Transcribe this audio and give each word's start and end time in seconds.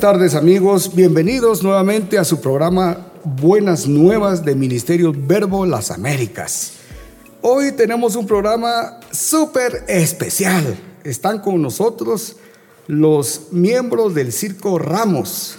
Tardes 0.00 0.34
amigos, 0.34 0.94
bienvenidos 0.94 1.62
nuevamente 1.62 2.16
a 2.16 2.24
su 2.24 2.40
programa 2.40 3.12
Buenas 3.22 3.86
Nuevas 3.86 4.42
de 4.42 4.54
Ministerio 4.54 5.12
Verbo 5.14 5.66
Las 5.66 5.90
Américas. 5.90 6.72
Hoy 7.42 7.72
tenemos 7.72 8.16
un 8.16 8.26
programa 8.26 8.98
súper 9.10 9.84
especial. 9.88 10.74
Están 11.04 11.40
con 11.40 11.60
nosotros 11.60 12.36
los 12.86 13.48
miembros 13.50 14.14
del 14.14 14.32
Circo 14.32 14.78
Ramos. 14.78 15.58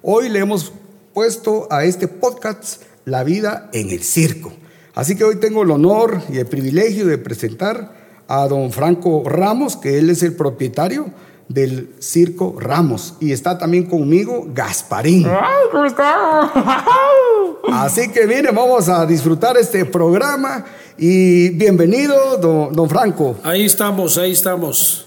Hoy 0.00 0.30
le 0.30 0.38
hemos 0.38 0.72
puesto 1.12 1.68
a 1.70 1.84
este 1.84 2.08
podcast 2.08 2.84
La 3.04 3.24
vida 3.24 3.68
en 3.74 3.90
el 3.90 4.02
circo. 4.02 4.54
Así 4.94 5.16
que 5.16 5.24
hoy 5.24 5.36
tengo 5.36 5.64
el 5.64 5.70
honor 5.70 6.22
y 6.30 6.38
el 6.38 6.46
privilegio 6.46 7.06
de 7.06 7.18
presentar 7.18 7.92
a 8.26 8.48
don 8.48 8.72
Franco 8.72 9.22
Ramos, 9.26 9.76
que 9.76 9.98
él 9.98 10.08
es 10.08 10.22
el 10.22 10.34
propietario 10.34 11.12
del 11.52 11.94
Circo 12.00 12.56
Ramos. 12.58 13.16
Y 13.20 13.32
está 13.32 13.58
también 13.58 13.86
conmigo 13.86 14.46
Gasparín. 14.48 15.26
¡Ay, 15.26 15.66
cómo 15.70 15.84
estamos! 15.84 16.50
Así 17.72 18.10
que 18.10 18.26
miren, 18.26 18.54
vamos 18.54 18.88
a 18.88 19.06
disfrutar 19.06 19.56
este 19.56 19.84
programa 19.84 20.64
y 20.96 21.50
bienvenido, 21.50 22.36
don, 22.38 22.72
don 22.72 22.88
Franco. 22.88 23.36
Ahí 23.44 23.64
estamos, 23.64 24.18
ahí 24.18 24.32
estamos. 24.32 25.06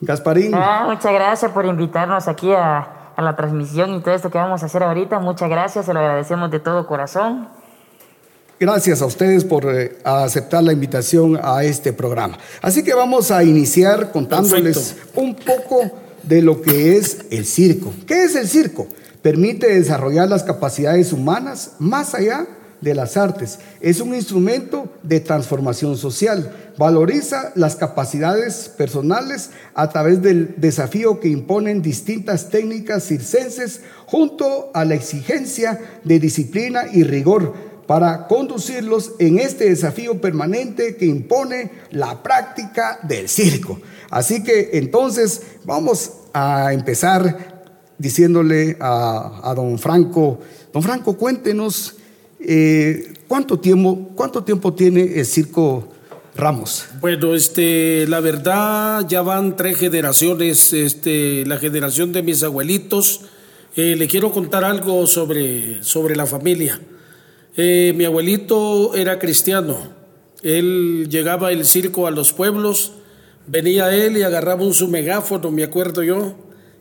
Gasparín. 0.00 0.54
Ah, 0.54 0.84
muchas 0.86 1.12
gracias 1.12 1.50
por 1.52 1.64
invitarnos 1.64 2.28
aquí 2.28 2.52
a, 2.52 3.12
a 3.16 3.22
la 3.22 3.34
transmisión 3.34 3.94
y 3.94 4.00
todo 4.00 4.14
esto 4.14 4.30
que 4.30 4.38
vamos 4.38 4.62
a 4.62 4.66
hacer 4.66 4.82
ahorita. 4.82 5.18
Muchas 5.20 5.48
gracias, 5.48 5.86
se 5.86 5.94
lo 5.94 6.00
agradecemos 6.00 6.50
de 6.50 6.60
todo 6.60 6.86
corazón. 6.86 7.48
Gracias 8.58 9.02
a 9.02 9.06
ustedes 9.06 9.44
por 9.44 9.66
eh, 9.68 9.98
aceptar 10.02 10.62
la 10.62 10.72
invitación 10.72 11.38
a 11.42 11.62
este 11.62 11.92
programa. 11.92 12.38
Así 12.62 12.82
que 12.82 12.94
vamos 12.94 13.30
a 13.30 13.44
iniciar 13.44 14.10
contándoles 14.12 14.94
Perfecto. 14.94 15.20
un 15.20 15.34
poco 15.34 15.90
de 16.22 16.40
lo 16.40 16.62
que 16.62 16.96
es 16.96 17.18
el 17.30 17.44
circo. 17.44 17.92
¿Qué 18.06 18.24
es 18.24 18.34
el 18.34 18.48
circo? 18.48 18.86
Permite 19.20 19.74
desarrollar 19.74 20.30
las 20.30 20.42
capacidades 20.42 21.12
humanas 21.12 21.72
más 21.78 22.14
allá 22.14 22.46
de 22.80 22.94
las 22.94 23.18
artes. 23.18 23.58
Es 23.82 24.00
un 24.00 24.14
instrumento 24.14 24.88
de 25.02 25.20
transformación 25.20 25.98
social. 25.98 26.50
Valoriza 26.78 27.52
las 27.56 27.76
capacidades 27.76 28.70
personales 28.70 29.50
a 29.74 29.90
través 29.90 30.22
del 30.22 30.54
desafío 30.56 31.20
que 31.20 31.28
imponen 31.28 31.82
distintas 31.82 32.48
técnicas 32.48 33.04
circenses 33.04 33.82
junto 34.06 34.70
a 34.72 34.86
la 34.86 34.94
exigencia 34.94 35.78
de 36.04 36.18
disciplina 36.18 36.84
y 36.90 37.02
rigor 37.02 37.75
para 37.86 38.26
conducirlos 38.26 39.12
en 39.18 39.38
este 39.38 39.68
desafío 39.68 40.20
permanente 40.20 40.96
que 40.96 41.06
impone 41.06 41.70
la 41.90 42.22
práctica 42.22 42.98
del 43.02 43.28
circo. 43.28 43.80
Así 44.10 44.42
que 44.42 44.70
entonces 44.74 45.42
vamos 45.64 46.12
a 46.32 46.72
empezar 46.72 47.64
diciéndole 47.98 48.76
a, 48.80 49.40
a 49.42 49.54
don 49.54 49.78
Franco, 49.78 50.40
don 50.72 50.82
Franco, 50.82 51.16
cuéntenos 51.16 51.96
eh, 52.40 53.14
cuánto 53.26 53.58
tiempo, 53.58 54.10
cuánto 54.14 54.44
tiempo 54.44 54.74
tiene 54.74 55.18
el 55.18 55.26
circo 55.26 55.88
Ramos. 56.36 56.84
Bueno, 57.00 57.34
este, 57.34 58.06
la 58.08 58.20
verdad 58.20 59.06
ya 59.08 59.22
van 59.22 59.56
tres 59.56 59.78
generaciones, 59.78 60.74
este, 60.74 61.46
la 61.46 61.58
generación 61.58 62.12
de 62.12 62.22
mis 62.22 62.42
abuelitos. 62.42 63.22
Eh, 63.74 63.96
le 63.96 64.06
quiero 64.06 64.32
contar 64.32 64.62
algo 64.62 65.06
sobre, 65.06 65.82
sobre 65.82 66.14
la 66.14 66.26
familia. 66.26 66.78
Eh, 67.58 67.94
mi 67.96 68.04
abuelito 68.04 68.94
era 68.94 69.18
cristiano. 69.18 69.94
Él 70.42 71.08
llegaba 71.08 71.52
el 71.52 71.64
circo 71.64 72.06
a 72.06 72.10
los 72.10 72.34
pueblos, 72.34 72.92
venía 73.46 73.94
él 73.94 74.18
y 74.18 74.22
agarraba 74.22 74.62
un 74.62 74.74
su 74.74 74.88
megáfono, 74.88 75.50
me 75.50 75.64
acuerdo 75.64 76.02
yo, 76.02 76.34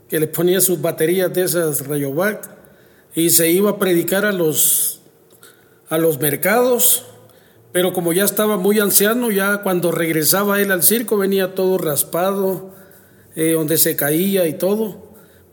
que 0.10 0.20
le 0.20 0.28
ponía 0.28 0.60
sus 0.60 0.82
baterías 0.82 1.34
de 1.34 1.44
esas 1.44 1.88
Rayovac 1.88 2.50
y 3.16 3.30
se 3.30 3.50
iba 3.50 3.70
a 3.70 3.80
predicar 3.80 4.26
a 4.26 4.34
los, 4.34 5.00
a 5.88 5.98
los 5.98 6.20
mercados. 6.20 7.06
Pero 7.72 7.94
como 7.94 8.12
ya 8.12 8.26
estaba 8.26 8.58
muy 8.58 8.80
anciano, 8.80 9.32
ya 9.32 9.62
cuando 9.64 9.94
regresaba 9.94 10.62
él 10.62 10.72
al 10.72 10.84
circo 10.84 11.16
venía 11.16 11.56
todo 11.56 11.78
raspado, 11.78 12.72
eh, 13.38 13.54
donde 13.54 13.78
se 13.78 13.96
caía 13.96 14.46
y 14.46 14.56
todo 14.56 15.05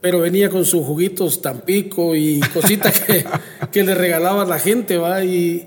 pero 0.03 0.19
venía 0.19 0.51
con 0.51 0.67
sus 0.67 0.85
juguitos 0.85 1.41
Tampico 1.41 2.15
y 2.15 2.41
cositas 2.53 3.01
que, 3.07 3.25
que 3.73 3.85
le 3.85 3.95
regalaba 3.95 4.45
la 4.45 4.59
gente, 4.59 4.99
¿va? 4.99 5.25
Y, 5.25 5.67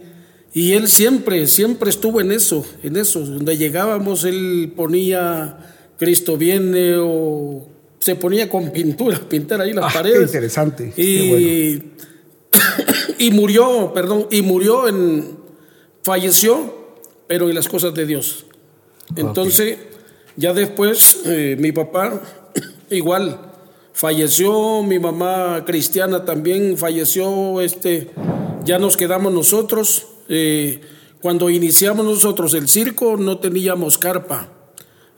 y 0.54 0.74
él 0.74 0.88
siempre, 0.88 1.48
siempre 1.48 1.90
estuvo 1.90 2.22
en 2.22 2.32
eso, 2.32 2.66
en 2.84 2.98
eso. 2.98 3.22
Donde 3.22 3.58
llegábamos, 3.58 4.26
él 4.26 4.74
ponía 4.76 5.58
Cristo 5.98 6.38
viene 6.38 6.96
o 6.98 7.68
se 8.00 8.16
ponía 8.16 8.50
con 8.50 8.72
pintura, 8.72 9.20
pintar 9.30 9.62
ahí 9.62 9.74
las 9.74 9.86
Ah, 9.86 9.90
qué 9.92 9.98
paredes. 9.98 10.22
interesante, 10.28 10.94
qué 10.96 11.02
Y, 11.02 11.84
y 13.26 13.32
murió, 13.32 13.92
perdón, 13.94 14.28
y 14.32 14.42
murió 14.42 14.88
en, 14.88 15.38
falleció, 16.04 16.74
pero 17.28 17.50
en 17.50 17.56
las 17.56 17.68
cosas 17.68 17.94
de 17.94 18.06
Dios. 18.06 18.46
Entonces, 19.16 19.78
ya 20.36 20.54
después, 20.54 21.22
eh, 21.26 21.56
mi 21.58 21.72
papá, 21.72 22.22
igual, 22.90 23.55
falleció, 23.96 24.84
mi 24.84 25.00
mamá 25.00 25.64
cristiana 25.66 26.26
también 26.26 26.78
falleció, 26.78 27.62
este, 27.62 28.12
ya 28.66 28.78
nos 28.78 28.98
quedamos 28.98 29.34
nosotros. 29.34 30.08
eh, 30.30 30.82
cuando 31.22 31.50
iniciamos 31.50 32.06
nosotros 32.06 32.54
el 32.54 32.68
circo 32.68 33.18
no 33.18 33.40
teníamos 33.40 33.98
carpa, 33.98 34.52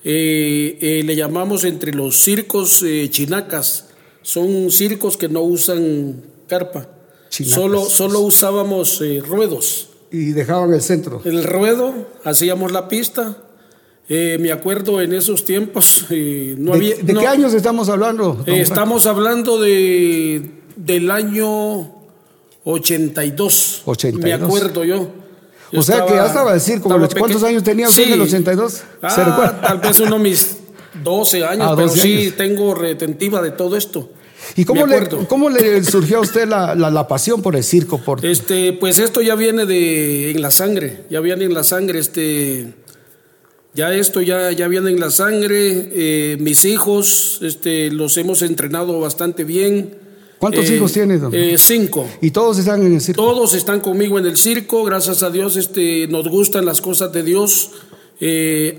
Eh, 0.04 0.78
eh, 0.80 1.02
le 1.04 1.16
llamamos 1.16 1.64
entre 1.66 1.92
los 1.92 2.20
circos 2.24 2.82
eh, 2.84 3.10
chinacas, 3.10 3.90
son 4.22 4.70
circos 4.72 5.18
que 5.18 5.28
no 5.28 5.42
usan 5.42 6.22
carpa, 6.48 6.88
Chinacas. 7.30 7.56
solo, 7.56 7.82
solo 7.86 8.20
usábamos 8.22 9.02
ruedos. 9.28 9.90
Y 10.12 10.32
dejaban 10.32 10.72
el 10.74 10.82
centro. 10.82 11.22
El 11.26 11.44
ruedo, 11.44 12.08
hacíamos 12.24 12.72
la 12.72 12.88
pista. 12.88 13.38
Eh, 14.10 14.38
me 14.40 14.52
acuerdo 14.54 15.02
en 15.02 15.14
esos 15.14 15.44
tiempos, 15.44 16.06
eh, 16.10 16.56
no 16.58 16.72
¿De, 16.72 16.78
había. 16.78 16.96
de 16.96 17.14
no- 17.14 17.20
qué 17.20 17.28
años 17.28 17.54
estamos 17.54 17.90
hablando? 17.90 18.42
eh, 18.46 18.62
estamos 18.62 19.06
hablando 19.06 19.60
de, 19.60 20.50
del 20.78 21.12
año 21.12 21.92
82. 22.64 23.82
82. 23.86 24.24
Me 24.24 24.34
acuerdo 24.46 24.84
yo. 24.86 25.10
Yo 25.72 25.80
O 25.82 25.84
sea 25.84 26.06
que 26.06 26.14
ya 26.14 26.26
estaba 26.28 26.52
a 26.52 26.54
decir, 26.54 26.80
como 26.80 26.98
los- 26.98 27.14
¿cuántos 27.14 27.44
años 27.44 27.64
tenía 27.64 27.90
usted 27.90 28.04
en 28.08 28.14
el 28.14 28.22
82? 28.22 28.74
¿Se 28.74 28.84
Ah, 29.02 29.60
tal 29.62 29.80
vez 29.80 30.00
uno 30.00 30.18
mis 30.18 30.58
12 31.04 31.44
años, 31.46 31.68
Ah, 31.70 31.74
pero 31.76 31.90
12 31.90 32.02
sí 32.02 32.34
tengo 32.38 32.74
retentiva 32.74 33.42
de 33.42 33.52
todo 33.52 33.76
esto. 33.76 34.10
¿Y 34.56 34.64
cómo 34.64 34.88
le, 34.88 35.06
cómo 35.28 35.50
le 35.50 35.84
surgió 35.84 36.20
a 36.20 36.22
usted 36.22 36.48
la, 36.48 36.74
la- 36.76 36.90
la 36.90 37.08
pasión 37.10 37.42
por 37.42 37.58
el 37.58 37.64
circo? 37.66 37.98
Por, 37.98 38.26
Este, 38.26 38.72
pues 38.72 38.98
esto 39.00 39.22
ya 39.22 39.36
viene 39.36 39.66
de 39.66 40.32
en 40.32 40.42
la 40.42 40.52
sangre, 40.52 41.04
ya 41.10 41.20
viene 41.20 41.44
en 41.44 41.54
la 41.54 41.66
sangre, 41.66 42.00
este, 42.00 42.74
ya 43.78 43.94
esto 43.94 44.22
ya, 44.22 44.52
ya 44.52 44.68
viene 44.68 44.90
en 44.90 45.00
la 45.00 45.12
sangre. 45.12 45.90
eh, 45.94 46.38
mis 46.40 46.66
hijos, 46.66 47.40
este, 47.44 47.92
los 47.92 48.18
hemos 48.18 48.42
entrenado 48.42 49.00
bastante 49.00 49.44
bien. 49.46 49.96
¿Cuántos 50.40 50.70
Eh, 50.70 50.76
hijos 50.76 50.92
tiene, 50.94 51.18
don? 51.20 51.34
eh, 51.34 51.56
cinco. 51.58 52.06
y 52.22 52.32
todos 52.32 52.58
están 52.60 52.84
en 52.86 52.94
el 52.96 53.02
circo. 53.02 53.22
Todos 53.24 53.54
están 53.54 53.80
conmigo 53.80 54.18
en 54.20 54.26
el 54.26 54.36
circo, 54.38 54.84
gracias 54.84 55.22
a 55.24 55.30
Dios, 55.30 55.56
este, 55.56 56.08
nos 56.08 56.28
gustan 56.28 56.66
las 56.66 56.82
cosas 56.82 57.12
de 57.14 57.24
Dios. 57.24 57.70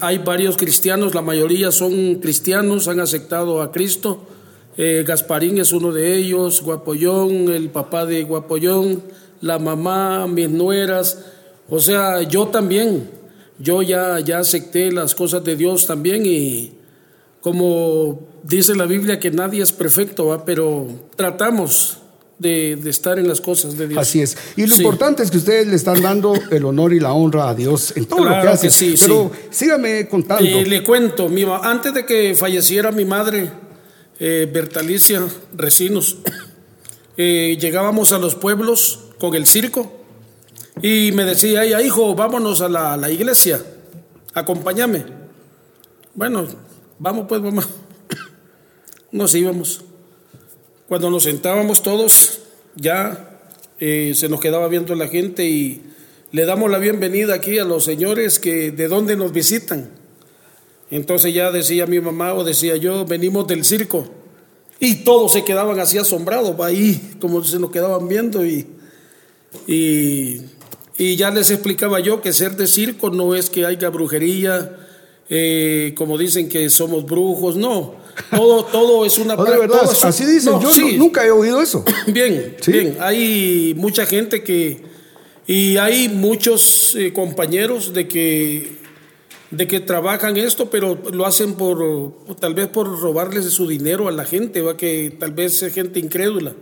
Hay 0.00 0.18
varios 0.18 0.56
cristianos, 0.56 1.14
la 1.14 1.22
mayoría 1.22 1.70
son 1.70 2.16
cristianos, 2.16 2.88
han 2.88 2.98
aceptado 3.00 3.62
a 3.62 3.70
Cristo. 3.70 4.20
Gasparín 4.76 5.58
es 5.58 5.72
uno 5.72 5.92
de 5.92 6.16
ellos, 6.16 6.60
Guapollón, 6.62 7.48
el 7.52 7.68
papá 7.70 8.04
de 8.06 8.22
Guapollón, 8.24 9.02
la 9.40 9.58
mamá, 9.60 10.26
mis 10.26 10.48
nueras. 10.50 11.18
O 11.68 11.78
sea, 11.80 12.22
yo 12.22 12.48
también, 12.48 13.10
yo 13.58 13.82
ya, 13.82 14.20
ya 14.20 14.38
acepté 14.38 14.90
las 14.92 15.14
cosas 15.14 15.42
de 15.44 15.56
Dios 15.56 15.86
también 15.86 16.24
y 16.26 16.72
como 17.40 18.20
dice 18.42 18.74
la 18.74 18.86
Biblia 18.86 19.18
que 19.20 19.30
nadie 19.30 19.62
es 19.62 19.72
perfecto, 19.72 20.26
¿va? 20.26 20.44
pero 20.44 20.86
tratamos 21.16 21.98
de, 22.38 22.76
de 22.76 22.90
estar 22.90 23.18
en 23.18 23.26
las 23.26 23.40
cosas 23.40 23.76
de 23.76 23.88
Dios. 23.88 24.00
Así 24.00 24.20
es. 24.20 24.36
Y 24.56 24.66
lo 24.66 24.74
Sí. 24.76 24.82
importante 24.82 25.22
es 25.22 25.30
que 25.30 25.38
ustedes 25.38 25.66
le 25.66 25.74
están 25.76 26.00
dando 26.02 26.34
el 26.50 26.64
honor 26.64 26.92
y 26.92 27.00
la 27.00 27.12
honra 27.12 27.48
a 27.48 27.54
Dios 27.54 27.92
en 27.96 28.06
todo 28.06 28.20
lo 28.20 28.26
Claro 28.26 28.42
que 28.42 28.48
hacen. 28.48 28.70
que 28.70 28.76
sí, 28.76 28.94
Pero 28.98 29.30
sígame 29.50 30.06
contando. 30.08 30.44
Eh, 30.44 30.64
le 30.66 30.82
cuento, 30.84 31.28
mi 31.28 31.44
antes 31.62 31.94
de 31.94 32.04
que 32.06 32.34
falleciera 32.36 32.92
mi 32.92 33.04
madre, 33.04 33.50
eh, 34.20 34.48
Bertalicia 34.52 35.22
Recinos, 35.56 36.18
eh, 37.16 37.56
llegábamos 37.60 38.12
a 38.12 38.18
los 38.18 38.34
pueblos 38.36 39.00
con 39.18 39.34
el 39.34 39.46
circo 39.46 39.97
y 40.82 41.12
me 41.12 41.24
decía 41.24 41.80
hijo, 41.80 42.14
vámonos 42.14 42.60
a 42.60 42.68
la, 42.68 42.96
la 42.96 43.10
iglesia, 43.10 43.60
acompáñame. 44.34 45.04
Bueno, 46.14 46.46
vamos 46.98 47.26
pues, 47.28 47.40
mamá. 47.40 47.66
Nos 49.12 49.34
íbamos. 49.34 49.84
Cuando 50.88 51.10
nos 51.10 51.24
sentábamos 51.24 51.82
todos, 51.82 52.40
ya 52.74 53.40
eh, 53.78 54.14
se 54.16 54.30
nos 54.30 54.40
quedaba 54.40 54.68
viendo 54.68 54.94
la 54.94 55.06
gente 55.06 55.44
y 55.44 55.82
le 56.32 56.46
damos 56.46 56.70
la 56.70 56.78
bienvenida 56.78 57.34
aquí 57.34 57.58
a 57.58 57.64
los 57.64 57.84
señores 57.84 58.38
que 58.38 58.70
de 58.70 58.88
dónde 58.88 59.14
nos 59.14 59.32
visitan. 59.32 59.90
Entonces 60.90 61.34
ya 61.34 61.50
decía 61.50 61.86
mi 61.86 62.00
mamá 62.00 62.32
o 62.32 62.42
decía 62.42 62.76
yo, 62.76 63.04
venimos 63.04 63.46
del 63.46 63.64
circo. 63.64 64.08
Y 64.80 65.04
todos 65.04 65.32
se 65.32 65.44
quedaban 65.44 65.78
así 65.80 65.98
asombrados, 65.98 66.58
ahí 66.60 67.16
como 67.20 67.44
se 67.44 67.58
nos 67.58 67.70
quedaban 67.70 68.08
viendo 68.08 68.44
y, 68.44 68.66
y 70.98 71.16
ya 71.16 71.30
les 71.30 71.50
explicaba 71.50 72.00
yo 72.00 72.20
que 72.20 72.32
ser 72.32 72.56
de 72.56 72.66
circo 72.66 73.10
no 73.10 73.34
es 73.34 73.48
que 73.50 73.64
haya 73.64 73.88
brujería, 73.88 74.76
eh, 75.30 75.94
como 75.96 76.18
dicen 76.18 76.48
que 76.48 76.68
somos 76.70 77.04
brujos, 77.06 77.56
no. 77.56 77.94
Todo, 78.32 78.64
todo 78.64 79.04
es 79.06 79.16
una 79.18 79.36
No, 79.36 79.44
de 79.44 79.56
verdad, 79.58 79.80
todo 79.82 79.92
es 79.92 80.02
un- 80.02 80.08
así 80.08 80.24
dicen. 80.24 80.52
no, 80.54 80.60
Yo 80.62 80.72
sí. 80.72 80.96
nunca 80.98 81.24
he 81.24 81.30
oído 81.30 81.62
eso. 81.62 81.84
Bien, 82.08 82.56
Sí. 82.60 82.72
bien. 82.72 82.96
Hay 83.00 83.74
mucha 83.76 84.06
gente 84.06 84.42
que 84.42 84.82
y 85.46 85.76
hay 85.76 86.08
muchos 86.08 86.94
eh, 86.96 87.12
compañeros 87.12 87.92
de 87.94 88.08
que 88.08 88.76
de 89.50 89.66
que 89.66 89.80
trabajan 89.80 90.36
esto, 90.36 90.68
pero 90.68 90.98
lo 91.12 91.24
hacen 91.24 91.54
por 91.54 91.78
tal 92.38 92.52
vez 92.54 92.66
por 92.66 93.00
robarles 93.00 93.46
su 93.46 93.66
dinero 93.66 94.06
a 94.08 94.12
la 94.12 94.24
gente, 94.26 94.60
va 94.60 94.76
que 94.76 95.16
tal 95.18 95.32
vez 95.32 95.62
es 95.62 95.72
gente 95.72 96.00
incrédula 96.00 96.52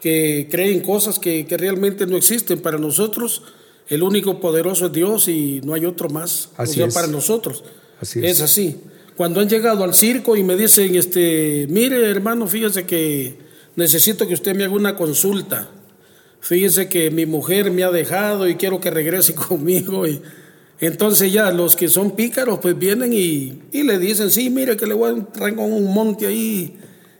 que 0.00 0.48
creen 0.50 0.80
cosas 0.80 1.18
que, 1.20 1.46
que 1.46 1.56
realmente 1.56 2.06
no 2.06 2.16
existen 2.16 2.60
para 2.60 2.78
nosotros. 2.78 3.42
El 3.88 4.02
único 4.02 4.40
poderoso 4.40 4.86
es 4.86 4.92
Dios 4.92 5.28
y 5.28 5.60
no 5.64 5.74
hay 5.74 5.84
otro 5.84 6.08
más. 6.08 6.50
Así 6.56 6.72
o 6.72 6.74
sea, 6.74 6.86
es. 6.86 6.94
para 6.94 7.06
nosotros. 7.06 7.64
Así 8.00 8.20
es 8.20 8.32
es. 8.32 8.40
así. 8.40 8.76
Cuando 9.16 9.40
han 9.40 9.48
llegado 9.48 9.84
al 9.84 9.94
circo 9.94 10.36
y 10.36 10.42
me 10.42 10.56
dicen, 10.56 10.94
este, 10.94 11.66
mire 11.70 12.10
hermano, 12.10 12.46
fíjese 12.46 12.84
que 12.84 13.38
necesito 13.76 14.26
que 14.26 14.34
usted 14.34 14.54
me 14.54 14.64
haga 14.64 14.74
una 14.74 14.96
consulta. 14.96 15.70
Fíjese 16.40 16.88
que 16.88 17.10
mi 17.10 17.26
mujer 17.26 17.70
me 17.70 17.84
ha 17.84 17.90
dejado 17.90 18.48
y 18.48 18.56
quiero 18.56 18.80
que 18.80 18.90
regrese 18.90 19.34
conmigo. 19.48 20.06
Y 20.06 20.20
entonces 20.80 21.32
ya 21.32 21.50
los 21.52 21.76
que 21.76 21.88
son 21.88 22.10
pícaros 22.10 22.58
pues 22.60 22.78
vienen 22.78 23.12
y, 23.12 23.62
y 23.72 23.82
le 23.84 23.98
dicen, 23.98 24.30
sí, 24.30 24.50
mire 24.50 24.76
que 24.76 24.86
le 24.86 24.94
voy 24.94 25.18
a 25.18 25.24
traer 25.32 25.54
con 25.54 25.72
un 25.72 25.92
monte 25.92 26.26
ahí 26.26 26.76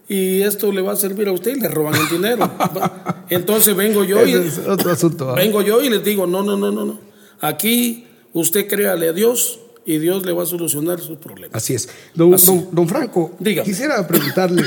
y 0.09 0.43
esto 0.43 0.71
le 0.73 0.83
va 0.83 0.93
a 0.93 0.97
servir 0.97 1.29
a 1.29 1.33
usted 1.33 1.57
y 1.57 1.61
le 1.61 1.69
roban 1.69 1.95
el 1.95 2.09
dinero. 2.09 2.51
Entonces 3.31 3.75
vengo 3.75 4.05
yo 4.05 4.25
y, 4.27 4.33
Ese 4.35 4.47
es 4.63 4.67
otro 4.67 4.93
asunto. 4.93 5.31
¿ah? 5.31 5.35
Vengo 5.35 5.63
yo 5.63 5.83
y 5.83 5.91
les 5.91 6.05
digo, 6.05 6.27
no, 6.27 6.43
no, 6.43 6.57
no, 6.57 6.71
no, 6.71 6.85
no. 6.85 7.01
Aquí 7.41 8.07
usted 8.33 8.67
créale 8.69 9.09
a 9.09 9.13
Dios 9.13 9.59
y 9.85 9.99
Dios 9.99 10.25
le 10.25 10.33
va 10.33 10.45
a 10.45 10.47
solucionar 10.47 11.01
sus 11.01 11.19
problemas. 11.19 11.57
Así 11.57 11.75
es. 11.75 11.89
Don, 12.15 12.35
Así. 12.35 12.47
don- 12.47 12.69
don 12.73 12.89
Franco, 12.89 13.33
Dígame. 13.39 13.67
quisiera 13.69 14.07
preguntarle, 14.07 14.63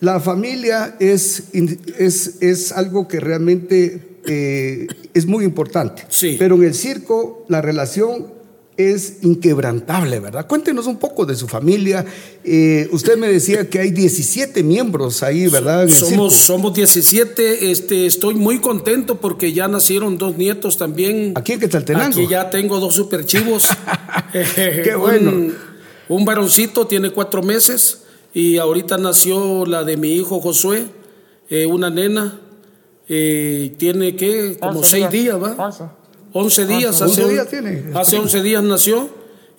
la 0.00 0.20
familia 0.20 0.96
es, 1.00 1.44
es, 1.98 2.40
es 2.40 2.72
algo 2.72 3.08
que 3.08 3.20
realmente 3.20 4.18
eh, 4.26 4.86
es 5.14 5.26
muy 5.26 5.44
importante, 5.44 6.04
Sí. 6.08 6.36
pero 6.38 6.54
en 6.56 6.64
el 6.64 6.74
circo 6.74 7.44
la 7.48 7.60
relación 7.62 8.37
es 8.78 9.18
inquebrantable, 9.22 10.20
¿verdad? 10.20 10.46
Cuéntenos 10.46 10.86
un 10.86 10.98
poco 10.98 11.26
de 11.26 11.34
su 11.34 11.48
familia. 11.48 12.06
Eh, 12.44 12.88
usted 12.92 13.18
me 13.18 13.26
decía 13.26 13.68
que 13.68 13.80
hay 13.80 13.90
17 13.90 14.62
miembros 14.62 15.24
ahí, 15.24 15.48
¿verdad? 15.48 15.82
En 15.82 15.90
Somos, 15.90 16.34
somos 16.34 16.72
17, 16.74 17.72
este, 17.72 18.06
estoy 18.06 18.34
muy 18.36 18.60
contento 18.60 19.20
porque 19.20 19.52
ya 19.52 19.66
nacieron 19.66 20.16
dos 20.16 20.36
nietos 20.36 20.78
también. 20.78 21.32
Aquí 21.34 21.54
en 21.54 21.60
Quetzaltenango. 21.60 22.20
Aquí 22.20 22.28
ya 22.28 22.50
tengo 22.50 22.78
dos 22.78 22.94
superchivos. 22.94 23.66
Qué 24.32 24.94
bueno. 24.96 25.32
Un, 25.32 25.54
un 26.08 26.24
varoncito 26.24 26.86
tiene 26.86 27.10
cuatro 27.10 27.42
meses 27.42 28.02
y 28.32 28.58
ahorita 28.58 28.96
nació 28.96 29.66
la 29.66 29.82
de 29.82 29.96
mi 29.96 30.12
hijo 30.12 30.40
Josué, 30.40 30.86
eh, 31.50 31.66
una 31.66 31.90
nena. 31.90 32.40
eh, 33.08 33.74
tiene 33.76 34.14
que 34.14 34.56
como 34.60 34.78
Once 34.78 34.90
seis 34.90 35.10
días, 35.10 35.36
¿va? 35.42 35.56
Once. 35.58 35.82
11 36.32 36.66
días, 36.66 37.00
Once 37.00 37.20
hace, 37.22 37.28
días 37.32 37.48
tiene. 37.48 37.84
hace 37.94 38.18
11 38.18 38.42
días 38.42 38.62
nació 38.62 39.08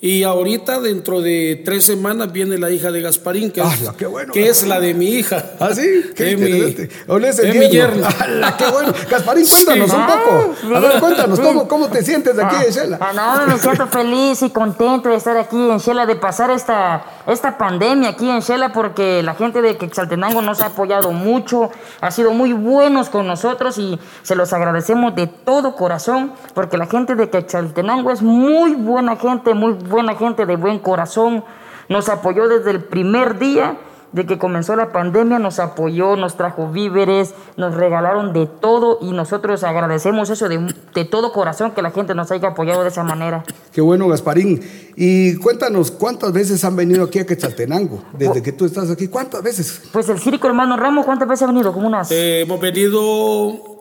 y 0.02 0.24
ahorita 0.24 0.80
dentro 0.80 1.22
de 1.22 1.62
tres 1.66 1.86
semanas 1.86 2.32
viene 2.32 2.58
la 2.58 2.70
hija 2.70 2.90
de 2.92 3.02
Gasparín, 3.02 3.52
que, 3.52 3.60
es, 3.62 3.82
¡Hala, 3.82 3.94
qué 3.98 4.06
bueno! 4.06 4.32
que 4.32 4.48
es 4.48 4.66
la 4.66 4.80
de 4.80 4.94
mi 4.94 5.08
hija. 5.08 5.44
¿Ah, 5.60 5.72
sí? 5.74 6.12
Qué 6.16 6.32
Es 6.34 6.40
mi- 6.40 6.50
interesante. 6.50 6.90
¿Dónde 7.06 7.30
es 7.30 7.40
el 7.40 7.48
es 7.50 7.56
mi 7.56 7.68
yerno? 7.70 7.96
yerno. 7.96 8.08
¡Hala, 8.20 8.56
qué 8.58 8.68
bueno! 8.68 8.94
Gasparín, 9.10 9.46
cuéntanos 9.48 9.90
Sí. 9.90 9.96
un 9.98 10.06
poco. 10.06 10.76
A 10.76 10.80
ver, 10.80 11.00
cuéntanos. 11.02 11.40
¿cómo, 11.40 11.68
cómo 11.68 11.88
te 11.90 12.02
sientes 12.04 12.36
de 12.36 12.44
aquí 12.44 12.56
de 12.64 12.72
Shela? 12.72 12.98
Ah, 13.02 13.12
no, 13.46 13.48
me 13.54 13.60
siento 13.60 13.88
feliz 13.88 14.42
y 14.42 14.50
contento 14.52 15.10
de 15.10 15.16
estar 15.16 15.36
aquí 15.36 15.58
en 15.58 15.78
Shela, 15.80 16.06
de 16.06 16.16
pasar 16.16 16.50
esta, 16.52 17.04
esta 17.28 17.58
pandemia 17.58 18.10
aquí 18.12 18.30
en 18.30 18.40
Shela, 18.40 18.72
porque 18.72 19.22
la 19.22 19.36
gente 19.36 19.62
de 19.62 19.76
Quetzaltenango 19.78 20.42
nos 20.42 20.62
ha 20.62 20.68
apoyado 20.68 21.12
mucho, 21.12 21.72
ha 22.00 22.12
sido 22.12 22.32
muy 22.32 22.54
buenos 22.54 23.10
con 23.10 23.28
nosotros 23.28 23.78
y 23.78 24.00
se 24.24 24.36
los 24.36 24.54
agradecemos 24.54 25.14
de 25.16 25.28
todo 25.28 25.76
corazón, 25.76 26.32
porque 26.54 26.78
la 26.78 26.86
gente 26.88 27.16
de 27.16 27.30
Quetzaltenango 27.30 28.12
es 28.12 28.22
muy 28.22 28.76
buena 28.76 29.18
gente, 29.18 29.54
muy 29.54 29.74
buena 29.90 30.16
gente 30.16 30.46
de 30.46 30.56
buen 30.56 30.80
corazón. 30.80 31.44
Nos 31.88 32.10
apoyó 32.10 32.48
desde 32.48 32.72
el 32.72 32.84
primer 32.84 33.40
día 33.40 33.78
de 34.12 34.26
que 34.26 34.40
comenzó 34.40 34.76
la 34.76 34.92
pandemia, 34.92 35.38
nos 35.38 35.60
apoyó, 35.60 36.16
nos 36.16 36.36
trajo 36.36 36.68
víveres, 36.72 37.36
nos 37.58 37.76
regalaron 37.76 38.34
de 38.34 38.48
todo 38.48 38.98
y 39.02 39.12
nosotros 39.12 39.64
agradecemos 39.64 40.30
eso 40.32 40.50
de, 40.50 40.74
de 40.96 41.06
todo 41.06 41.32
corazón 41.32 41.72
que 41.72 41.82
la 41.84 41.92
gente 41.92 42.16
nos 42.16 42.32
haya 42.32 42.50
apoyado 42.50 42.82
de 42.82 42.90
esa 42.90 43.04
manera. 43.04 43.44
Qué 43.72 43.82
bueno, 43.82 44.08
Gasparín. 44.08 44.62
Y 44.96 45.36
cuéntanos, 45.36 45.92
¿cuántas 45.92 46.34
veces 46.34 46.64
han 46.66 46.76
venido 46.76 47.04
aquí 47.04 47.20
a 47.20 47.26
Quetzaltenango? 47.26 48.04
Desde 48.14 48.42
que 48.42 48.52
tú 48.52 48.66
estás 48.66 48.90
aquí, 48.90 49.08
¿cuántas 49.08 49.44
veces? 49.44 49.84
Pues 49.92 50.10
el 50.10 50.20
circo 50.20 50.48
hermano 50.48 50.76
Ramos, 50.76 51.06
¿cuántas 51.06 51.28
veces 51.28 51.44
ha 51.44 51.48
venido? 51.48 51.72
Como 51.72 51.88
unas... 51.88 52.10
Eh, 52.12 52.42
hemos 52.42 52.60
venido 52.60 53.00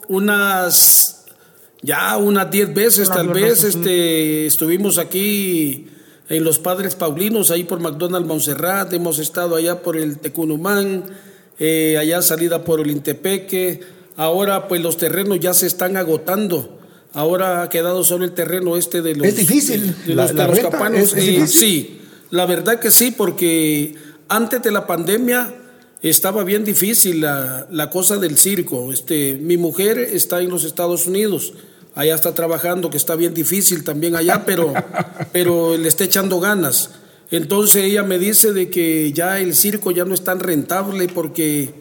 unas, 0.09 1.25
ya 1.81 2.19
unas 2.19 2.51
10 2.51 2.75
veces 2.75 3.09
Unas 3.09 3.17
tal 3.17 3.33
10 3.33 3.35
vez, 3.35 3.45
veces, 3.45 3.73
sí. 3.73 3.79
este, 3.79 4.47
estuvimos 4.47 4.99
aquí 4.99 5.88
en 6.29 6.45
los 6.45 6.59
Padres 6.59 6.95
Paulinos, 6.95 7.51
ahí 7.51 7.65
por 7.65 7.81
McDonald 7.81 8.27
Montserrat, 8.27 8.93
hemos 8.93 9.19
estado 9.19 9.57
allá 9.57 9.83
por 9.83 9.97
el 9.97 10.19
Tecunumán, 10.19 11.05
eh, 11.59 11.97
allá 11.99 12.21
salida 12.23 12.65
por 12.65 12.81
el 12.81 12.91
Intepeque, 12.91 13.81
ahora 14.17 14.69
pues 14.69 14.83
los 14.83 14.97
terrenos 14.97 15.41
ya 15.41 15.55
se 15.55 15.67
están 15.67 15.97
agotando. 15.97 16.79
Ahora 17.15 17.63
ha 17.63 17.69
quedado 17.71 18.05
solo 18.05 18.25
el 18.27 18.33
terreno 18.33 18.77
este 18.77 19.01
de 19.01 19.15
los, 19.17 19.27
Es 19.27 19.37
difícil, 19.37 19.95
de, 20.07 20.15
la- 20.15 20.31
los, 20.31 20.55
de 20.57 20.63
capanos. 20.63 21.15
es- 21.17 21.51
sí, 21.53 22.01
la 22.31 22.45
verdad 22.45 22.79
que 22.79 22.91
sí, 22.91 23.11
porque 23.17 23.95
antes 24.29 24.63
de 24.63 24.71
la 24.71 24.87
pandemia 24.87 25.55
estaba 26.03 26.45
bien 26.45 26.65
difícil 26.65 27.23
la, 27.23 27.67
la 27.71 27.89
cosa 27.89 28.19
del 28.19 28.37
circo. 28.37 28.93
Este, 28.93 29.35
mi 29.41 29.57
mujer 29.57 29.99
está 29.99 30.41
en 30.43 30.51
los 30.51 30.65
Estados 30.65 31.07
Unidos, 31.07 31.55
allá 31.99 32.15
está 32.15 32.33
trabajando, 32.33 32.91
que 32.91 32.97
está 32.97 33.17
bien 33.17 33.35
difícil 33.35 33.83
también 33.83 34.15
allá, 34.15 34.45
pero, 34.47 34.73
pero 35.33 35.77
le 35.77 35.89
está 35.89 36.05
echando 36.05 36.39
ganas. 36.39 36.91
Entonces 37.33 37.87
ella 37.87 38.05
me 38.05 38.21
dice 38.21 38.53
de 38.53 38.71
que 38.71 39.13
ya 39.13 39.41
el 39.41 39.53
circo 39.57 39.91
ya 39.91 40.05
no 40.05 40.15
es 40.15 40.23
tan 40.23 40.39
rentable 40.39 41.09
porque 41.09 41.75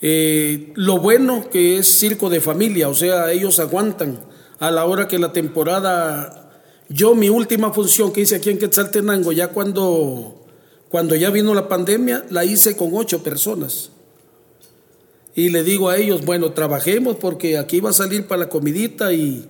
eh, 0.00 0.72
lo 0.76 0.98
bueno 0.98 1.50
que 1.50 1.78
es 1.78 1.98
circo 1.98 2.30
de 2.30 2.40
familia, 2.40 2.88
o 2.88 2.94
sea, 2.94 3.32
ellos 3.32 3.58
aguantan 3.58 4.20
a 4.60 4.70
la 4.70 4.86
hora 4.86 5.08
que 5.08 5.18
la 5.18 5.32
temporada... 5.32 6.44
Yo 6.88 7.14
mi 7.14 7.28
última 7.28 7.72
función 7.72 8.12
que 8.12 8.22
hice 8.22 8.36
aquí 8.36 8.48
en 8.48 8.58
Quetzaltenango, 8.58 9.32
ya 9.32 9.48
cuando, 9.48 10.46
cuando 10.88 11.16
ya 11.16 11.28
vino 11.30 11.52
la 11.52 11.68
pandemia, 11.68 12.24
la 12.30 12.46
hice 12.46 12.76
con 12.76 12.92
ocho 12.94 13.22
personas. 13.22 13.90
Y 15.38 15.50
le 15.50 15.62
digo 15.62 15.88
a 15.88 15.96
ellos, 15.96 16.24
bueno, 16.24 16.50
trabajemos 16.50 17.14
porque 17.14 17.58
aquí 17.58 17.78
va 17.78 17.90
a 17.90 17.92
salir 17.92 18.26
para 18.26 18.40
la 18.40 18.48
comidita 18.48 19.12
y, 19.12 19.46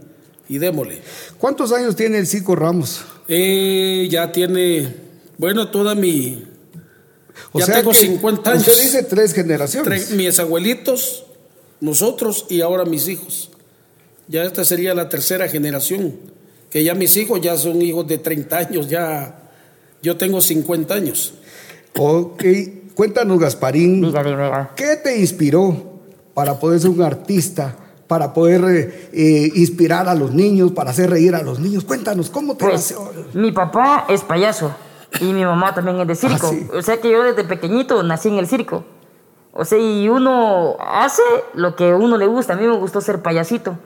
y 0.47 0.59
démosle. 0.59 1.01
¿Cuántos 1.39 1.73
años 1.73 1.97
tiene 1.97 2.19
el 2.19 2.27
Circo 2.27 2.55
Ramos? 2.55 3.01
Eh, 3.27 4.07
ya 4.11 4.31
tiene, 4.31 4.95
bueno, 5.39 5.71
toda 5.71 5.95
mi... 5.95 6.45
O 7.53 7.59
ya 7.61 7.65
sea 7.65 7.77
tengo 7.79 7.93
que 7.93 7.97
50 8.01 8.51
años. 8.51 8.69
Usted 8.69 8.83
dice 8.83 9.03
tres 9.05 9.33
generaciones. 9.33 10.11
Tre- 10.11 10.15
mis 10.17 10.39
abuelitos, 10.39 11.25
nosotros 11.81 12.45
y 12.51 12.61
ahora 12.61 12.85
mis 12.85 13.09
hijos. 13.09 13.49
Ya 14.27 14.45
esta 14.45 14.67
sería 14.67 14.93
la 14.95 15.09
tercera 15.09 15.49
generación. 15.49 16.17
Que 16.71 16.85
ya 16.85 16.95
mis 16.95 17.17
hijos 17.17 17.41
ya 17.41 17.57
son 17.57 17.81
hijos 17.81 18.07
de 18.07 18.19
30 18.19 18.59
años, 18.59 18.91
ya 18.91 19.41
yo 20.03 20.19
tengo 20.19 20.43
50 20.43 20.93
años. 20.95 21.33
Ok, 21.97 22.45
cuéntanos, 22.99 23.39
Gasparín. 23.39 24.13
¿qué 24.75 24.97
te 24.97 25.21
inspiró 25.21 26.01
para 26.35 26.59
poder 26.59 26.81
ser 26.81 26.91
un 26.91 27.01
artista, 27.03 27.77
para 28.09 28.35
poder 28.35 28.65
eh, 28.65 29.11
eh, 29.13 29.53
inspirar 29.55 30.09
a 30.09 30.17
los 30.17 30.35
niños, 30.35 30.73
para 30.73 30.91
hacer 30.91 31.09
reír 31.09 31.37
a 31.37 31.43
los 31.45 31.61
niños? 31.61 31.85
Cuéntanos, 31.85 32.29
¿cómo 32.29 32.57
te 32.57 32.65
Pues 32.65 32.91
nació? 32.91 33.13
mi 33.35 33.53
papá 33.53 34.07
es 34.09 34.23
payaso 34.23 34.75
y 35.21 35.33
mi 35.33 35.45
mamá 35.45 35.73
también 35.77 36.01
es 36.01 36.09
de 36.09 36.17
circo. 36.17 36.49
Ah, 36.49 36.51
sí. 36.51 36.67
O 36.77 36.83
sea 36.83 37.01
que 37.01 37.13
yo 37.13 37.23
desde 37.23 37.45
pequeñito 37.45 38.03
nací 38.03 38.31
en 38.31 38.39
el 38.39 38.49
circo. 38.49 38.85
O 39.53 39.65
sea, 39.65 39.79
y 39.79 40.09
uno 40.09 40.77
hace 40.81 41.23
lo 41.55 41.77
que 41.77 41.91
a 41.93 41.97
uno 41.97 42.17
le 42.17 42.27
gusta. 42.27 42.55
A 42.55 42.57
mí 42.57 42.67
me 42.67 42.77
gustó 42.77 43.01
ser 43.01 43.23
payasito. 43.23 43.79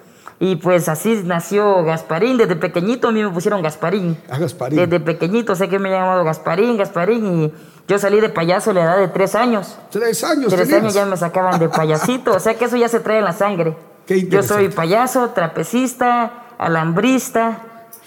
Y 0.45 0.57
pues 0.57 0.89
así 0.89 1.23
nació 1.25 1.85
Gasparín. 1.85 2.37
Desde 2.37 2.57
pequeñito 2.57 3.07
a 3.07 3.13
mí 3.13 3.23
me 3.23 3.31
pusieron 3.31 3.63
Gasparín. 3.63 4.19
Ah, 4.29 4.39
Gasparín. 4.39 4.77
Desde 4.77 4.99
pequeñito 4.99 5.55
sé 5.55 5.69
que 5.69 5.79
me 5.79 5.89
he 5.89 5.93
llamado 5.93 6.25
Gasparín, 6.25 6.77
Gasparín. 6.77 7.45
Y 7.45 7.53
yo 7.87 7.97
salí 8.01 8.21
de 8.21 8.29
payaso 8.29 8.71
a 8.71 8.75
la 8.75 8.83
edad 8.83 8.99
de 8.99 9.07
tres 9.07 9.37
años. 9.37 9.79
Tres 9.93 10.25
años 10.25 10.49
Tres 10.53 10.63
tenías. 10.67 10.83
años 10.83 10.95
ya 10.95 11.07
me 11.07 11.17
sacaban 11.17 11.61
de 11.61 11.69
payasito, 11.69 12.33
o 12.35 12.41
sea 12.41 12.55
que 12.55 12.65
eso 12.65 12.77
ya 12.77 12.89
se 12.89 12.99
trae 12.99 13.19
en 13.19 13.25
la 13.25 13.33
sangre. 13.33 13.77
Qué 14.05 14.27
Yo 14.29 14.43
soy 14.43 14.69
payaso, 14.71 15.29
trapecista, 15.29 16.33
alambrista, 16.59 17.59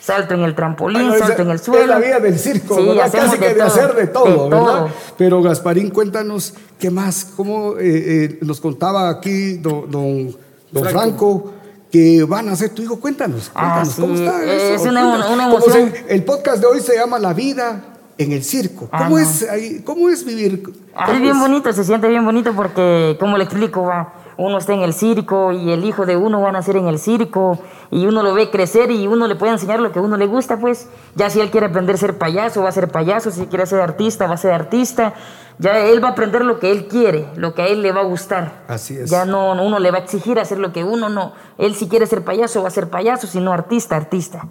salto 0.01 0.33
en 0.33 0.41
el 0.41 0.55
trampolín, 0.55 1.03
Bueno, 1.07 1.17
salto 1.17 1.33
esa- 1.35 1.41
en 1.43 1.49
el 1.51 1.59
suelo. 1.59 1.83
Es 1.83 1.87
la 1.87 1.99
vida 1.99 2.19
del 2.19 2.37
circo, 2.37 2.75
Sí, 2.75 2.99
Casi 3.13 3.37
que 3.37 3.47
de, 3.47 3.53
todo, 3.55 3.63
hacer 3.67 3.95
de 3.95 4.07
todo, 4.07 4.25
de 4.25 4.49
¿verdad? 4.49 4.49
todo. 4.65 4.89
Pero 5.17 5.41
Gasparín, 5.41 5.89
cuéntanos, 5.89 6.53
¿qué 6.77 6.89
más? 6.91 7.31
¿Cómo 7.37 7.77
eh, 7.77 7.79
eh, 8.25 8.39
nos 8.41 8.59
contaba 8.59 9.07
aquí 9.09 9.53
don, 9.57 9.89
don- 9.89 10.35
don 10.71 10.83
Franco. 10.83 10.89
Franco. 10.99 11.51
Que 11.95 12.25
van 12.25 12.49
a 12.49 12.55
ser 12.57 12.71
tu 12.71 12.81
hijo? 12.81 12.99
Cuéntanos, 12.99 13.49
Ah, 13.55 13.81
cuéntanos, 13.83 13.95
¿cómo 13.95 14.13
está 14.15 14.43
es 14.43 14.81
eso? 14.81 14.89
una- 14.89 15.01
Cuéntanos. 15.01 15.29
una 15.33 15.43
¿Cómo 15.49 15.57
emoción. 15.65 15.91
se- 15.93 16.13
el 16.13 16.23
podcast 16.25 16.57
de 16.59 16.67
hoy 16.67 16.81
se 16.81 16.93
llama 16.97 17.19
La 17.19 17.33
vida 17.33 17.83
en 18.17 18.33
el 18.33 18.43
circo. 18.43 18.89
Ah, 18.91 19.05
¿Cómo, 19.05 19.11
no. 19.17 19.23
es, 19.23 19.49
ahí- 19.49 19.81
¿Cómo 19.85 20.09
es 20.09 20.25
vivir? 20.25 20.61
Ah, 20.93 21.05
¿Cómo 21.05 21.15
es 21.15 21.21
bien 21.21 21.35
es? 21.35 21.41
bonito, 21.41 21.71
se 21.71 21.85
siente 21.85 22.09
bien 22.09 22.25
bonito 22.25 22.51
porque, 22.53 23.15
como 23.17 23.37
le 23.37 23.45
explico, 23.45 23.83
va, 23.83 24.13
uno 24.37 24.57
está 24.57 24.73
en 24.73 24.81
el 24.81 24.93
circo 24.93 25.53
y 25.53 25.71
el 25.71 25.85
hijo 25.85 26.05
de 26.05 26.17
uno 26.17 26.41
va 26.41 26.49
a 26.49 26.51
nacer 26.51 26.75
en 26.75 26.87
el 26.87 26.99
circo 26.99 27.57
y 27.91 28.05
uno 28.05 28.21
lo 28.23 28.33
ve 28.33 28.49
crecer 28.51 28.91
y 28.91 29.07
uno 29.07 29.27
le 29.27 29.35
puede 29.35 29.53
enseñar 29.53 29.79
lo 29.79 29.93
que 29.93 29.99
a 29.99 30.01
uno 30.01 30.17
le 30.17 30.25
gusta, 30.27 30.57
pues. 30.59 30.87
Ya 31.15 31.29
si 31.29 31.39
él 31.39 31.49
quiere 31.49 31.67
aprender 31.67 31.95
a 31.95 31.97
ser 31.97 32.17
payaso, 32.17 32.61
va 32.61 32.67
a 32.67 32.73
ser 32.73 32.89
payaso, 32.89 33.31
si 33.31 33.45
quiere 33.45 33.65
ser 33.65 33.79
artista, 33.79 34.27
va 34.27 34.33
a 34.33 34.37
ser 34.37 34.51
artista. 34.51 35.13
Ya 35.57 35.79
él 35.79 36.03
va 36.03 36.09
a 36.09 36.11
aprender 36.11 36.43
lo 36.43 36.59
que 36.59 36.69
él 36.71 36.87
quiere, 36.87 37.27
lo 37.37 37.53
que 37.53 37.61
a 37.61 37.67
él 37.67 37.81
le 37.81 37.91
va 37.93 38.01
a 38.01 38.03
gustar. 38.03 38.63
Así 38.67 38.97
es. 38.97 39.09
Ya 39.09 39.23
no, 39.25 39.51
uno 39.53 39.79
le 39.79 39.89
va 39.91 39.99
a 39.99 40.01
exigir 40.01 40.37
hacer 40.37 40.57
lo 40.57 40.73
que 40.73 40.83
uno 40.83 41.07
no. 41.09 41.31
Él 41.57 41.75
si 41.75 41.87
quiere 41.87 42.05
ser 42.07 42.23
payaso, 42.23 42.61
va 42.61 42.67
a 42.67 42.71
ser 42.71 42.89
payaso, 42.89 43.25
si 43.27 43.39
no 43.39 43.53
artista, 43.53 43.95
artista. 43.95 44.47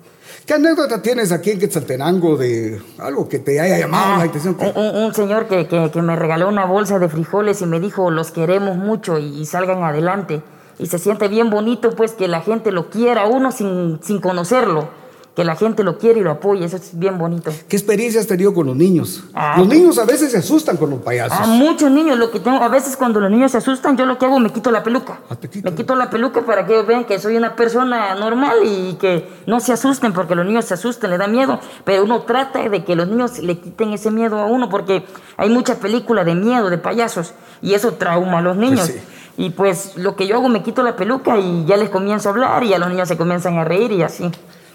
¿Qué 0.46 0.54
anécdota 0.54 1.02
tienes 1.02 1.30
aquí 1.32 1.50
en 1.52 1.58
Quetzaltenango 1.58 2.36
de 2.36 2.80
algo 2.98 3.28
que 3.28 3.38
te 3.38 3.60
haya 3.60 3.78
llamado 3.78 4.14
Ah, 4.14 4.18
la 4.18 4.24
atención? 4.24 4.56
un, 4.58 4.82
un- 4.82 5.04
un 5.04 5.14
señor 5.14 5.46
que, 5.46 5.66
que- 5.68 5.90
que 5.90 6.02
me 6.02 6.16
regaló 6.16 6.48
una 6.48 6.64
bolsa 6.66 6.98
de 6.98 7.08
frijoles 7.08 7.60
y 7.62 7.66
me 7.66 7.80
dijo, 7.80 8.10
los 8.10 8.30
queremos 8.30 8.76
mucho 8.76 9.18
y, 9.18 9.40
y 9.40 9.46
salgan 9.46 9.82
adelante. 9.84 10.42
Y 10.78 10.86
se 10.86 10.98
siente 10.98 11.28
bien 11.28 11.50
bonito, 11.50 11.90
pues, 11.94 12.12
que 12.12 12.28
la 12.28 12.40
gente 12.40 12.72
lo 12.72 12.90
quiera 12.90 13.26
uno 13.26 13.52
sin, 13.52 14.00
sin 14.02 14.20
conocerlo. 14.20 14.88
Que 15.34 15.42
la 15.44 15.56
gente 15.56 15.82
lo 15.82 15.98
quiere 15.98 16.20
y 16.20 16.22
lo 16.22 16.30
apoye, 16.30 16.64
eso 16.64 16.76
es 16.76 16.96
bien 16.96 17.18
bonito. 17.18 17.50
¿Qué 17.68 17.74
experiencia 17.74 18.20
has 18.20 18.28
tenido 18.28 18.54
con 18.54 18.66
los 18.68 18.76
niños? 18.76 19.24
Ah, 19.34 19.54
los 19.58 19.66
pues- 19.66 19.78
niños 19.80 19.98
a 19.98 20.04
veces 20.04 20.30
se 20.30 20.38
asustan 20.38 20.76
con 20.76 20.90
los 20.90 21.00
payasos. 21.00 21.40
A 21.40 21.46
muchos 21.46 21.90
niños, 21.90 22.16
lo 22.18 22.30
que 22.30 22.38
tengo, 22.38 22.58
a 22.62 22.68
veces 22.68 22.96
cuando 22.96 23.18
los 23.18 23.32
niños 23.32 23.50
se 23.50 23.58
asustan, 23.58 23.96
yo 23.96 24.06
lo 24.06 24.16
que 24.16 24.26
hago, 24.26 24.38
me 24.38 24.50
quito 24.50 24.70
la 24.70 24.84
peluca. 24.84 25.18
Ah. 25.28 25.36
Me 25.64 25.74
quito 25.74 25.96
la 25.96 26.08
peluca 26.08 26.42
para 26.42 26.66
que 26.66 26.82
vean 26.82 27.04
que 27.04 27.18
soy 27.18 27.36
una 27.36 27.56
persona 27.56 28.14
normal 28.14 28.58
y 28.64 28.94
que 28.94 29.28
no 29.46 29.58
se 29.58 29.72
asusten, 29.72 30.12
porque 30.12 30.36
los 30.36 30.46
niños 30.46 30.66
se 30.66 30.74
asustan, 30.74 31.10
le 31.10 31.18
da 31.18 31.26
miedo. 31.26 31.58
Pero 31.84 32.04
uno 32.04 32.22
trata 32.22 32.68
de 32.68 32.84
que 32.84 32.94
los 32.94 33.08
niños 33.08 33.38
le 33.40 33.58
quiten 33.58 33.92
ese 33.92 34.12
miedo 34.12 34.38
a 34.38 34.46
uno, 34.46 34.68
porque 34.68 35.04
hay 35.36 35.50
mucha 35.50 35.80
película 35.80 36.22
de 36.22 36.36
miedo, 36.36 36.70
de 36.70 36.78
payasos, 36.78 37.34
y 37.60 37.74
eso 37.74 37.94
trauma 37.94 38.38
a 38.38 38.42
los 38.42 38.56
niños. 38.56 38.86
sí. 38.86 39.00
Y 39.36 39.50
pues 39.50 39.96
lo 39.96 40.14
que 40.14 40.28
yo 40.28 40.36
hago, 40.36 40.48
me 40.48 40.62
quito 40.62 40.84
la 40.84 40.94
peluca 40.94 41.36
y 41.40 41.64
ya 41.64 41.76
les 41.76 41.90
comienzo 41.90 42.28
a 42.28 42.32
hablar 42.32 42.62
y 42.62 42.68
ya 42.68 42.78
los 42.78 42.88
niños 42.88 43.08
se 43.08 43.16
comienzan 43.16 43.58
a 43.58 43.64
reír 43.64 43.90
y 43.90 44.02
así. 44.02 44.30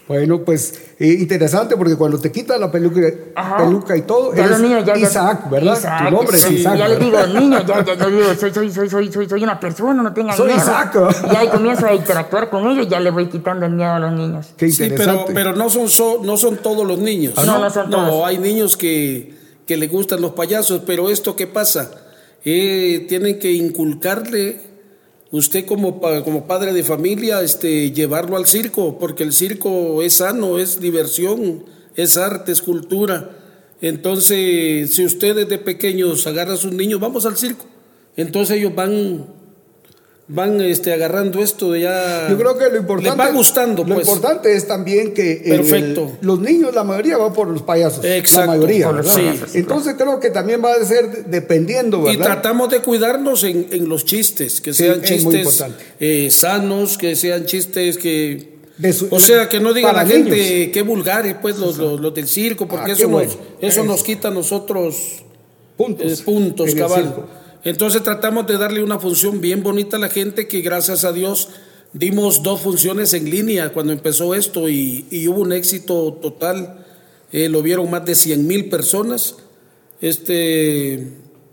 Bueno, 0.09 0.41
pues 0.43 0.73
eh, 0.99 1.05
interesante 1.19 1.77
porque 1.77 1.95
cuando 1.95 2.19
te 2.19 2.31
quitas 2.31 2.59
la 2.59 2.69
peluca, 2.71 2.99
Ajá. 3.35 3.57
peluca 3.57 3.95
y 3.95 4.01
todo, 4.01 4.33
Ya 4.33 4.39
eres 4.45 4.59
los 4.59 4.61
niños 4.67 4.83
ya- 4.83 4.95
ya- 4.95 5.07
Isaac, 5.07 5.49
¿verdad? 5.51 5.77
Isaac, 5.77 6.05
tu 6.09 6.11
nombre 6.15 6.37
sí, 6.39 6.53
es 6.55 6.59
Isaac. 6.61 6.77
Ya 6.79 6.87
les 6.87 6.99
¿verdad? 6.99 7.27
digo, 7.27 7.39
niños, 7.39 7.63
ya, 7.67 7.85
ya, 7.85 7.95
digo, 8.07 8.23
soy, 8.39 8.51
soy, 8.51 8.71
soy, 8.71 8.89
soy, 8.89 9.11
soy, 9.13 9.29
soy 9.29 9.43
una 9.43 9.59
persona, 9.59 10.01
no 10.01 10.11
tengan 10.11 10.35
Soy 10.35 10.47
miedo. 10.47 10.59
Isaac. 10.59 10.97
Y 11.31 11.35
ahí 11.35 11.47
comienzo 11.49 11.85
a 11.85 11.93
interactuar 11.93 12.49
con 12.49 12.67
ellos, 12.71 12.87
ya 12.89 12.99
le 12.99 13.11
voy 13.11 13.27
quitando 13.29 13.67
el 13.67 13.73
miedo 13.73 13.91
a 13.91 13.99
los 13.99 14.11
niños. 14.13 14.47
Qué 14.57 14.71
Sí, 14.71 14.83
interesante. 14.83 15.23
pero, 15.27 15.33
pero 15.51 15.55
no, 15.55 15.69
son, 15.69 15.87
so- 15.87 16.21
no 16.23 16.37
son 16.37 16.57
todos 16.57 16.87
los 16.87 16.97
niños. 16.97 17.35
Ah, 17.37 17.43
no? 17.45 17.53
No, 17.53 17.59
no 17.65 17.69
son 17.69 17.89
todos. 17.91 18.25
hay 18.27 18.39
niños 18.39 18.75
que, 18.77 19.35
que 19.67 19.77
le 19.77 19.87
gustan 19.87 20.21
los 20.21 20.31
payasos, 20.31 20.81
pero 20.87 21.09
esto 21.11 21.35
qué 21.35 21.45
pasa? 21.45 21.91
Eh, 22.43 23.05
tienen 23.07 23.37
que 23.37 23.51
inculcarle 23.51 24.68
usted 25.31 25.65
como, 25.65 25.99
como 25.99 26.47
padre 26.47 26.73
de 26.73 26.83
familia, 26.83 27.41
este, 27.41 27.91
llevarlo 27.91 28.37
al 28.37 28.47
circo, 28.47 28.97
porque 28.99 29.23
el 29.23 29.33
circo 29.33 30.01
es 30.01 30.15
sano, 30.15 30.59
es 30.59 30.79
diversión, 30.79 31.63
es 31.95 32.17
arte, 32.17 32.51
es 32.51 32.61
cultura. 32.61 33.31
Entonces, 33.81 34.93
si 34.93 35.05
usted 35.05 35.35
desde 35.35 35.57
pequeños 35.57 36.25
agarra 36.27 36.53
a 36.53 36.57
sus 36.57 36.73
niños, 36.73 36.99
vamos 36.99 37.25
al 37.25 37.37
circo. 37.37 37.65
Entonces 38.15 38.57
ellos 38.57 38.75
van, 38.75 39.25
van 40.31 40.61
este, 40.61 40.93
agarrando 40.93 41.41
esto 41.41 41.71
de 41.71 41.81
ya. 41.81 42.27
Yo 42.29 42.37
creo 42.37 42.55
que 42.57 42.69
lo 42.69 42.77
importante. 42.77 43.17
Les 43.17 43.27
va 43.27 43.31
gustando, 43.31 43.83
Lo 43.83 43.95
pues. 43.95 44.07
importante 44.07 44.55
es 44.55 44.67
también 44.67 45.13
que. 45.13 45.41
el- 45.43 45.61
Perfecto. 45.61 46.11
los 46.21 46.39
niños, 46.39 46.73
la 46.75 46.83
mayoría 46.83 47.17
va 47.17 47.33
por 47.33 47.47
los 47.47 47.63
payasos. 47.63 48.05
Exacto, 48.05 48.51
La 48.51 48.57
mayoría. 48.57 48.91
Entonces 49.55 49.95
creo 49.97 50.19
que 50.19 50.29
también 50.29 50.63
va 50.63 50.73
a 50.73 50.85
ser 50.85 51.25
dependiendo, 51.25 51.99
Y 52.09 52.15
¿verdad? 52.15 52.25
tratamos 52.33 52.69
de 52.69 52.79
cuidarnos 52.81 53.43
en, 53.43 53.67
en 53.71 53.89
los 53.89 54.05
chistes, 54.05 54.61
que 54.61 54.71
sean 54.73 55.01
chistes 55.01 55.63
eh, 55.99 56.29
sanos, 56.31 56.97
que 56.97 57.15
sean 57.15 57.45
chistes 57.45 57.97
que... 57.97 58.59
Su- 58.93 59.07
o 59.11 59.19
sea, 59.19 59.49
que 59.49 59.59
no 59.59 59.73
diga 59.73 59.91
la 59.91 60.05
gente 60.05 60.29
niños. 60.31 60.69
qué 60.71 60.81
vulgares, 60.83 61.35
pues, 61.41 61.57
los, 61.57 61.77
los, 61.77 61.99
los 61.99 62.13
del 62.13 62.27
circo, 62.29 62.65
porque 62.67 62.91
Ah, 62.91 62.93
eso, 62.93 63.09
bueno. 63.09 63.29
nos, 63.29 63.37
eso 63.73 63.83
nos 63.83 64.03
quita 64.03 64.29
a 64.29 64.31
nosotros 64.31 65.23
puntos. 65.75 66.19
eh, 66.19 66.23
puntos, 66.23 66.69
el 66.69 66.75
cabal. 66.77 67.13
Entonces 67.63 68.03
tratamos 68.03 68.47
de 68.47 68.57
darle 68.57 68.83
una 68.83 68.99
función 68.99 69.41
bien 69.41 69.63
bonita 69.63 69.97
a 69.97 69.99
la 69.99 70.09
gente 70.09 70.47
que 70.47 70.61
gracias 70.61 71.03
a 71.03 71.11
Dios 71.11 71.49
dimos 71.91 72.41
dos 72.41 72.61
funciones 72.61 73.13
en 73.13 73.29
línea 73.29 73.73
cuando 73.73 73.91
empezó 73.91 74.33
esto 74.33 74.69
y, 74.69 75.05
hubo 75.27 75.41
un 75.41 75.51
éxito 75.51 76.17
total. 76.21 76.85
Eh, 77.31 77.49
lo 77.49 77.61
vieron 77.61 77.91
más 77.91 78.05
de 78.05 78.15
100 78.15 78.47
mil 78.47 78.69
personas. 78.69 79.35
Este, 80.01 81.09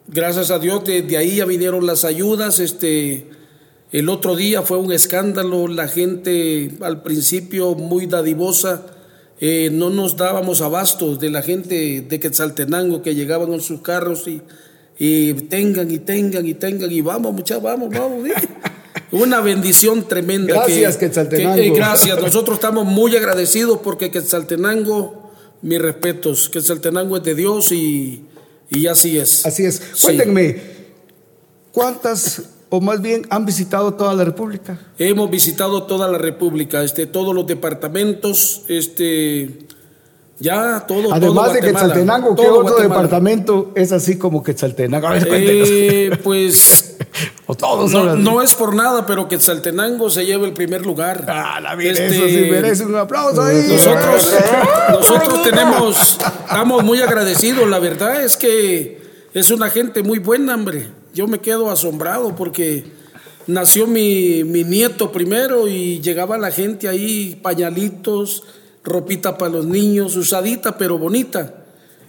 gracias 0.06 0.50
a 0.50 0.58
Dios, 0.58 0.84
desde 0.84 1.16
ahí 1.16 1.36
ya 1.36 1.44
vinieron 1.44 1.86
las 1.86 2.04
ayudas. 2.04 2.60
Este, 2.60 3.26
el 3.90 4.08
otro 4.08 4.36
día 4.36 4.62
fue 4.62 4.78
un 4.78 4.92
escándalo, 4.92 5.66
la 5.66 5.88
gente 5.88 6.70
al 6.82 7.02
principio 7.02 7.74
muy 7.74 8.06
dadivosa, 8.06 8.86
eh, 9.40 9.70
no 9.72 9.90
nos 9.90 10.16
dábamos 10.16 10.60
abastos 10.60 11.18
de 11.18 11.30
la 11.30 11.42
gente 11.42 12.00
de 12.00 12.20
Quetzaltenango 12.20 13.02
que 13.02 13.14
llegaban 13.14 13.52
en 13.52 13.60
sus 13.60 13.82
carros 13.82 14.26
y, 14.28 14.40
y 14.98 15.34
tengan 15.34 15.90
y 15.90 15.98
tengan 15.98 16.46
y 16.46 16.54
tengan 16.54 16.90
y 16.90 17.00
vamos 17.00 17.32
muchachos, 17.32 17.62
vamos, 17.62 17.90
vamos. 17.90 18.24
¿sí? 18.24 18.32
Una 19.12 19.40
bendición 19.40 20.08
tremenda. 20.08 20.54
Gracias, 20.54 20.96
que, 20.96 21.06
Quetzaltenango. 21.06 21.54
que, 21.56 21.66
eh, 21.66 21.70
gracias, 21.70 22.20
nosotros 22.20 22.56
estamos 22.56 22.86
muy 22.86 23.16
agradecidos 23.16 23.80
porque 23.82 24.10
Quetzaltenango, 24.10 25.32
mis 25.62 25.80
respetos, 25.80 26.48
Quetzaltenango 26.48 27.18
es 27.18 27.22
de 27.22 27.34
Dios 27.34 27.72
y, 27.72 28.24
y 28.70 28.86
así 28.86 29.18
es. 29.18 29.46
Así 29.46 29.64
es. 29.64 29.76
Sí. 29.94 30.06
Cuéntenme, 30.06 30.60
¿cuántas, 31.72 32.42
o 32.70 32.80
más 32.80 33.00
bien, 33.00 33.26
han 33.30 33.46
visitado 33.46 33.94
toda 33.94 34.14
la 34.14 34.24
República? 34.24 34.78
Hemos 34.98 35.30
visitado 35.30 35.84
toda 35.84 36.08
la 36.08 36.18
República, 36.18 36.82
este, 36.82 37.06
todos 37.06 37.34
los 37.34 37.46
departamentos, 37.46 38.62
este, 38.68 39.65
ya 40.38 40.84
todo. 40.86 41.12
Además 41.12 41.44
todo 41.46 41.54
de 41.54 41.60
Quetzaltenango, 41.60 42.36
¿qué 42.36 42.42
otro 42.42 42.62
Guatemala. 42.62 42.88
departamento 42.88 43.72
es 43.74 43.92
así 43.92 44.18
como 44.18 44.42
Quetzaltenango? 44.42 45.06
A 45.06 45.12
ver. 45.12 45.28
Eh, 45.30 46.18
pues 46.24 46.96
o 47.46 47.54
todos 47.54 47.92
no, 48.18 48.42
es 48.42 48.54
por 48.54 48.74
nada, 48.74 49.06
pero 49.06 49.28
Quetzaltenango 49.28 50.10
se 50.10 50.24
lleva 50.26 50.46
el 50.46 50.52
primer 50.52 50.84
lugar. 50.84 51.24
Ah, 51.28 51.60
la 51.60 51.74
vida, 51.74 51.92
Este, 51.92 52.06
eso 52.06 52.28
sí 52.28 52.50
merece 52.50 52.84
un 52.84 52.96
aplauso 52.96 53.42
ahí. 53.42 53.66
Nosotros, 53.68 54.34
nosotros 54.90 55.42
tenemos, 55.42 56.18
estamos 56.44 56.84
muy 56.84 57.00
agradecidos. 57.00 57.68
La 57.68 57.78
verdad 57.78 58.22
es 58.22 58.36
que 58.36 59.00
es 59.32 59.50
una 59.50 59.70
gente 59.70 60.02
muy 60.02 60.18
buena, 60.18 60.54
hombre. 60.54 60.88
Yo 61.14 61.26
me 61.26 61.38
quedo 61.38 61.70
asombrado 61.70 62.36
porque 62.36 62.84
nació 63.46 63.86
mi, 63.86 64.44
mi 64.44 64.64
nieto 64.64 65.12
primero 65.12 65.68
y 65.68 66.00
llegaba 66.00 66.36
la 66.36 66.50
gente 66.50 66.88
ahí, 66.88 67.38
pañalitos, 67.42 68.42
ropita 68.86 69.36
para 69.36 69.52
los 69.52 69.66
niños, 69.66 70.16
usadita 70.16 70.78
pero 70.78 70.96
bonita. 70.96 71.62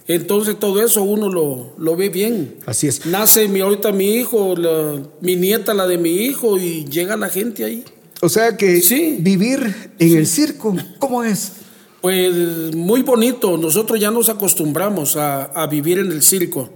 Entonces 0.06 0.58
todo 0.58 0.82
eso 0.82 1.02
uno 1.02 1.28
lo, 1.30 1.74
lo 1.76 1.94
ve 1.96 2.08
bien. 2.08 2.54
Así 2.64 2.86
es. 2.88 3.04
Nace 3.04 3.46
mi, 3.48 3.60
ahorita 3.60 3.92
mi 3.92 4.14
hijo, 4.14 4.56
la- 4.56 5.02
mi 5.20 5.36
nieta, 5.36 5.74
la 5.74 5.86
de 5.86 5.98
mi 5.98 6.12
hijo, 6.22 6.58
y 6.58 6.86
llega 6.86 7.14
la 7.18 7.28
gente 7.28 7.64
ahí. 7.64 7.84
O 8.22 8.28
sea 8.30 8.56
que 8.56 8.80
Sí. 8.80 9.18
vivir 9.20 9.92
en 9.98 10.16
el 10.16 10.26
circo, 10.26 10.74
¿cómo 10.98 11.22
es? 11.24 11.52
Pues 12.00 12.74
muy 12.74 13.02
bonito, 13.02 13.58
nosotros 13.58 14.00
ya 14.00 14.10
nos 14.10 14.28
acostumbramos 14.30 15.16
a, 15.16 15.44
a 15.44 15.66
vivir 15.66 15.98
en 15.98 16.10
el 16.10 16.22
circo. 16.22 16.70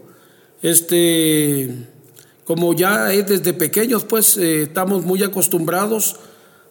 Este, 0.61 1.71
como 2.45 2.75
ya 2.75 3.13
es 3.13 3.27
desde 3.27 3.53
pequeños, 3.55 4.05
pues 4.05 4.37
eh, 4.37 4.63
estamos 4.65 5.05
muy 5.05 5.23
acostumbrados 5.23 6.17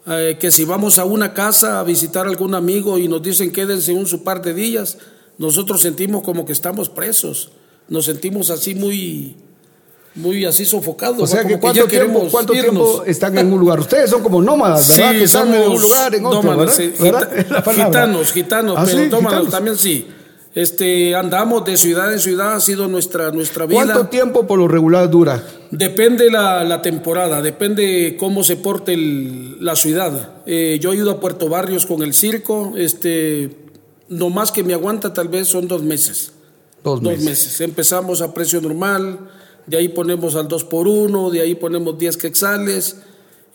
eh, 0.07 0.37
que 0.39 0.51
si 0.51 0.65
vamos 0.65 0.97
a 0.99 1.05
una 1.05 1.33
casa 1.33 1.79
a 1.79 1.83
visitar 1.83 2.25
a 2.25 2.29
algún 2.29 2.55
amigo 2.55 2.97
y 2.97 3.07
nos 3.07 3.21
dicen 3.21 3.51
quédense 3.51 3.93
un 3.93 4.05
su 4.07 4.23
par 4.23 4.41
de 4.41 4.53
días, 4.53 4.97
nosotros 5.37 5.81
sentimos 5.81 6.23
como 6.23 6.45
que 6.45 6.53
estamos 6.53 6.89
presos, 6.89 7.51
nos 7.87 8.05
sentimos 8.05 8.49
así 8.49 8.73
muy, 8.75 9.35
muy 10.15 10.45
así 10.45 10.65
sofocados. 10.65 11.21
O 11.21 11.27
sea 11.27 11.43
que 11.45 11.59
¿cuánto, 11.59 11.87
tiempo, 11.87 12.27
cuánto 12.31 12.53
tiempo 12.53 13.03
están 13.05 13.37
en 13.37 13.51
un 13.53 13.59
lugar? 13.59 13.79
Ustedes 13.79 14.09
son 14.09 14.21
como 14.23 14.41
nómadas, 14.41 14.87
¿verdad? 14.89 15.11
Sí, 15.11 15.17
que 15.19 15.23
están 15.25 15.53
en 15.53 15.69
un 15.69 15.81
lugar, 15.81 16.15
en 16.15 16.25
otro, 16.25 16.41
nómadas, 16.43 16.77
¿verdad? 16.77 16.93
sí, 16.97 17.03
¿Verdad? 17.03 17.29
gita- 17.29 17.35
Es 17.41 17.49
la 17.51 17.63
palabra. 17.63 17.85
gitanos, 17.87 18.31
gitanos, 18.33 18.75
¿Ah, 18.77 18.83
pero 18.85 18.97
sí? 19.03 19.09
nómadas 19.09 19.39
Gitanos. 19.39 19.51
también 19.51 19.77
sí. 19.77 20.07
Este, 20.53 21.15
andamos 21.15 21.63
de 21.63 21.77
ciudad 21.77 22.11
en 22.11 22.19
ciudad, 22.19 22.55
ha 22.55 22.59
sido 22.59 22.87
nuestra, 22.89 23.31
nuestra 23.31 23.65
vida. 23.65 23.83
¿Cuánto 23.85 24.07
tiempo 24.07 24.45
por 24.45 24.59
lo 24.59 24.67
regular 24.67 25.09
dura? 25.09 25.41
Depende 25.71 26.29
la, 26.29 26.63
la 26.65 26.81
temporada, 26.81 27.41
depende 27.41 28.17
cómo 28.19 28.43
se 28.43 28.57
porte 28.57 28.93
el- 28.93 29.63
la 29.63 29.77
ciudad. 29.77 30.41
Eh, 30.45 30.77
yo 30.81 30.91
he 30.91 30.97
ido 30.97 31.09
a 31.11 31.19
Puerto 31.21 31.47
Barrios 31.47 31.85
con 31.85 32.03
el 32.03 32.13
circo, 32.13 32.73
este, 32.75 33.55
no 34.09 34.29
más 34.29 34.51
que 34.51 34.63
me 34.63 34.73
aguanta 34.73 35.13
tal 35.13 35.29
vez 35.29 35.47
son 35.47 35.69
dos 35.69 35.83
meses. 35.83 36.33
Dos 36.83 37.01
Dos 37.01 37.19
meses. 37.19 37.61
Empezamos 37.61 38.21
a 38.21 38.33
precio 38.33 38.59
normal, 38.59 39.19
de 39.67 39.77
ahí 39.77 39.87
ponemos 39.87 40.35
al 40.35 40.47
2 40.49 40.63
por 40.65 40.87
1 40.87 41.29
de 41.29 41.39
ahí 41.41 41.55
ponemos 41.55 41.97
10 41.97 42.17
quetzales 42.17 42.97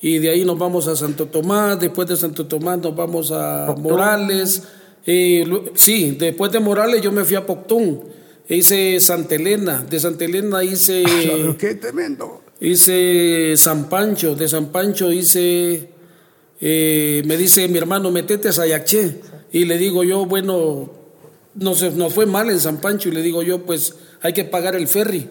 y 0.00 0.18
de 0.18 0.30
ahí 0.30 0.44
nos 0.46 0.56
vamos 0.58 0.86
a 0.88 0.96
Santo 0.96 1.26
Tomás, 1.26 1.78
después 1.78 2.08
de 2.08 2.16
Santo 2.16 2.46
Tomás 2.46 2.78
nos 2.78 2.96
vamos 2.96 3.32
a 3.32 3.74
Morales. 3.78 4.62
Eh, 5.06 5.44
sí, 5.75 6.16
después 6.18 6.50
de 6.52 6.60
Morales 6.60 7.00
yo 7.00 7.12
me 7.12 7.25
fui 7.25 7.36
a 7.36 7.46
Poctún, 7.46 8.02
hice 8.48 8.98
Santa 9.00 9.36
Elena, 9.36 9.86
de 9.88 10.00
Santa 10.00 10.25
Elena 10.25 10.64
hice, 10.64 11.02
Claro, 11.25 11.56
qué 11.56 11.75
tremendo. 11.76 12.42
hice 12.60 13.56
San 13.56 13.88
Pancho, 13.88 14.34
de 14.34 14.48
San 14.48 14.72
Pancho 14.72 15.12
hice, 15.12 15.90
eh, 16.60 17.22
me 17.25 17.36
dice 17.36 17.68
mi 17.68 17.78
hermano, 17.78 18.10
metete 18.10 18.48
a 18.48 18.52
Sayaché. 18.52 19.20
Y 19.52 19.64
le 19.64 19.78
digo 19.78 20.02
yo, 20.02 20.26
bueno, 20.26 20.90
nos, 21.54 21.80
nos 21.94 22.12
fue 22.12 22.26
mal 22.26 22.50
en 22.50 22.58
San 22.60 22.78
Pancho 22.80 23.08
y 23.08 23.12
le 23.12 23.22
digo 23.22 23.42
yo, 23.42 23.62
pues 23.64 23.94
hay 24.20 24.32
que 24.32 24.44
pagar 24.44 24.75
el 24.75 24.88
ferry, 24.88 25.28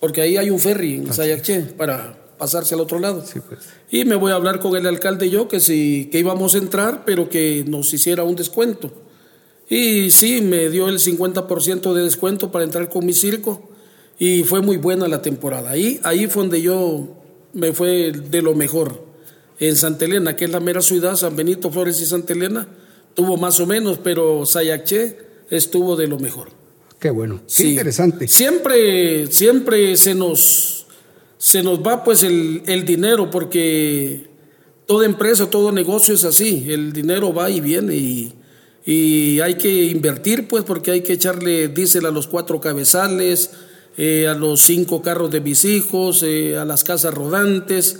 porque 0.00 0.20
ahí 0.20 0.36
hay 0.36 0.50
un 0.50 0.58
ferry 0.58 0.94
en 0.94 1.12
Sayaché 1.14 1.60
para 1.60 2.18
pasarse 2.38 2.74
al 2.74 2.80
otro 2.80 2.98
lado. 2.98 3.24
Sí, 3.26 3.40
pues. 3.46 3.60
Y 3.90 4.04
me 4.04 4.14
voy 4.16 4.32
a 4.32 4.34
hablar 4.36 4.60
con 4.60 4.76
el 4.76 4.86
alcalde 4.86 5.26
y 5.26 5.30
yo 5.30 5.48
que 5.48 5.60
sí, 5.60 6.08
que 6.10 6.18
íbamos 6.18 6.54
a 6.54 6.58
entrar, 6.58 7.04
pero 7.04 7.28
que 7.28 7.64
nos 7.66 7.92
hiciera 7.94 8.22
un 8.24 8.36
descuento. 8.36 8.92
Y 9.68 10.10
sí, 10.10 10.40
me 10.42 10.70
dio 10.70 10.88
el 10.88 10.98
50% 10.98 11.92
de 11.92 12.02
descuento 12.02 12.52
para 12.52 12.64
entrar 12.64 12.88
con 12.88 13.04
mi 13.04 13.12
circo 13.12 13.68
y 14.18 14.44
fue 14.44 14.60
muy 14.62 14.76
buena 14.76 15.08
la 15.08 15.22
temporada. 15.22 15.70
Ahí, 15.70 15.98
ahí 16.04 16.26
fue 16.28 16.42
donde 16.44 16.62
yo 16.62 17.08
me 17.52 17.72
fue 17.72 18.12
de 18.12 18.42
lo 18.42 18.54
mejor. 18.54 19.04
En 19.58 19.74
Santa 19.74 20.04
Elena, 20.04 20.36
que 20.36 20.44
es 20.44 20.50
la 20.50 20.60
mera 20.60 20.82
ciudad, 20.82 21.16
San 21.16 21.34
Benito 21.34 21.70
Flores 21.70 22.00
y 22.00 22.06
Santa 22.06 22.34
Elena, 22.34 22.68
tuvo 23.14 23.36
más 23.38 23.58
o 23.58 23.66
menos, 23.66 23.98
pero 24.04 24.44
Sayaché 24.46 25.18
estuvo 25.50 25.96
de 25.96 26.06
lo 26.08 26.18
mejor. 26.18 26.48
Qué 27.00 27.10
bueno. 27.10 27.36
Qué 27.46 27.52
Sí. 27.52 27.70
interesante. 27.70 28.28
Siempre, 28.28 29.26
siempre 29.32 29.96
se 29.96 30.14
nos, 30.14 30.85
se 31.38 31.62
nos 31.62 31.80
va 31.80 32.02
pues 32.04 32.22
el, 32.22 32.62
el 32.66 32.84
dinero 32.84 33.30
porque 33.30 34.26
toda 34.86 35.04
empresa, 35.04 35.50
todo 35.50 35.72
negocio 35.72 36.14
es 36.14 36.24
así. 36.24 36.66
El 36.68 36.92
dinero 36.92 37.34
va 37.34 37.50
y 37.50 37.60
viene 37.60 37.94
y, 37.96 38.32
hay 39.40 39.56
que 39.56 39.86
invertir 39.86 40.46
pues 40.46 40.62
porque 40.62 40.92
hay 40.92 41.00
que 41.00 41.14
echarle 41.14 41.66
diésel 41.66 42.06
a 42.06 42.12
los 42.12 42.28
cuatro 42.28 42.60
cabezales, 42.60 43.50
eh, 43.96 44.28
a 44.28 44.34
los 44.34 44.60
cinco 44.60 45.02
carros 45.02 45.32
de 45.32 45.40
mis 45.40 45.64
hijos, 45.64 46.22
eh, 46.22 46.56
a 46.56 46.64
las 46.64 46.84
casas 46.84 47.12
rodantes. 47.12 47.98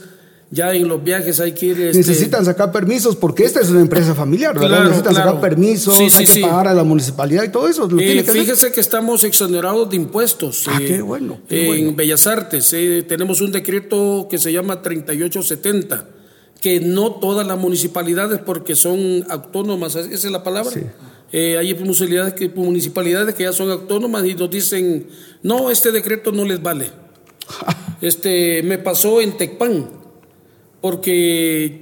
Ya 0.49 0.73
en 0.73 0.87
los 0.87 1.03
viajes 1.03 1.41
hay 1.41 1.53
que 1.53 1.67
ir... 1.67 1.81
este, 1.81 1.99
Necesitan 1.99 2.45
sacar 2.45 2.71
permisos 2.71 3.17
porque 3.17 3.43
esta 3.45 3.61
es 3.61 3.69
una 3.71 3.81
empresa 3.81 4.15
familiar, 4.15 4.55
¿verdad? 4.55 4.69
Claro, 4.69 4.85
Necesitan 4.85 5.15
claro. 5.15 5.31
sacar 5.31 5.41
permisos, 5.41 5.97
Sí, 5.97 6.05
hay 6.15 6.25
que 6.25 6.33
sí. 6.35 6.41
pagar 6.41 6.69
a 6.69 6.75
la 6.75 6.85
municipalidad 6.85 7.43
y 7.43 7.49
todo 7.49 7.69
eso. 7.69 7.89
Lo 7.89 7.97
Eh, 8.01 8.05
tiene 8.05 8.23
que 8.25 8.31
hacer. 8.31 8.43
fíjese 8.43 8.73
que 8.73 8.81
estamos 8.81 9.25
exonerados 9.25 9.91
de 9.91 9.97
impuestos. 9.97 10.65
Ah, 10.69 10.79
eh, 10.81 10.87
qué 10.87 11.03
bueno, 11.03 11.41
qué 11.49 11.63
en 11.63 11.67
bueno. 11.67 11.93
Bellas 11.97 12.27
Artes 12.29 12.73
eh, 12.75 13.05
tenemos 13.09 13.41
un 13.41 13.51
decreto 13.51 14.29
que 14.31 14.39
se 14.39 14.53
llama 14.53 14.83
3870, 14.83 16.07
que 16.61 16.79
no 16.79 17.13
todas 17.17 17.45
las 17.45 17.59
municipalidades, 17.59 18.39
porque 18.39 18.77
son 18.77 19.25
autónomas, 19.29 19.97
¿esa 19.97 20.15
es 20.15 20.25
la 20.31 20.45
palabra? 20.45 20.71
Sí. 20.71 20.81
Eh, 21.33 21.59
hay 21.59 21.75
municipalidades 21.75 22.35
que, 22.35 22.49
municipalidades 22.51 23.35
que 23.35 23.43
ya 23.43 23.53
son 23.53 23.69
autónomas 23.73 24.25
y 24.25 24.35
nos 24.37 24.49
dicen, 24.49 25.09
no, 25.43 25.73
este 25.73 25.91
decreto 25.91 26.31
no 26.31 26.45
les 26.45 26.63
vale. 26.63 26.89
Este, 28.01 28.63
me 28.63 28.77
pasó 28.79 29.21
en 29.23 29.37
Tecpan, 29.39 29.89
porque 30.87 31.81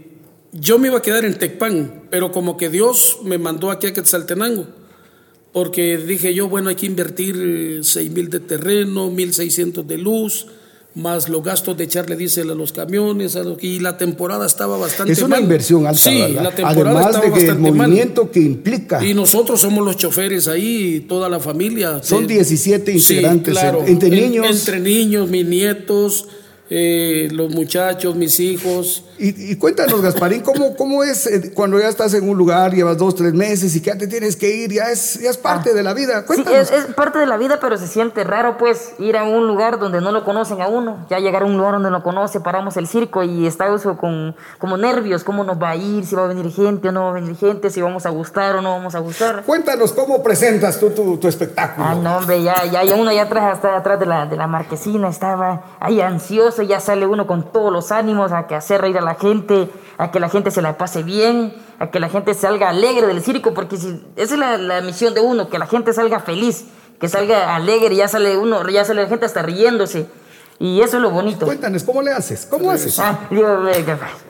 yo 0.53 0.79
me 0.79 0.89
iba 0.89 0.97
a 0.99 1.03
quedar 1.03 1.27
en 1.27 1.39
Tecpan, 1.39 2.05
pero 2.11 2.33
como 2.33 2.57
que 2.57 2.71
Dios 2.71 3.19
me 3.23 3.37
mandó 3.37 3.71
aquí 3.71 3.87
a 3.89 3.93
Quetzaltenango, 3.93 4.67
porque 5.53 5.99
dije 5.99 6.33
yo, 6.33 6.49
bueno, 6.49 6.71
hay 6.71 6.75
que 6.75 6.87
invertir 6.87 7.37
eh, 7.39 7.81
seis 7.83 8.11
mil 8.11 8.31
de 8.31 8.41
terreno, 8.41 9.11
mil 9.11 9.35
seiscientos 9.35 9.87
de 9.87 9.99
luz, 9.99 10.47
más 10.95 11.29
los 11.29 11.43
gastos 11.45 11.77
de 11.77 11.85
echarle 11.85 12.17
diésel 12.17 12.51
a 12.51 12.55
los 12.55 12.73
camiones, 12.73 13.37
a 13.37 13.43
lo- 13.45 13.59
y 13.61 13.79
la 13.81 13.99
temporada 13.99 14.47
estaba 14.47 14.79
bastante 14.79 15.13
Es 15.13 15.19
una 15.21 15.37
mal. 15.37 15.43
inversión 15.43 15.87
alta, 15.87 16.01
Sí, 16.11 16.19
¿verdad? 16.19 16.43
la 16.45 16.55
temporada 16.55 17.01
Además 17.09 17.21
de 17.21 17.33
que 17.33 17.47
el 17.51 17.59
mal. 17.59 17.75
movimiento 17.75 18.31
que 18.31 18.41
implica. 18.41 19.05
Y 19.05 19.13
nosotros 19.13 19.61
somos 19.61 19.85
los 19.85 19.99
choferes 19.99 20.49
ahí, 20.49 21.05
toda 21.07 21.29
la 21.29 21.41
familia. 21.41 22.03
Son 22.03 22.27
De- 22.27 22.35
17 22.35 22.93
Sí, 22.99 23.15
integrantes, 23.15 23.53
claro. 23.53 23.83
en- 23.83 23.89
entre 23.89 24.09
En- 24.09 24.15
niños. 24.31 24.47
Entre 24.49 24.81
niños, 24.81 25.29
mis 25.29 25.45
nietos, 25.45 26.27
eh, 26.71 27.29
los 27.33 27.51
muchachos, 27.55 28.17
mis 28.17 28.41
hijos. 28.41 29.05
Y, 29.19 29.53
y 29.53 29.57
cuéntanos, 29.57 30.01
Gasparín, 30.01 30.43
¿cómo, 30.43 30.75
¿cómo 30.77 31.05
es 31.05 31.27
eh, 31.27 31.53
cuando 31.55 31.79
ya 31.79 31.89
estás 31.89 32.15
en 32.15 32.29
un 32.29 32.37
lugar, 32.37 32.75
llevas 32.75 32.99
dos, 32.99 33.15
tres 33.15 33.33
meses 33.35 33.77
y 33.77 33.81
que 33.81 33.91
ya 33.91 33.99
te 33.99 34.07
tienes 34.07 34.35
que 34.37 34.55
ir? 34.55 34.73
Ya 34.73 34.91
es, 34.91 35.21
ya 35.21 35.31
es 35.31 35.37
parte 35.37 35.73
de 35.75 35.83
la 35.83 35.95
vida. 35.95 36.21
Sí, 36.21 36.27
Cuéntanos. 36.27 36.61
es, 36.61 36.71
es 36.73 36.95
parte 36.95 37.19
de 37.19 37.27
la 37.27 37.37
vida, 37.37 37.59
pero 37.61 37.77
se 37.77 37.87
siente 37.87 38.25
raro, 38.25 38.57
pues, 38.59 38.95
ir 38.99 39.17
a 39.17 39.25
un 39.25 39.47
lugar 39.47 39.79
donde 39.79 40.01
no 40.01 40.11
lo 40.11 40.25
conocen 40.25 40.61
a 40.63 40.69
uno. 40.69 41.07
Ya 41.11 41.19
llegar 41.21 41.43
a 41.43 41.47
un 41.47 41.57
lugar 41.57 41.75
donde 41.75 41.91
no 41.91 42.03
conoce, 42.03 42.41
paramos 42.41 42.77
el 42.77 42.87
circo 42.89 43.23
y 43.23 43.47
está 43.47 43.73
eso 43.73 43.97
con 43.97 44.35
como 44.59 44.77
nervios, 44.77 45.23
cómo 45.23 45.45
nos 45.45 45.63
va 45.63 45.71
a 45.71 45.77
ir, 45.77 46.05
si 46.07 46.15
va 46.17 46.25
a 46.25 46.29
venir 46.29 46.51
gente 46.51 46.89
o 46.89 46.93
no 46.93 47.05
va 47.05 47.11
a 47.11 47.13
venir 47.13 47.37
gente, 47.37 47.71
si 47.71 47.83
vamos 47.83 48.07
a 48.07 48.11
gustar 48.11 48.57
o 48.57 48.63
no 48.63 48.71
vamos 48.71 48.95
a 48.95 48.99
gustar. 49.01 49.43
Cuéntanos 49.45 49.93
cómo 49.93 50.23
presentas 50.23 50.81
tú 50.81 50.91
tu, 50.91 51.19
tu 51.19 51.29
espectáculo. 51.29 51.87
Ah, 51.87 51.95
no, 51.95 52.17
hombre, 52.17 52.43
ya, 52.43 52.65
ya, 52.65 52.83
ya 52.85 52.95
uno 52.95 53.13
ya 53.13 53.23
atrás, 53.23 53.55
hasta 53.55 53.77
atrás 53.77 54.01
de 54.01 54.07
la, 54.07 54.27
de 54.27 54.37
la 54.37 54.47
marquesina, 54.47 55.09
estaba 55.09 55.77
ahí 55.81 56.01
ansioso, 56.01 56.54
ya 56.63 56.81
sale 56.81 57.07
uno 57.07 57.27
con 57.27 57.53
todos 57.53 57.73
los 57.73 57.93
ánimos 57.93 58.33
a 58.33 58.47
que 58.47 58.55
hacer 58.55 58.81
reír 58.81 58.99
a 58.99 59.01
la 59.01 59.15
gente, 59.15 59.71
a 59.99 60.11
que 60.11 60.21
la 60.21 60.29
gente 60.29 60.51
se 60.51 60.63
la 60.63 60.79
pase 60.79 61.03
bien, 61.03 61.55
a 61.79 61.91
que 61.91 62.01
la 62.01 62.09
gente 62.09 62.35
salga 62.35 62.69
alegre 62.69 63.07
del 63.07 63.23
circo, 63.23 63.55
porque 63.55 63.77
si, 63.77 64.03
esa 64.17 64.35
es 64.35 64.41
la, 64.41 64.59
la 64.59 64.81
misión 64.81 65.15
de 65.15 65.21
uno, 65.21 65.49
que 65.49 65.59
la 65.59 65.67
gente 65.67 65.93
salga 65.93 66.21
feliz, 66.21 66.67
que 67.01 67.09
salga 67.09 67.55
alegre, 67.55 67.97
ya 67.97 68.09
sale 68.09 68.37
uno, 68.37 68.67
ya 68.69 68.85
sale 68.85 69.03
la 69.03 69.09
gente 69.09 69.27
hasta 69.27 69.43
riéndose, 69.43 70.09
y 70.59 70.81
eso 70.81 70.97
es 70.97 71.03
lo 71.03 71.11
bonito. 71.11 71.47
Cuéntanos, 71.47 71.83
¿cómo 71.83 72.03
le 72.03 72.13
haces? 72.13 72.47
¿Cómo 72.49 72.71
haces? 72.71 72.99
Ah, 72.99 73.19
digo, 73.31 73.47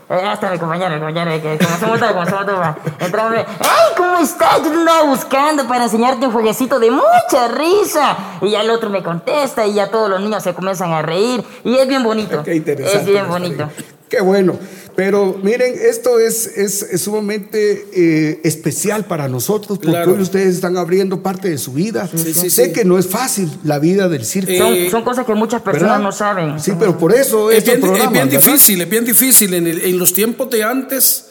hasta 0.09 0.51
mi 0.51 0.59
compañero, 0.59 0.91
mi 0.95 1.01
compañero, 1.01 1.43
que 1.43 1.57
todos, 1.57 1.73
como 1.79 2.27
somos 2.27 2.47
todos, 2.47 2.77
entramos, 2.99 3.35
¡ay, 3.61 3.95
cómo 3.97 4.19
estás! 4.19 4.59
Yo 4.59 4.71
te 4.71 4.77
andaba 4.77 5.03
buscando 5.05 5.67
para 5.67 5.85
enseñarte 5.85 6.27
un 6.27 6.33
jueguecito 6.33 6.79
de 6.79 6.91
mucha 6.91 7.49
risa. 7.49 8.17
Y 8.41 8.51
ya 8.51 8.63
el 8.63 8.71
otro 8.71 8.91
me 8.91 9.03
contesta 9.03 9.67
y 9.67 9.75
ya 9.75 9.91
todos 9.91 10.11
los 10.11 10.21
niños 10.21 10.43
se 10.43 10.55
comienzan 10.55 10.93
a 10.93 11.03
reír. 11.03 11.45
Y 11.65 11.77
es 11.77 11.89
bien 11.89 12.03
bonito. 12.03 12.43
Qué 12.43 12.57
interesante. 12.57 13.01
Es 13.01 13.07
bien 13.07 13.29
bonito. 13.29 13.69
Qué 14.17 14.23
bueno. 14.23 14.59
Pero 14.97 15.41
miren, 15.43 15.75
esto 15.77 16.21
es, 16.21 16.47
es, 16.57 16.83
es 16.83 17.01
sumamente 17.01 17.85
eh, 17.93 18.41
especial 18.45 19.07
para 19.07 19.29
nosotros 19.29 19.79
porque 19.79 19.91
Claro. 19.91 20.13
hoy 20.13 20.23
ustedes 20.23 20.55
están 20.55 20.77
abriendo 20.77 21.21
parte 21.21 21.51
de 21.51 21.59
su 21.59 21.73
vida. 21.73 22.09
Sí, 22.15 22.33
sí, 22.33 22.49
sé 22.49 22.67
sí. 22.67 22.73
que 22.73 22.85
no 22.85 22.97
es 22.97 23.09
fácil 23.09 23.51
la 23.65 23.81
vida 23.81 24.09
del 24.09 24.25
circo. 24.25 24.53
Eh, 24.53 24.59
Son, 24.59 24.91
son 24.93 25.03
cosas 25.03 25.27
que 25.27 25.35
muchas 25.35 25.63
personas 25.63 25.95
¿verdad? 25.97 26.05
no 26.05 26.13
saben. 26.13 26.61
Sí, 26.61 26.73
pero 26.79 26.97
por 26.97 27.13
eso 27.13 27.51
Es 27.51 27.65
bien, 27.65 27.79
es 27.83 27.91
bien 27.93 28.13
¿verdad? 28.13 28.27
difícil, 28.29 28.81
es 28.83 28.89
bien 28.89 29.05
difícil. 29.05 29.53
En, 29.55 29.67
el- 29.67 29.81
en 29.83 29.99
los 29.99 30.13
tiempos 30.13 30.49
de 30.51 30.63
antes, 30.63 31.25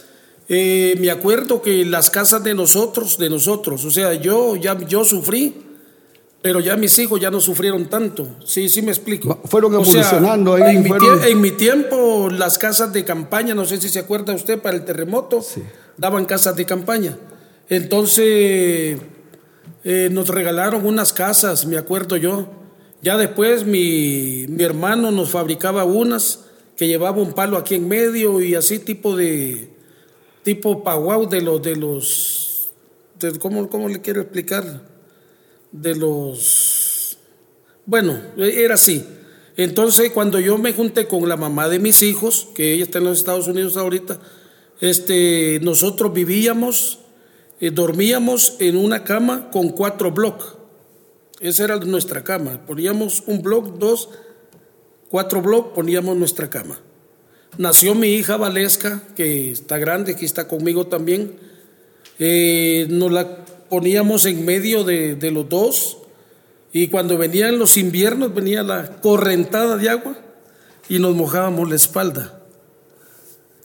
eh, 0.50 0.98
me 1.00 1.10
acuerdo 1.10 1.62
que 1.62 1.86
las 1.86 2.10
casas 2.10 2.44
de 2.44 2.54
nosotros, 2.54 3.18
de 3.18 3.30
nosotros, 3.30 3.86
o 3.86 3.92
sea, 3.92 4.14
yo 4.14 4.58
ya 4.58 4.78
yo 4.86 5.06
sufrí, 5.06 5.56
pero 6.44 6.60
ya 6.60 6.76
mis 6.76 7.00
hijos 7.00 7.20
ya 7.20 7.32
no 7.32 7.40
sufrieron 7.40 7.86
tanto. 7.90 8.28
Sí, 8.46 8.70
sí 8.70 8.82
me 8.84 8.92
explico. 8.92 9.40
Fueron 9.46 9.74
O 9.76 9.84
sea, 9.86 10.02
evolucionando 10.02 10.54
ahí, 10.54 10.76
En 10.76 10.84
mi, 10.84 10.90
fueron- 10.90 11.20
tie- 11.22 11.32
en 11.32 11.42
mi 11.42 11.52
tiempo, 11.52 12.30
las 12.30 12.58
casas 12.60 12.94
de 12.94 13.04
campaña, 13.04 13.56
no 13.56 13.66
sé 13.66 13.80
si 13.82 13.90
se 13.90 13.98
acuerda 14.00 14.34
usted, 14.36 14.60
para 14.60 14.76
el 14.78 14.84
terremoto, 14.86 15.44
daban 15.98 16.26
casas 16.26 16.56
de 16.56 16.66
campaña. 16.66 17.18
Entonces, 17.70 18.98
eh, 19.86 20.10
nos 20.12 20.28
regalaron 20.30 20.86
unas 20.86 21.14
casas, 21.14 21.66
me 21.66 21.78
acuerdo 21.78 22.18
yo. 22.18 22.48
Ya 23.02 23.18
después 23.18 23.66
mi, 23.66 24.46
mi 24.50 24.64
hermano 24.64 25.12
nos 25.12 25.30
fabricaba 25.30 25.84
unas 25.86 26.42
que 26.78 26.88
llevaba 26.88 27.22
un 27.22 27.34
palo 27.34 27.58
aquí 27.58 27.76
en 27.76 27.88
medio 27.88 28.42
y 28.42 28.56
así 28.56 28.80
tipo 28.80 29.16
de 29.16 29.70
tipo 30.44 30.84
paguau 30.84 31.30
de 31.30 31.42
los 31.42 31.62
de 31.62 31.76
los 31.76 32.70
de- 33.20 33.38
¿cómo, 33.40 33.70
cómo 33.70 33.88
le 33.90 34.02
quiero 34.02 34.22
explicar? 34.22 34.82
De 35.74 35.96
los 35.96 36.84
bueno, 37.86 38.18
era 38.38 38.76
así. 38.76 39.06
Entonces, 39.58 40.12
cuando 40.12 40.40
yo 40.40 40.58
me 40.58 40.74
junté 40.74 41.06
con 41.06 41.28
la 41.28 41.36
mamá 41.36 41.68
de 41.68 41.80
mis 41.80 42.02
hijos, 42.02 42.48
que 42.56 42.74
ella 42.74 42.86
está 42.86 43.00
en 43.00 43.06
los 43.06 43.18
Estados 43.18 43.48
Unidos 43.48 43.76
ahorita, 43.76 44.20
este, 44.80 45.60
nosotros 45.62 46.14
vivíamos, 46.14 47.00
eh, 47.60 47.72
dormíamos 47.72 48.56
en 48.60 48.78
una 48.78 49.04
cama 49.04 49.52
con 49.52 49.70
cuatro 49.70 50.12
bloques. 50.12 50.48
Esa 51.42 51.66
era 51.66 51.78
nuestra 51.78 52.24
cama. 52.24 52.66
Poníamos 52.66 53.24
un 53.28 53.42
bloque, 53.42 53.72
dos, 53.78 54.10
cuatro 55.10 55.42
bloques, 55.42 55.74
poníamos 55.76 56.16
nuestra 56.16 56.50
cama. 56.50 56.80
Nació 57.58 57.96
mi 57.96 58.14
hija 58.14 58.38
Valesca, 58.38 59.04
que 59.16 59.52
está 59.52 59.78
grande, 59.78 60.16
que 60.16 60.26
está 60.26 60.48
conmigo 60.48 60.88
también. 60.88 61.36
Eh, 62.18 62.88
nos 62.90 63.12
la 63.12 63.44
poníamos 63.74 64.28
en 64.28 64.46
medio 64.46 64.84
de, 64.84 65.16
de 65.16 65.32
los 65.32 65.50
dos 65.50 65.98
y 66.72 66.90
cuando 66.90 67.18
venían 67.18 67.58
los 67.58 67.76
inviernos 67.76 68.32
venía 68.32 68.62
la 68.62 68.98
correntada 69.02 69.78
de 69.78 69.90
agua 69.90 70.16
y 70.88 71.00
nos 71.00 71.16
mojábamos 71.16 71.68
la 71.68 71.76
espalda 71.76 72.40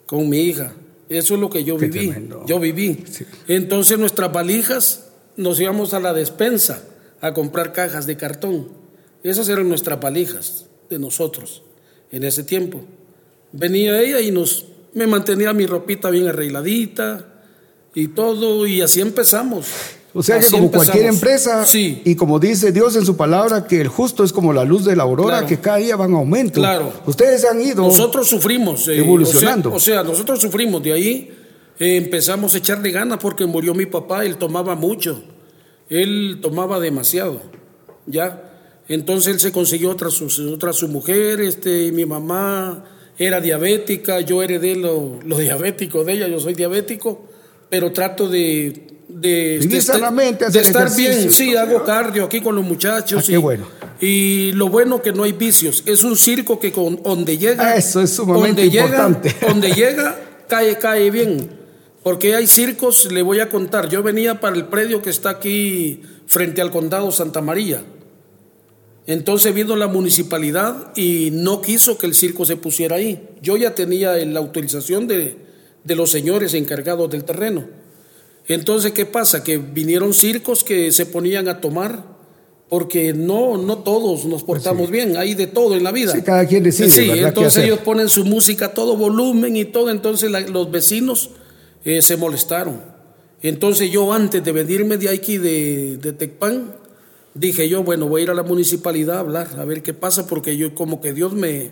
con 0.06 0.26
mi 0.30 0.38
hija. 0.38 0.72
Eso 1.10 1.34
es 1.34 1.40
lo 1.40 1.50
que 1.50 1.62
yo 1.62 1.76
Qué 1.76 1.88
viví. 1.88 2.06
tremendo. 2.08 2.42
Yo 2.46 2.58
viví. 2.58 3.04
Sí. 3.10 3.26
Entonces 3.48 3.98
nuestras 3.98 4.32
valijas 4.32 5.10
nos 5.36 5.60
íbamos 5.60 5.92
a 5.92 6.00
la 6.00 6.14
despensa 6.14 6.82
a 7.20 7.34
comprar 7.34 7.74
cajas 7.74 8.06
de 8.06 8.16
cartón. 8.16 8.68
Esas 9.22 9.46
eran 9.50 9.68
nuestras 9.68 10.00
valijas 10.00 10.64
de 10.88 10.98
nosotros 10.98 11.62
en 12.10 12.24
ese 12.24 12.44
tiempo. 12.44 12.80
Venía 13.52 14.00
ella 14.00 14.22
y 14.22 14.30
nos 14.30 14.64
me 14.94 15.06
mantenía 15.06 15.52
mi 15.52 15.66
ropita 15.66 16.08
bien 16.08 16.28
arregladita 16.28 17.42
y 17.94 18.08
todo 18.08 18.66
y 18.66 18.80
así 18.80 19.02
empezamos. 19.02 19.66
O 20.14 20.22
sea 20.22 20.38
que 20.40 20.46
como 20.46 20.64
empezamos. 20.64 20.86
cualquier 20.88 21.12
empresa, 21.12 21.64
Sí. 21.66 22.00
y 22.04 22.14
como 22.16 22.38
dice 22.38 22.72
Dios 22.72 22.96
en 22.96 23.04
su 23.04 23.16
palabra, 23.16 23.66
que 23.66 23.80
el 23.80 23.88
justo 23.88 24.24
es 24.24 24.32
como 24.32 24.52
la 24.52 24.64
luz 24.64 24.84
de 24.84 24.96
la 24.96 25.02
aurora, 25.02 25.38
Claro. 25.38 25.46
que 25.46 25.58
cada 25.60 25.76
día 25.76 25.96
van 25.96 26.14
a 26.14 26.16
aumento. 26.18 26.60
Claro. 26.60 26.92
Ustedes 27.06 27.44
han 27.44 27.60
ido. 27.60 27.82
Nosotros 27.82 28.26
sufrimos. 28.28 28.88
eh, 28.88 28.98
Evolucionando. 28.98 29.72
O 29.72 29.78
sea, 29.78 30.00
o 30.00 30.02
sea, 30.02 30.10
nosotros 30.10 30.40
sufrimos. 30.40 30.82
De 30.82 30.92
ahí 30.94 31.30
eh, 31.78 31.96
empezamos 31.96 32.54
a 32.54 32.58
echarle 32.58 32.90
ganas 32.90 33.18
porque 33.20 33.44
murió 33.46 33.74
mi 33.74 33.86
papá. 33.86 34.24
Él 34.24 34.36
tomaba 34.38 34.74
mucho. 34.74 35.22
Él 35.90 36.38
tomaba 36.42 36.80
demasiado. 36.80 37.40
¿Ya? 38.06 38.44
Entonces 38.88 39.34
él 39.34 39.40
se 39.40 39.52
consiguió 39.52 39.90
otra 39.90 40.10
su, 40.10 40.26
otra 40.54 40.72
su 40.72 40.88
mujer. 40.88 41.40
Este, 41.42 41.92
mi 41.92 42.06
mamá 42.06 42.84
era 43.18 43.40
diabética. 43.42 44.20
Yo 44.22 44.42
heredé 44.42 44.74
lo, 44.74 45.20
lo 45.24 45.36
diabético 45.38 46.02
de 46.04 46.14
ella. 46.14 46.28
Yo 46.28 46.40
soy 46.40 46.54
diabético. 46.54 47.26
Pero 47.68 47.92
trato 47.92 48.28
de. 48.28 48.86
De, 49.08 49.56
estar- 49.58 49.96
sanamente, 49.96 50.44
de 50.44 50.48
hacer 50.50 50.62
estar 50.66 50.94
bien, 50.94 51.32
sí, 51.32 51.56
hago 51.56 51.82
cardio 51.82 52.24
aquí 52.26 52.40
con 52.40 52.54
los 52.54 52.64
muchachos. 52.64 53.22
Ah, 53.22 53.26
qué 53.26 53.32
y- 53.32 53.36
bueno. 53.36 53.66
y 54.00 54.52
lo 54.52 54.68
bueno 54.68 55.00
que 55.02 55.12
no 55.12 55.22
hay 55.24 55.32
vicios. 55.32 55.82
Es 55.86 56.04
un 56.04 56.16
circo 56.16 56.60
que 56.60 56.70
con, 56.72 57.02
donde 57.02 57.38
llega. 57.38 57.70
Ah, 57.70 57.76
eso 57.76 58.02
es 58.02 58.10
sumamente 58.10 58.62
donde 58.64 58.78
importante. 58.78 59.28
Llega, 59.30 59.46
donde 59.48 59.70
llega, 59.72 60.20
cae, 60.48 60.78
cae 60.78 61.10
bien. 61.10 61.50
Porque 62.02 62.34
hay 62.34 62.46
circos, 62.46 63.10
le 63.10 63.22
voy 63.22 63.40
a 63.40 63.48
contar. 63.48 63.88
Yo 63.88 64.02
venía 64.02 64.40
para 64.40 64.56
el 64.56 64.66
predio 64.66 65.00
que 65.02 65.10
está 65.10 65.30
aquí 65.30 66.02
frente 66.26 66.60
al 66.60 66.70
condado 66.70 67.10
Santa 67.10 67.40
María. 67.40 67.82
Entonces 69.06 69.54
vino 69.54 69.74
la 69.74 69.86
municipalidad 69.88 70.92
y 70.96 71.30
no 71.32 71.62
quiso 71.62 71.96
que 71.96 72.06
el 72.06 72.14
circo 72.14 72.44
se 72.44 72.56
pusiera 72.56 72.96
ahí. 72.96 73.26
Yo 73.40 73.56
ya 73.56 73.74
tenía 73.74 74.12
la 74.26 74.38
autorización 74.38 75.06
de, 75.08 75.36
de 75.82 75.94
los 75.96 76.10
señores 76.10 76.52
encargados 76.54 77.08
del 77.10 77.24
terreno. 77.24 77.66
Entonces, 78.48 78.92
¿qué 78.92 79.06
pasa? 79.06 79.44
Que 79.44 79.58
vinieron 79.58 80.14
circos 80.14 80.64
que 80.64 80.90
se 80.92 81.06
ponían 81.06 81.48
a 81.48 81.61
tomar, 81.61 82.04
porque 82.68 83.12
no, 83.14 83.56
no 83.56 83.78
todos 83.78 84.24
nos 84.26 84.42
portamos 84.42 84.90
bien, 84.90 85.16
hay 85.16 85.34
de 85.34 85.46
todo 85.46 85.74
en 85.76 85.84
la 85.84 85.92
vida. 85.92 86.12
Sí, 86.12 86.22
cada 86.22 86.46
quien 86.46 86.62
decide, 86.62 86.90
Sí, 86.90 87.11
entonces 87.11 87.64
ellos 87.64 87.78
ponen 87.80 88.08
su 88.08 88.24
música 88.24 88.66
a 88.66 88.74
todo 88.74 88.96
volumen 88.96 89.56
y 89.56 89.64
todo, 89.64 89.90
entonces 89.90 90.30
la- 90.30 90.40
los 90.40 90.70
vecinos 90.70 91.30
eh, 91.84 92.02
se 92.02 92.16
molestaron. 92.16 92.80
Entonces 93.42 93.90
yo 93.90 94.12
antes 94.12 94.42
de 94.44 94.52
venirme 94.52 94.96
de 94.96 95.08
aquí, 95.11 95.38
de, 95.38 95.96
de 95.98 96.12
Tecpan, 96.12 96.74
dije 97.34 97.68
yo, 97.68 97.82
bueno, 97.84 98.06
voy 98.08 98.20
a 98.20 98.24
ir 98.24 98.30
a 98.30 98.34
la 98.34 98.42
municipalidad 98.42 99.16
a 99.16 99.20
hablar, 99.20 99.48
a 99.58 99.64
ver 99.64 99.82
qué 99.82 99.94
pasa, 99.94 100.26
porque 100.26 100.56
yo 100.56 100.74
como 100.74 101.00
que 101.00 101.12
Dios 101.14 101.32
me, 101.34 101.70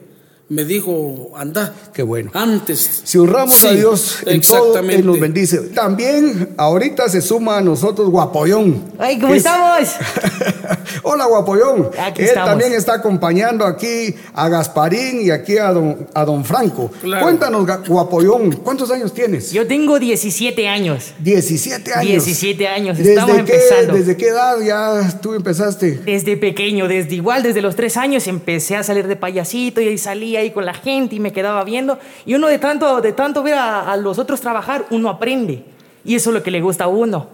me 0.48 0.64
dijo, 0.64 1.32
anda. 1.36 1.74
Qué 1.92 2.02
bueno. 2.04 2.30
Antes. 2.32 3.00
Si 3.04 3.18
honramos 3.18 3.64
a 3.64 3.72
Dios 3.72 4.18
en 4.26 4.40
todo, 4.40 4.78
Él 4.78 5.04
nos 5.04 5.18
bendice. 5.18 5.58
También 5.74 6.50
ahorita 6.56 7.08
se 7.08 7.20
suma 7.20 7.58
a 7.58 7.60
nosotros 7.60 8.08
Guapoyón. 8.10 8.92
Ay, 8.98 9.18
¿cómo 9.18 9.34
Es- 9.34 9.38
estamos? 9.44 9.88
Hola 11.02 11.26
Guapoyón. 11.26 11.90
Aquí 11.98 12.22
Él 12.22 12.28
estamos. 12.28 12.50
también 12.50 12.72
está 12.74 12.94
acompañando 12.94 13.64
aquí 13.64 14.14
a 14.34 14.48
Gasparín 14.48 15.20
y 15.22 15.30
aquí 15.30 15.58
a 15.58 15.72
don, 15.72 16.06
a 16.14 16.24
don 16.24 16.44
Franco. 16.44 16.90
Claro. 17.00 17.24
Cuéntanos, 17.24 17.66
Guapoyón, 17.88 18.52
¿cuántos 18.62 18.90
años 18.92 19.12
tienes? 19.12 19.50
Yo 19.50 19.66
tengo 19.66 19.98
17 19.98 20.68
años. 20.68 21.12
17 21.18 21.92
años. 21.92 22.24
17 22.24 22.68
años, 22.68 22.98
¿Desde 22.98 23.14
estamos 23.14 23.34
qué, 23.36 23.40
empezando. 23.40 23.94
¿Desde 23.94 24.16
qué 24.16 24.28
edad 24.28 24.56
ya 24.64 25.18
tú 25.20 25.34
empezaste? 25.34 26.00
Desde 26.04 26.36
pequeño, 26.36 26.86
desde 26.88 27.16
igual, 27.16 27.42
desde 27.42 27.62
los 27.62 27.74
tres 27.74 27.96
años 27.96 28.26
empecé 28.28 28.76
a 28.76 28.82
salir 28.84 29.06
de 29.08 29.16
payasito 29.16 29.80
y 29.80 29.88
ahí 29.88 29.98
salía 29.98 30.35
ahí 30.36 30.50
con 30.50 30.64
la 30.64 30.74
gente 30.74 31.14
y 31.16 31.20
me 31.20 31.32
quedaba 31.32 31.62
viendo. 31.64 31.98
Y 32.24 32.34
uno 32.34 32.46
de 32.48 32.58
tanto, 32.58 33.00
de 33.00 33.12
tanto 33.12 33.42
ver 33.42 33.54
a, 33.54 33.92
a 33.92 33.96
los 33.96 34.18
otros 34.18 34.40
trabajar, 34.40 34.86
uno 34.90 35.08
aprende. 35.08 35.64
Y 36.04 36.14
eso 36.14 36.30
es 36.30 36.34
lo 36.34 36.42
que 36.42 36.50
le 36.50 36.60
gusta 36.60 36.84
a 36.84 36.88
uno. 36.88 37.28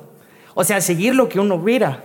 O 0.54 0.64
sea, 0.64 0.80
seguir 0.80 1.14
lo 1.14 1.28
que 1.28 1.38
uno 1.40 1.58
mira. 1.58 2.04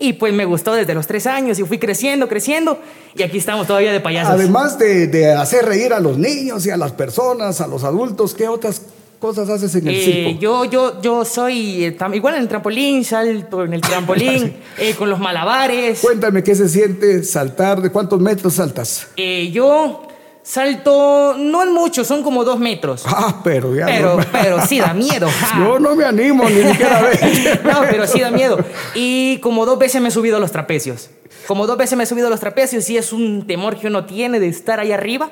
Y 0.00 0.12
pues 0.12 0.32
me 0.32 0.44
gustó 0.44 0.74
desde 0.74 0.94
los 0.94 1.06
tres 1.08 1.26
años 1.26 1.58
y 1.58 1.64
fui 1.64 1.78
creciendo, 1.78 2.28
creciendo. 2.28 2.78
Y 3.16 3.22
aquí 3.24 3.38
estamos 3.38 3.66
todavía 3.66 3.92
de 3.92 3.98
payasos. 4.00 4.34
Además 4.34 4.78
de, 4.78 5.08
de 5.08 5.32
hacer 5.32 5.64
reír 5.64 5.92
a 5.92 5.98
los 6.00 6.16
niños 6.18 6.64
y 6.66 6.70
a 6.70 6.76
las 6.76 6.92
personas, 6.92 7.60
a 7.60 7.66
los 7.66 7.82
adultos, 7.82 8.32
¿qué 8.34 8.46
otras 8.46 8.82
cosas 9.18 9.48
haces 9.48 9.74
en 9.74 9.88
el 9.88 9.94
Eh, 9.96 10.00
circo? 10.04 10.40
yo, 10.40 10.64
yo, 10.66 11.02
yo 11.02 11.24
soy 11.24 11.84
eh, 11.86 11.98
tam- 11.98 12.14
igual 12.14 12.34
en 12.36 12.42
el 12.42 12.48
trampolín, 12.48 13.04
salto 13.04 13.64
en 13.64 13.72
el 13.74 13.80
trampolín, 13.80 14.54
eh, 14.78 14.94
con 14.96 15.10
los 15.10 15.18
malabares. 15.18 15.98
Cuéntame 16.00 16.44
qué 16.44 16.54
se 16.54 16.68
siente 16.68 17.24
saltar, 17.24 17.82
de 17.82 17.90
cuántos 17.90 18.20
metros 18.20 18.54
saltas. 18.54 19.08
Eh, 19.16 19.50
yo 19.52 20.06
salto, 20.48 21.34
no 21.38 21.62
en 21.62 21.74
mucho, 21.74 22.04
son 22.04 22.22
como 22.22 22.42
dos 22.42 22.58
metros. 22.58 23.04
Ah, 23.06 23.40
pero 23.44 23.74
ya. 23.74 23.84
Pero, 23.84 24.16
no, 24.16 24.24
pero 24.32 24.66
sí 24.66 24.80
da 24.80 24.94
miedo. 24.94 25.28
ja. 25.28 25.58
Yo 25.64 25.78
no 25.78 25.94
me 25.94 26.04
animo 26.04 26.48
ni 26.48 26.62
siquiera 26.62 26.98
a 26.98 27.02
ver. 27.02 27.60
no, 27.64 27.80
pero 27.90 28.06
sí 28.06 28.20
da 28.20 28.30
miedo. 28.30 28.58
Y 28.94 29.38
como 29.38 29.66
dos 29.66 29.78
veces 29.78 30.00
me 30.00 30.08
he 30.08 30.10
subido 30.10 30.38
a 30.38 30.40
los 30.40 30.50
trapecios. 30.50 31.10
Como 31.46 31.66
dos 31.66 31.76
veces 31.76 31.98
me 31.98 32.04
he 32.04 32.06
subido 32.06 32.28
a 32.28 32.30
los 32.30 32.40
trapecios 32.40 32.88
y 32.88 32.96
es 32.96 33.12
un 33.12 33.46
temor 33.46 33.76
que 33.76 33.88
uno 33.88 34.06
tiene 34.06 34.40
de 34.40 34.48
estar 34.48 34.80
ahí 34.80 34.90
arriba. 34.90 35.30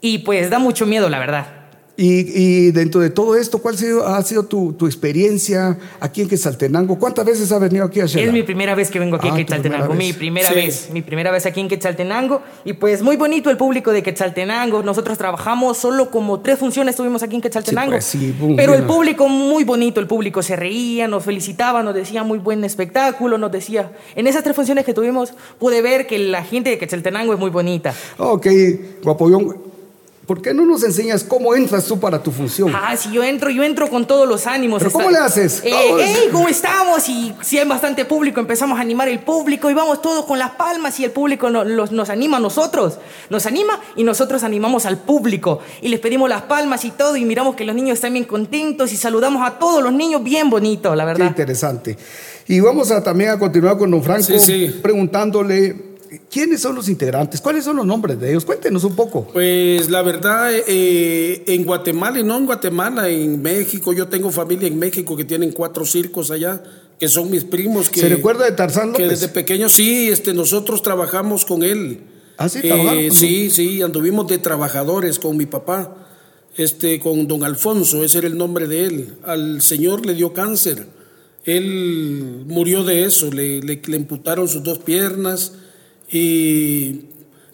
Y 0.00 0.18
pues 0.18 0.48
da 0.48 0.60
mucho 0.60 0.86
miedo, 0.86 1.08
la 1.08 1.18
verdad. 1.18 1.55
Y, 1.98 2.66
y 2.66 2.70
dentro 2.72 3.00
de 3.00 3.08
todo 3.08 3.36
esto, 3.36 3.58
¿cuál 3.58 3.74
ha 3.74 3.78
sido, 3.78 4.06
ha 4.06 4.22
sido 4.22 4.44
tu, 4.44 4.74
tu 4.74 4.84
experiencia 4.86 5.78
aquí 5.98 6.20
en 6.20 6.28
Quetzaltenango? 6.28 6.98
¿Cuántas 6.98 7.24
veces 7.24 7.50
has 7.50 7.58
venido 7.60 7.86
aquí 7.86 8.00
a 8.00 8.06
Shela? 8.06 8.26
Es 8.26 8.32
mi 8.34 8.42
primera 8.42 8.74
vez 8.74 8.90
que 8.90 8.98
vengo 8.98 9.16
aquí 9.16 9.28
Ah, 9.30 9.32
a 9.32 9.36
Quetzaltenango, 9.36 9.86
primera 9.88 10.06
mi 10.06 10.12
primera 10.12 10.48
Sí. 10.48 10.54
vez, 10.54 10.88
mi 10.92 11.00
primera 11.00 11.30
vez 11.30 11.46
aquí 11.46 11.60
en 11.60 11.68
Quetzaltenango 11.68 12.42
y 12.66 12.74
pues 12.74 13.00
muy 13.02 13.16
bonito 13.16 13.48
el 13.48 13.56
público 13.56 13.92
de 13.92 14.02
Quetzaltenango. 14.02 14.82
Nosotros 14.82 15.16
trabajamos 15.16 15.78
solo 15.78 16.10
como 16.10 16.40
tres 16.40 16.58
funciones 16.58 16.96
tuvimos 16.96 17.22
aquí 17.22 17.36
en 17.36 17.40
Quetzaltenango, 17.40 17.92
pues, 17.92 18.04
sí, 18.04 18.34
boom, 18.38 18.56
pero 18.56 18.74
el 18.74 18.82
público 18.82 19.28
muy 19.28 19.64
bonito, 19.64 19.98
el 19.98 20.06
público 20.06 20.42
se 20.42 20.54
reía, 20.54 21.08
nos 21.08 21.24
felicitaba, 21.24 21.82
nos 21.82 21.94
decía 21.94 22.22
muy 22.24 22.38
buen 22.38 22.62
espectáculo, 22.64 23.38
nos 23.38 23.50
decía. 23.52 23.90
En 24.14 24.26
esas 24.26 24.42
tres 24.44 24.54
funciones 24.54 24.84
que 24.84 24.92
tuvimos 24.92 25.32
pude 25.58 25.80
ver 25.80 26.06
que 26.06 26.18
la 26.18 26.44
gente 26.44 26.68
de 26.68 26.78
Quetzaltenango 26.78 27.32
es 27.32 27.38
muy 27.40 27.50
bonita. 27.50 27.94
Ok, 28.18 28.46
Guapoyón, 29.02 29.56
¿por 30.26 30.42
qué 30.42 30.52
no 30.52 30.66
nos 30.66 30.82
enseñas 30.82 31.22
cómo 31.22 31.54
entras 31.54 31.84
tú 31.86 32.00
para 32.00 32.22
tu 32.22 32.32
función? 32.32 32.72
Ah, 32.74 32.96
si 32.96 33.12
yo 33.12 33.22
entro, 33.22 33.48
yo 33.50 33.62
entro 33.62 33.88
con 33.88 34.06
todos 34.06 34.28
los 34.28 34.46
ánimos. 34.46 34.80
¿Pero 34.80 34.90
cómo 34.92 35.10
le 35.10 35.18
haces? 35.18 35.62
Eh, 35.64 35.70
¿Cómo 35.70 35.98
es? 36.00 36.08
"Ey, 36.18 36.28
¿cómo 36.32 36.48
estamos? 36.48 37.08
Y 37.08 37.32
si 37.42 37.58
hay 37.58 37.66
bastante 37.68 38.04
público, 38.04 38.40
empezamos 38.40 38.78
a 38.78 38.82
animar 38.82 39.08
el 39.08 39.20
público 39.20 39.70
y 39.70 39.74
vamos 39.74 40.02
todos 40.02 40.24
con 40.24 40.38
las 40.38 40.50
palmas 40.52 40.98
y 40.98 41.04
el 41.04 41.12
público 41.12 41.48
no- 41.48 41.64
los- 41.64 41.92
nos 41.92 42.10
anima 42.10 42.38
a 42.38 42.40
nosotros. 42.40 42.98
Nos 43.30 43.46
anima 43.46 43.80
y 43.94 44.02
nosotros 44.04 44.42
animamos 44.42 44.84
al 44.84 44.98
público. 44.98 45.60
Y 45.80 45.88
les 45.88 46.00
pedimos 46.00 46.28
las 46.28 46.42
palmas 46.42 46.84
y 46.84 46.90
todo 46.90 47.16
y 47.16 47.24
miramos 47.24 47.54
que 47.54 47.64
los 47.64 47.74
niños 47.76 47.94
están 47.94 48.12
bien 48.12 48.24
contentos 48.24 48.92
y 48.92 48.96
saludamos 48.96 49.46
a 49.46 49.58
todos 49.58 49.82
los 49.82 49.92
niños 49.92 50.24
bien 50.24 50.50
bonito, 50.50 50.94
la 50.96 51.04
Qué 51.04 51.06
verdad. 51.06 51.26
interesante. 51.26 51.96
Y 52.48 52.60
vamos 52.60 52.90
a 52.90 53.02
también 53.02 53.30
a 53.30 53.38
continuar 53.38 53.76
con 53.78 53.90
don 53.90 54.02
Franco 54.02 54.22
Sí, 54.24 54.38
sí. 54.40 54.80
preguntándole 54.82 55.85
quiénes 56.30 56.60
son 56.60 56.74
los 56.74 56.88
integrantes, 56.88 57.40
cuáles 57.40 57.64
son 57.64 57.76
los 57.76 57.86
nombres 57.86 58.18
de 58.20 58.30
ellos. 58.30 58.44
Cuéntenos 58.44 58.84
un 58.84 58.94
poco. 58.96 59.28
Pues 59.32 59.90
la 59.90 60.02
verdad, 60.02 60.50
eh, 60.52 61.42
en 61.46 61.64
Guatemala, 61.64 62.18
y 62.20 62.24
no 62.24 62.36
en 62.36 62.46
Guatemala, 62.46 63.08
en 63.08 63.40
México, 63.42 63.92
yo 63.92 64.08
tengo 64.08 64.30
familia 64.30 64.68
en 64.68 64.78
México 64.78 65.16
que 65.16 65.24
tienen 65.24 65.52
cuatro 65.52 65.84
circos 65.84 66.30
allá, 66.30 66.62
que 66.98 67.08
son 67.08 67.30
mis 67.30 67.44
primos. 67.44 67.90
Que, 67.90 68.00
¿Se 68.00 68.08
recuerda 68.08 68.44
de 68.44 68.52
Tarzán 68.52 68.92
que 68.92 69.02
López? 69.04 69.20
desde 69.20 69.32
pequeño 69.32 69.68
sí, 69.68 70.08
este, 70.08 70.32
nosotros 70.32 70.82
trabajamos 70.82 71.44
con 71.44 71.62
él. 71.62 72.00
Ah, 72.38 72.48
sí, 72.48 72.60
Eh, 72.62 73.10
sí, 73.12 73.50
sí, 73.50 73.82
anduvimos 73.82 74.26
de 74.28 74.38
trabajadores 74.38 75.18
con 75.18 75.36
mi 75.36 75.46
papá, 75.46 75.96
este, 76.56 77.00
con 77.00 77.26
don 77.26 77.44
Alfonso, 77.44 78.04
ese 78.04 78.18
era 78.18 78.26
el 78.26 78.36
nombre 78.36 78.66
de 78.66 78.84
él. 78.84 79.14
Al 79.24 79.62
señor 79.62 80.04
le 80.06 80.14
dio 80.14 80.32
cáncer. 80.32 80.86
Él 81.44 82.42
murió 82.46 82.82
de 82.82 83.04
eso, 83.04 83.30
le, 83.30 83.60
le, 83.62 83.80
le 83.86 83.96
amputaron 83.96 84.48
sus 84.48 84.62
dos 84.62 84.78
piernas 84.78 85.52
y 86.10 87.00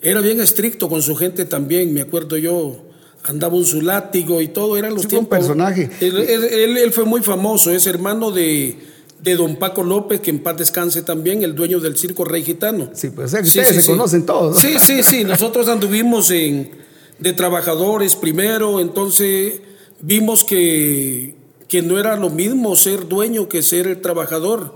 era 0.01 0.21
bien 0.21 0.41
estricto 0.41 0.89
con 0.89 1.03
su 1.03 1.15
gente 1.17 1.45
también, 1.45 1.93
me 1.95 2.01
acuerdo 2.03 2.37
yo. 2.37 2.77
Andaba 3.25 3.57
en 3.57 3.65
su 3.65 3.81
látigo 3.83 4.41
y 4.41 4.49
todo, 4.49 4.77
eran 4.77 4.95
los 4.95 5.03
Sí, 5.03 5.09
fue 5.11 5.21
un 5.21 5.27
personaje. 5.27 5.89
Él, 6.01 6.17
él- 6.17 6.45
él- 6.45 6.77
él 6.77 6.93
fue 6.93 7.05
muy 7.05 7.23
famoso, 7.23 7.71
es 7.71 7.87
hermano 7.87 8.33
de, 8.33 8.77
de 9.23 9.37
don 9.37 9.57
Paco 9.61 9.85
López, 9.85 10.21
que 10.21 10.31
en 10.31 10.41
paz 10.43 10.57
descanse 10.57 11.03
también, 11.03 11.45
el 11.45 11.55
dueño 11.55 11.79
del 11.79 11.97
circo 11.97 12.25
Rey 12.25 12.43
Gitano. 12.43 12.91
Sí, 12.95 13.11
pues, 13.11 13.27
o 13.27 13.29
sea 13.31 13.41
que 13.43 13.47
ustedes 13.47 13.85
se 13.85 13.91
conocen 13.93 14.27
todos, 14.27 14.55
¿no? 14.57 14.61
Sí, 14.61 14.75
sí, 14.81 15.05
sí. 15.05 15.23
Nosotros 15.23 15.69
anduvimos 15.69 16.33
en, 16.33 16.73
de 17.21 17.33
trabajadores 17.33 18.17
primero, 18.17 18.81
entonces 18.81 19.61
vimos 20.01 20.43
que, 20.43 21.37
que 21.69 21.81
no 21.81 22.01
era 22.01 22.17
lo 22.17 22.29
mismo 22.29 22.75
ser 22.75 23.07
dueño 23.07 23.49
que 23.49 23.63
ser 23.63 23.87
el 23.87 24.01
trabajador. 24.01 24.75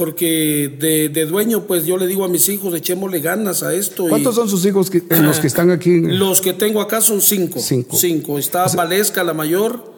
Porque 0.00 0.74
de, 0.78 1.10
de 1.10 1.26
dueño, 1.26 1.66
pues 1.66 1.84
yo 1.84 1.98
le 1.98 2.06
digo 2.06 2.24
a 2.24 2.28
mis 2.28 2.48
hijos, 2.48 2.74
echémosle 2.74 3.20
ganas 3.20 3.62
a 3.62 3.74
esto. 3.74 4.06
y- 4.06 4.08
¿Cuántos 4.08 4.34
son 4.34 4.48
sus 4.48 4.64
hijos 4.64 4.88
que, 4.88 5.02
los 5.20 5.40
que 5.40 5.46
están 5.46 5.70
aquí? 5.70 5.90
en- 5.90 6.18
los 6.18 6.40
que 6.40 6.54
tengo 6.54 6.80
acá 6.80 7.02
son 7.02 7.20
cinco. 7.20 7.60
Cinco. 7.60 7.94
Cinco. 7.98 8.38
Está 8.38 8.66
Valesca, 8.68 9.22
la 9.24 9.34
mayor, 9.34 9.92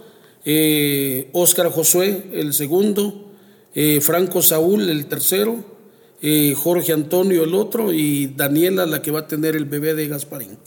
eh, 0.45 1.29
Óscar 1.33 1.71
Josué, 1.71 2.25
el 2.33 2.53
segundo, 2.53 3.31
eh, 3.77 4.01
Franco 4.01 4.43
Saúl, 4.43 4.91
el 4.91 5.07
tercero, 5.07 5.65
eh, 6.21 6.53
Jorge 6.57 6.93
Antonio, 6.93 7.45
el 7.45 7.55
otro, 7.55 7.93
y 7.93 8.27
Daniela, 8.27 8.87
la 8.87 9.03
que 9.03 9.13
va 9.13 9.21
a 9.21 9.29
tener 9.29 9.55
el 9.55 9.67
bebé 9.67 9.95
de 9.95 10.09
Gasparín. 10.09 10.59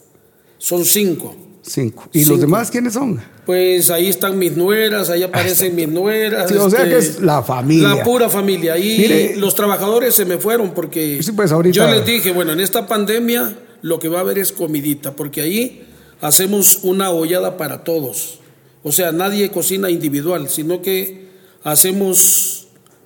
Son 0.59 0.85
cinco. 0.85 1.35
Cinco. 1.67 2.09
¿Y 2.13 2.19
Cinco. 2.19 2.31
los 2.33 2.41
demás 2.41 2.69
quiénes 2.71 2.93
son? 2.93 3.19
Pues 3.45 3.89
ahí 3.89 4.07
están 4.07 4.37
mis 4.37 4.55
nueras, 4.55 5.09
ahí 5.09 5.23
aparecen 5.23 5.75
mis 5.75 5.87
nueras. 5.87 6.49
Sí, 6.49 6.55
o 6.57 6.69
sea 6.69 6.79
este, 6.83 6.89
que 6.91 6.97
es 6.97 7.21
la 7.21 7.41
familia. 7.41 7.89
La 7.95 8.03
pura 8.03 8.29
familia. 8.29 8.73
Ahí 8.73 8.97
Mire- 8.99 9.35
los 9.37 9.55
trabajadores 9.55 10.13
se 10.15 10.25
me 10.25 10.37
fueron 10.37 10.71
porque 10.73 11.19
Sí, 11.23 11.31
pues, 11.31 11.51
ahorita- 11.51 11.73
yo 11.75 11.87
les 11.95 12.05
dije, 12.05 12.31
bueno, 12.31 12.51
en 12.53 12.59
esta 12.59 12.87
pandemia 12.87 13.57
lo 13.81 13.99
que 13.99 14.09
va 14.09 14.19
a 14.19 14.21
haber 14.21 14.37
es 14.39 14.51
comidita, 14.51 15.15
porque 15.15 15.41
ahí 15.41 15.85
hacemos 16.21 16.79
una 16.83 17.09
hollada 17.11 17.57
para 17.57 17.83
todos. 17.83 18.39
O 18.83 18.91
sea, 18.91 19.11
nadie 19.11 19.49
cocina 19.51 19.89
individual, 19.89 20.47
sino 20.49 20.81
que 20.81 21.25
hacemos, 21.63 22.64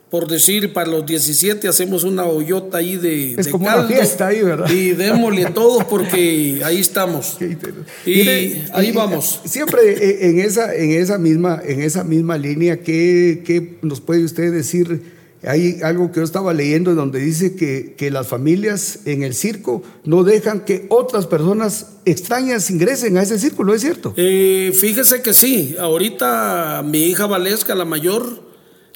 por 0.09 0.27
decir, 0.27 0.73
para 0.73 0.89
los 0.89 1.05
17 1.05 1.67
hacemos 1.67 2.03
una 2.03 2.25
hoyota 2.25 2.79
ahí 2.79 2.97
de, 2.97 3.33
Es 3.33 3.45
de 3.45 3.51
como 3.51 3.65
una 3.65 3.75
caldo. 3.75 3.89
fiesta 3.89 4.27
ahí, 4.27 4.41
¿verdad? 4.41 4.69
Y 4.69 4.91
démosle 4.91 5.45
todo 5.47 5.87
porque 5.87 6.61
ahí 6.63 6.79
estamos. 6.79 7.37
Y 8.05 8.63
ahí 8.73 8.91
vamos. 8.91 9.41
Siempre 9.45 9.81
eh, 9.91 10.29
en 10.29 10.39
esa, 10.39 10.73
en 10.73 10.91
esa, 10.91 11.17
misma, 11.19 11.61
en 11.63 11.81
esa 11.81 12.03
misma 12.03 12.37
línea, 12.37 12.81
¿qué, 12.81 13.43
qué 13.45 13.77
nos 13.83 14.01
puede 14.01 14.23
usted 14.23 14.51
decir? 14.51 15.19
Hay 15.43 15.79
algo 15.83 16.11
que 16.11 16.19
yo 16.19 16.23
estaba 16.23 16.53
leyendo 16.53 16.95
donde 16.95 17.19
dice 17.19 17.55
que, 17.55 17.93
que 17.97 18.11
las 18.11 18.27
familias 18.27 18.99
en 19.05 19.23
el 19.23 19.33
circo 19.33 19.83
no 20.03 20.23
dejan 20.23 20.65
que 20.65 20.85
otras 20.89 21.27
personas 21.27 21.87
extrañas 22.05 22.69
ingresen 22.71 23.17
a 23.17 23.21
ese 23.21 23.39
círculo, 23.39 23.73
¿es 23.73 23.81
cierto? 23.81 24.13
Eh, 24.17 24.73
fíjese 24.77 25.21
que 25.21 25.33
sí, 25.33 25.75
ahorita 25.79 26.83
mi 26.85 27.03
hija 27.03 27.25
Valesca, 27.25 27.73
la 27.75 27.85
mayor, 27.85 28.48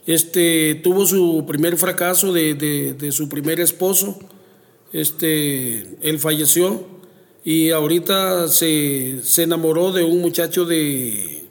este, 0.06 0.76
tuvo 0.84 1.06
su 1.06 1.46
primer 1.48 1.78
fracaso 1.78 2.34
de, 2.34 2.54
de- 2.56 3.12
su 3.12 3.30
primer 3.30 3.60
esposo, 3.60 4.20
este, 4.92 5.88
él 6.02 6.20
falleció 6.20 6.86
y 7.44 7.72
ahorita 7.72 8.48
se, 8.48 9.20
se 9.24 9.44
enamoró 9.44 9.92
de 9.92 10.04
un 10.04 10.22
muchacho 10.22 10.66
de, 10.66 11.43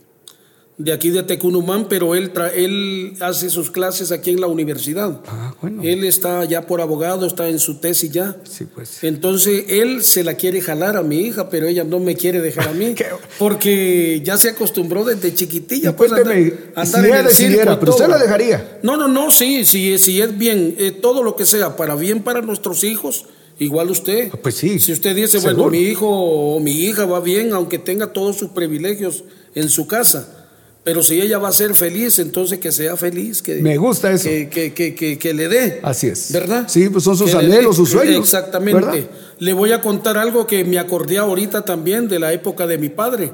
de 0.85 0.93
aquí 0.93 1.11
de 1.11 1.23
Tecunumán, 1.23 1.87
pero 1.89 2.15
él, 2.17 2.33
tra- 2.35 2.51
él 2.55 3.13
hace 3.21 3.51
sus 3.51 3.71
clases 3.71 4.11
aquí 4.11 4.31
en 4.31 4.41
la 4.41 4.49
universidad. 4.49 5.21
Ah, 5.27 5.55
bueno. 5.61 5.81
Él 5.85 6.03
está 6.05 6.45
ya 6.45 6.67
por 6.67 6.81
abogado, 6.81 7.25
está 7.27 7.49
en 7.49 7.59
su 7.61 7.77
tesis 7.79 8.11
ya. 8.11 8.37
Sí, 8.43 8.65
pues. 8.65 9.05
Entonces 9.05 9.65
él 9.69 10.03
se 10.03 10.25
la 10.25 10.35
quiere 10.35 10.61
jalar 10.61 10.97
a 10.97 11.03
mi 11.03 11.21
hija, 11.21 11.49
pero 11.51 11.67
ella 11.69 11.85
no 11.85 12.01
me 12.01 12.17
quiere 12.17 12.41
dejar 12.41 12.69
a 12.69 12.73
mí, 12.73 12.95
porque 13.39 14.21
ya 14.25 14.37
se 14.37 14.49
acostumbró 14.51 15.05
desde 15.05 15.35
chiquitilla. 15.35 15.95
Pues, 15.95 16.11
andar- 16.13 16.33
si 16.35 16.53
andar 16.75 17.01
en 17.05 17.07
ella 17.11 17.21
el 17.21 17.27
decidiera, 17.27 17.79
pero 17.79 17.93
usted 17.93 18.09
la 18.09 18.19
dejaría. 18.19 18.79
No, 18.83 18.97
no, 18.97 19.09
no, 19.09 19.31
sí, 19.31 19.65
sí, 19.65 19.99
sí 19.99 20.21
es 20.21 20.37
bien, 20.37 20.75
eh, 20.79 20.91
todo 20.91 21.23
lo 21.23 21.37
que 21.37 21.47
sea, 21.47 21.77
para 21.77 21.95
bien 21.95 22.23
para 22.23 22.41
nuestros 22.43 22.83
hijos, 22.85 23.27
igual 23.59 23.91
usted. 23.91 24.31
Pues 24.43 24.57
sí, 24.57 24.79
Si 24.79 24.93
usted 24.93 25.15
dice, 25.15 25.39
seguro. 25.41 25.65
bueno, 25.65 25.71
mi 25.71 25.79
hijo 25.81 26.09
o 26.09 26.61
mi 26.61 26.73
hija 26.73 27.05
va 27.07 27.21
bien, 27.21 27.53
aunque 27.53 27.79
tenga 27.79 28.13
todos 28.13 28.37
sus 28.37 28.51
privilegios 28.51 29.25
en 29.55 29.69
su 29.69 29.87
casa. 29.87 30.42
Pero 30.85 31.03
si 31.03 31.21
ella 31.21 31.39
va 31.39 31.49
a 31.49 31.53
ser 31.53 31.75
feliz, 31.75 32.19
entonces 32.19 32.59
que 32.59 32.73
sea 32.73 32.97
feliz, 32.97 33.41
que, 33.41 33.57
Me 33.57 33.77
gusta 33.77 34.11
eso. 34.11 34.25
que, 34.25 34.73
que, 34.75 35.19
que, 35.19 35.35
le 35.35 35.49
dé. 35.49 35.81
Así 35.83 36.09
es. 36.09 36.33
¿Verdad? 36.33 36.65
Sí, 36.69 36.89
pues 36.89 37.05
son 37.05 37.17
sus 37.17 37.33
anhelos, 37.35 37.77
sus 37.77 37.91
sueños. 37.91 38.17
Exactamente. 38.17 38.81
¿verdad? 38.81 39.11
Le 39.39 39.53
voy 39.53 39.71
a 39.71 39.81
contar 39.81 40.19
algo 40.19 40.47
que 40.47 40.65
me 40.65 40.81
acordé 40.81 41.19
ahorita 41.19 41.65
también 41.65 42.09
de 42.09 42.19
la 42.19 42.33
época 42.33 42.67
de 42.67 42.79
mi 42.79 42.89
padre. 42.89 43.33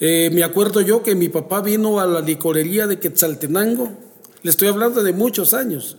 Eh, 0.00 0.30
me 0.34 0.44
acuerdo 0.44 0.82
yo 0.82 1.02
que 1.02 1.14
mi 1.14 1.30
papá 1.30 1.62
vino 1.62 1.98
a 1.98 2.06
la 2.06 2.20
licorería 2.20 2.86
de 2.86 2.98
Quetzaltenango. 2.98 3.92
Le 4.42 4.50
estoy 4.50 4.68
hablando 4.68 5.02
de 5.02 5.12
muchos 5.14 5.54
años. 5.54 5.96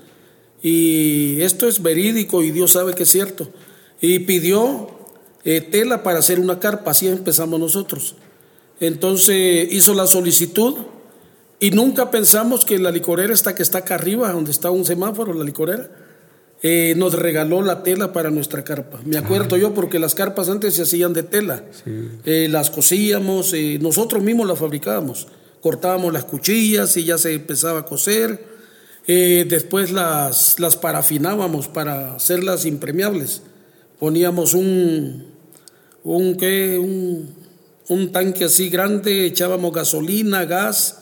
Y 0.62 1.41
esto 1.41 1.67
es 1.67 1.82
verídico 1.82 2.43
y 2.43 2.51
Dios 2.51 2.73
sabe 2.73 2.93
que 2.93 3.03
es 3.03 3.10
cierto. 3.10 3.49
Y 3.99 4.19
pidió 4.19 4.89
eh, 5.43 5.62
tela 5.62 6.03
para 6.03 6.19
hacer 6.19 6.39
una 6.39 6.60
carpa. 6.60 6.91
Así 6.91 7.08
empezamos 7.08 7.60
nosotros. 7.60 8.15
Entonces 8.79 9.71
hizo 9.71 9.93
la 9.93 10.07
solicitud 10.07 10.75
y 11.59 11.71
nunca 11.71 12.12
pensamos 12.12 12.65
que 12.65 12.77
la 12.77 12.91
licorera 12.91 13.33
está 13.33 13.55
que 13.55 13.63
está 13.63 13.79
acá 13.79 13.95
arriba, 13.95 14.31
donde 14.31 14.51
está 14.51 14.69
un 14.69 14.83
semáforo, 14.83 15.33
la 15.33 15.45
licorera, 15.45 15.89
eh, 16.62 16.93
nos 16.95 17.13
regaló 17.13 17.62
la 17.62 17.83
tela 17.83 18.13
para 18.13 18.31
nuestra 18.31 18.63
carpa. 18.63 18.99
Me 19.05 19.17
acuerdo 19.17 19.57
yo 19.57 19.73
porque 19.73 19.99
las 19.99 20.15
carpas 20.15 20.49
antes 20.49 20.75
se 20.75 20.83
hacían 20.83 21.13
de 21.13 21.23
tela. 21.23 21.63
Eh, 22.25 22.47
las 22.49 22.69
cosíamos, 22.69 23.53
eh, 23.53 23.79
nosotros 23.81 24.23
mismos 24.23 24.47
las 24.47 24.59
fabricábamos. 24.59 25.27
Cortábamos 25.62 26.12
las 26.13 26.25
cuchillas 26.25 26.95
y 26.97 27.03
ya 27.03 27.17
se 27.17 27.33
empezaba 27.33 27.79
a 27.79 27.86
coser. 27.86 28.53
Después 29.05 29.91
las, 29.91 30.59
las 30.62 30.77
parafinábamos 30.77 31.67
para 31.67 32.15
hacerlas 32.15 32.65
impermeables. 32.65 33.41
Poníamos 33.99 34.53
un, 34.53 35.25
un, 36.03 36.38
¿qué? 36.38 36.77
un, 36.77 37.42
un 37.89 38.12
tanque 38.12 38.46
así 38.46 38.69
grande, 38.69 39.26
echábamos 39.26 39.74
gasolina, 39.74 40.46
gas 40.46 41.00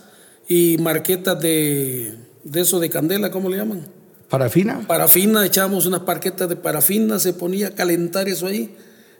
y 0.47 0.77
marquetas 0.79 1.39
de, 1.39 2.15
de 2.43 2.61
eso 2.61 2.79
de 2.79 2.89
candela, 2.89 3.31
¿cómo 3.31 3.49
le 3.49 3.57
llaman? 3.57 3.87
Parafina. 4.29 4.87
Parafina, 4.87 5.45
echábamos 5.45 5.85
unas 5.85 6.01
parquetas 6.01 6.47
de 6.47 6.55
parafina, 6.55 7.19
se 7.19 7.33
ponía 7.33 7.67
a 7.67 7.71
calentar 7.71 8.29
eso 8.29 8.47
ahí. 8.47 8.75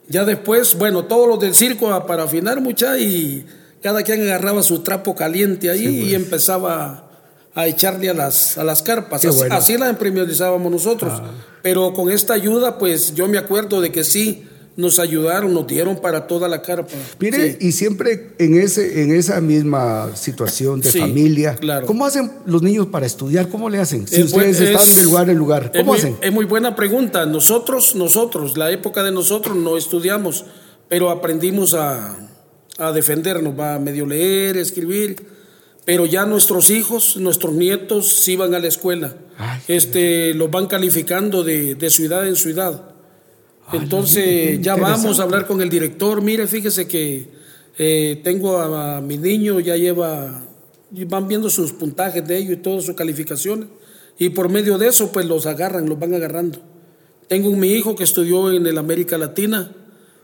Ya 0.07 0.25
después, 0.25 0.77
bueno, 0.77 1.05
todos 1.05 1.27
los 1.27 1.39
del 1.39 1.53
circo 1.53 1.93
a 1.93 2.05
parafinar 2.05 2.61
mucha 2.61 2.97
y 2.97 3.45
cada 3.81 4.03
quien 4.03 4.21
agarraba 4.21 4.63
su 4.63 4.79
trapo 4.79 5.15
caliente 5.15 5.69
ahí 5.69 5.87
y 5.87 6.15
empezaba 6.15 7.09
a 7.53 7.67
echarle 7.67 8.09
a 8.09 8.13
las, 8.13 8.57
a 8.57 8.63
las 8.63 8.81
carpas. 8.81 9.23
Así, 9.23 9.37
bueno. 9.37 9.55
Ah. 9.55 9.57
así 9.57 9.77
las 9.77 9.89
nosotros. 10.69 11.21
Pero 11.61 11.93
con 11.93 12.09
esta 12.09 12.33
ayuda, 12.33 12.77
pues 12.77 13.13
yo 13.13 13.27
me 13.27 13.37
acuerdo 13.37 13.81
de 13.81 13.91
que 13.91 14.03
sí, 14.03 14.47
nos 14.77 14.99
ayudaron, 14.99 15.53
nos 15.53 15.67
dieron 15.67 15.97
para 16.01 16.27
toda 16.27 16.47
la 16.47 16.61
carpa. 16.61 16.93
Mire, 17.19 17.51
Sí. 17.51 17.57
y 17.67 17.71
siempre 17.73 18.31
en, 18.39 18.57
ese, 18.59 19.03
en 19.03 19.13
esa 19.13 19.41
misma 19.41 20.15
situación 20.15 20.79
de 20.81 20.91
Sí, 20.91 20.99
familia, 20.99 21.55
claro. 21.55 21.85
¿cómo 21.85 22.05
hacen 22.05 22.31
los 22.45 22.61
niños 22.61 22.87
para 22.87 23.05
estudiar? 23.05 23.49
¿Cómo 23.49 23.69
le 23.69 23.79
hacen? 23.79 24.07
Si 24.07 24.21
Es 24.21 24.31
buen- 24.31 24.49
ustedes 24.51 24.69
están 24.71 24.87
es- 24.87 24.95
de 24.95 25.03
lugar 25.03 25.29
en 25.29 25.37
lugar, 25.37 25.71
es 25.73 25.79
¿cómo 25.81 25.91
muy, 25.91 25.97
hacen? 25.99 26.15
Es 26.21 26.31
muy 26.31 26.45
buena 26.45 26.75
pregunta. 26.75 27.25
Nosotros, 27.25 27.95
nosotros, 27.95 28.57
la 28.57 28.71
época 28.71 29.03
de 29.03 29.11
nosotros 29.11 29.55
no 29.57 29.77
estudiamos, 29.77 30.45
pero 30.87 31.09
aprendimos 31.09 31.73
a, 31.73 32.17
a 32.77 32.91
defendernos, 32.93 33.57
va 33.59 33.75
a 33.75 33.79
medio 33.79 34.05
leer, 34.05 34.57
escribir. 34.57 35.17
Pero 35.83 36.05
ya 36.05 36.25
nuestros 36.27 36.69
hijos, 36.69 37.17
nuestros 37.17 37.53
nietos, 37.53 38.07
sí 38.23 38.35
van 38.35 38.53
a 38.53 38.59
la 38.59 38.67
escuela. 38.67 39.15
Ay, 39.37 39.59
este, 39.67 40.33
los 40.35 40.49
van 40.51 40.67
calificando 40.67 41.43
de, 41.43 41.73
de 41.75 41.89
ciudad 41.89 42.27
en 42.27 42.35
ciudad. 42.35 42.90
Entonces 43.73 44.61
ya 44.61 44.75
vamos 44.75 45.19
a 45.19 45.23
hablar 45.23 45.47
con 45.47 45.61
el 45.61 45.69
director. 45.69 46.21
Mire, 46.21 46.47
fíjese 46.47 46.87
que 46.87 47.27
eh, 47.77 48.21
tengo 48.23 48.57
a, 48.57 48.97
a 48.97 49.01
mi 49.01 49.17
niño, 49.17 49.59
ya 49.59 49.75
lleva, 49.75 50.43
van 51.07 51.27
viendo 51.27 51.49
sus 51.49 51.71
puntajes 51.73 52.27
de 52.27 52.37
ellos 52.37 52.53
y 52.53 52.57
todas 52.57 52.85
sus 52.85 52.95
calificaciones. 52.95 53.67
Y 54.19 54.29
por 54.29 54.49
medio 54.49 54.77
de 54.77 54.87
eso, 54.87 55.11
pues 55.11 55.25
los 55.25 55.45
agarran, 55.45 55.89
los 55.89 55.97
van 55.97 56.13
agarrando. 56.13 56.59
Tengo 57.27 57.49
un 57.49 57.59
mi 57.59 57.71
hijo 57.71 57.95
que 57.95 58.03
estudió 58.03 58.51
en 58.51 58.67
el 58.67 58.77
América 58.77 59.17
Latina 59.17 59.73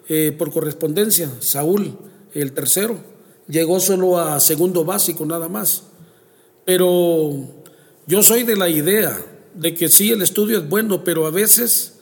eh, 0.10 0.36
por 0.38 0.52
correspondencia, 0.52 1.32
Saúl, 1.40 1.98
el 2.34 2.52
tercero. 2.52 2.98
Llegó 3.48 3.80
solo 3.80 4.20
a 4.20 4.40
segundo 4.40 4.84
básico, 4.84 5.26
nada 5.26 5.48
más. 5.48 5.84
Pero 6.66 7.48
yo 8.06 8.22
soy 8.24 8.44
de 8.44 8.58
la 8.58 8.70
idea 8.70 9.18
de 9.56 9.74
que 9.74 9.88
sí, 9.88 10.12
el 10.12 10.22
estudio 10.22 10.60
es 10.60 10.70
bueno, 10.70 11.04
pero 11.04 11.26
a 11.26 11.32
veces 11.32 11.97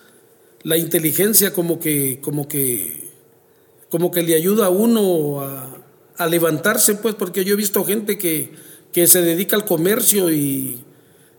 la 0.66 0.78
inteligencia 0.78 1.54
como 1.54 1.80
que, 1.80 2.20
como 2.22 2.48
que, 2.48 3.12
como 3.92 4.10
que 4.10 4.24
le 4.24 4.34
ayuda 4.34 4.66
a 4.66 4.70
uno 4.70 5.42
a, 5.42 5.78
a 6.18 6.26
levantarse, 6.26 6.96
pues, 6.96 7.14
porque 7.14 7.46
yo 7.46 7.54
he 7.54 7.56
visto 7.56 7.86
gente 7.86 8.18
que, 8.18 8.50
que 8.92 9.06
se 9.06 9.22
dedica 9.22 9.56
al 9.56 9.66
comercio 9.66 10.32
y, 10.32 10.84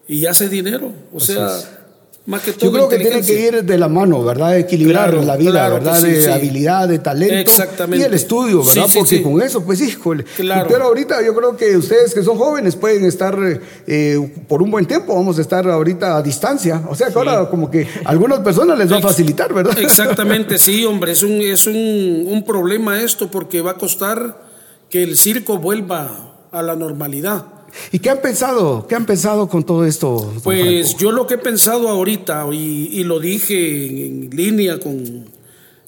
y 0.07 0.27
hace 0.27 0.49
dinero. 0.49 0.93
O 1.13 1.19
sea, 1.19 1.86
más 2.27 2.43
que 2.43 2.53
todo 2.53 2.67
Yo 2.67 2.73
creo 2.73 2.89
que 2.89 2.99
tiene 2.99 3.23
que 3.23 3.41
ir 3.41 3.65
de 3.65 3.79
la 3.79 3.89
mano, 3.89 4.23
¿verdad? 4.25 4.59
Equilibrar 4.59 5.11
Claro, 5.11 5.25
la 5.25 5.37
vida, 5.37 5.53
claro 5.53 5.75
¿verdad? 5.75 6.01
sí, 6.01 6.09
de 6.09 6.23
sí. 6.25 6.31
habilidad, 6.31 6.89
de 6.89 6.99
talento 6.99 7.53
y 7.93 8.03
el 8.03 8.15
estudio, 8.15 8.65
¿verdad? 8.65 8.89
Sí, 8.89 8.99
Porque 8.99 9.23
con 9.23 9.41
eso, 9.41 9.65
pues, 9.65 9.81
híjole. 9.81 10.25
Claro. 10.37 10.69
Pero 10.69 10.85
ahorita 10.85 11.25
yo 11.25 11.35
creo 11.35 11.57
que 11.57 11.77
ustedes 11.77 12.13
que 12.13 12.23
son 12.23 12.37
jóvenes 12.37 12.75
pueden 12.75 13.05
estar 13.05 13.39
eh, 13.87 14.31
por 14.49 14.61
un 14.61 14.71
buen 14.71 14.87
tiempo, 14.87 15.15
vamos 15.15 15.39
a 15.39 15.41
estar 15.41 15.69
ahorita 15.69 16.17
a 16.17 16.23
distancia. 16.23 16.83
O 16.89 16.95
sea 16.95 17.09
que 17.09 17.19
ahora 17.19 17.49
como 17.49 17.71
que 17.71 17.87
a 18.05 18.11
algunas 18.11 18.41
personas 18.41 18.77
les 18.77 18.93
va 18.93 18.99
a 18.99 19.03
facilitar, 19.03 19.55
¿verdad? 19.55 19.79
Exactamente, 19.79 20.59
sí, 20.59 20.85
hombre, 20.85 21.13
es 21.13 21.23
un, 21.23 21.41
es 21.41 21.67
un, 21.67 22.27
un 22.27 22.45
problema 22.45 23.01
esto 23.03 23.31
porque 23.31 23.61
va 23.61 23.73
a 23.73 23.77
costar 23.77 24.45
que 24.91 25.03
el 25.03 25.17
circo 25.17 25.59
vuelva 25.59 26.49
a 26.51 26.63
la 26.63 26.75
normalidad. 26.75 27.56
¿Y 27.93 27.99
qué 27.99 28.11
han 28.11 28.21
pensado? 28.21 28.87
¿Qué 28.89 28.95
han 28.95 29.07
pensado 29.07 29.49
con 29.49 29.65
todo 29.65 29.85
esto? 29.85 30.33
Pues 30.43 30.97
yo 30.97 31.13
lo 31.13 31.27
que 31.27 31.35
he 31.35 31.39
pensado 31.39 31.89
ahorita, 31.89 32.47
y, 32.53 33.05
lo 33.05 33.21
dije 33.21 34.07
en, 34.07 34.31
línea 34.31 34.79
con... 34.79 35.27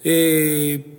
Eh, 0.05 0.95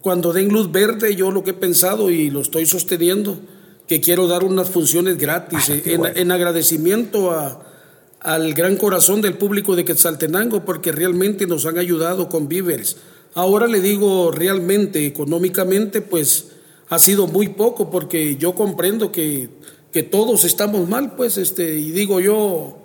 cuando 0.00 0.32
den 0.32 0.48
luz 0.48 0.72
verde, 0.72 1.14
yo 1.14 1.30
lo 1.30 1.44
que 1.44 1.50
he 1.50 1.54
pensado 1.54 2.10
y 2.10 2.30
lo 2.30 2.40
estoy 2.40 2.66
sosteniendo, 2.66 3.38
que 3.86 4.00
quiero 4.00 4.28
dar 4.28 4.44
unas 4.44 4.70
funciones 4.70 5.18
gratis 5.18 5.68
en, 5.68 6.32
agradecimiento 6.32 7.32
a, 7.32 7.66
al 8.20 8.54
gran 8.54 8.76
corazón 8.76 9.20
del 9.20 9.34
público 9.34 9.76
de 9.76 9.84
Quetzaltenango, 9.84 10.64
porque 10.64 10.92
realmente 10.92 11.46
nos 11.46 11.66
han 11.66 11.78
ayudado 11.78 12.28
con 12.28 12.48
víveres. 12.48 12.96
Ahora 13.34 13.66
le 13.66 13.80
digo 13.80 14.30
realmente, 14.32 15.06
económicamente, 15.06 16.00
pues 16.00 16.46
ha 16.88 16.98
sido 16.98 17.26
muy 17.26 17.48
poco, 17.48 17.90
porque 17.90 18.36
yo 18.36 18.54
comprendo 18.54 19.12
que 19.12 19.48
que 19.92 20.02
todos 20.02 20.44
estamos 20.44 20.88
mal, 20.88 21.16
pues, 21.16 21.36
este, 21.36 21.74
y 21.74 21.90
digo 21.90 22.20
yo, 22.20 22.80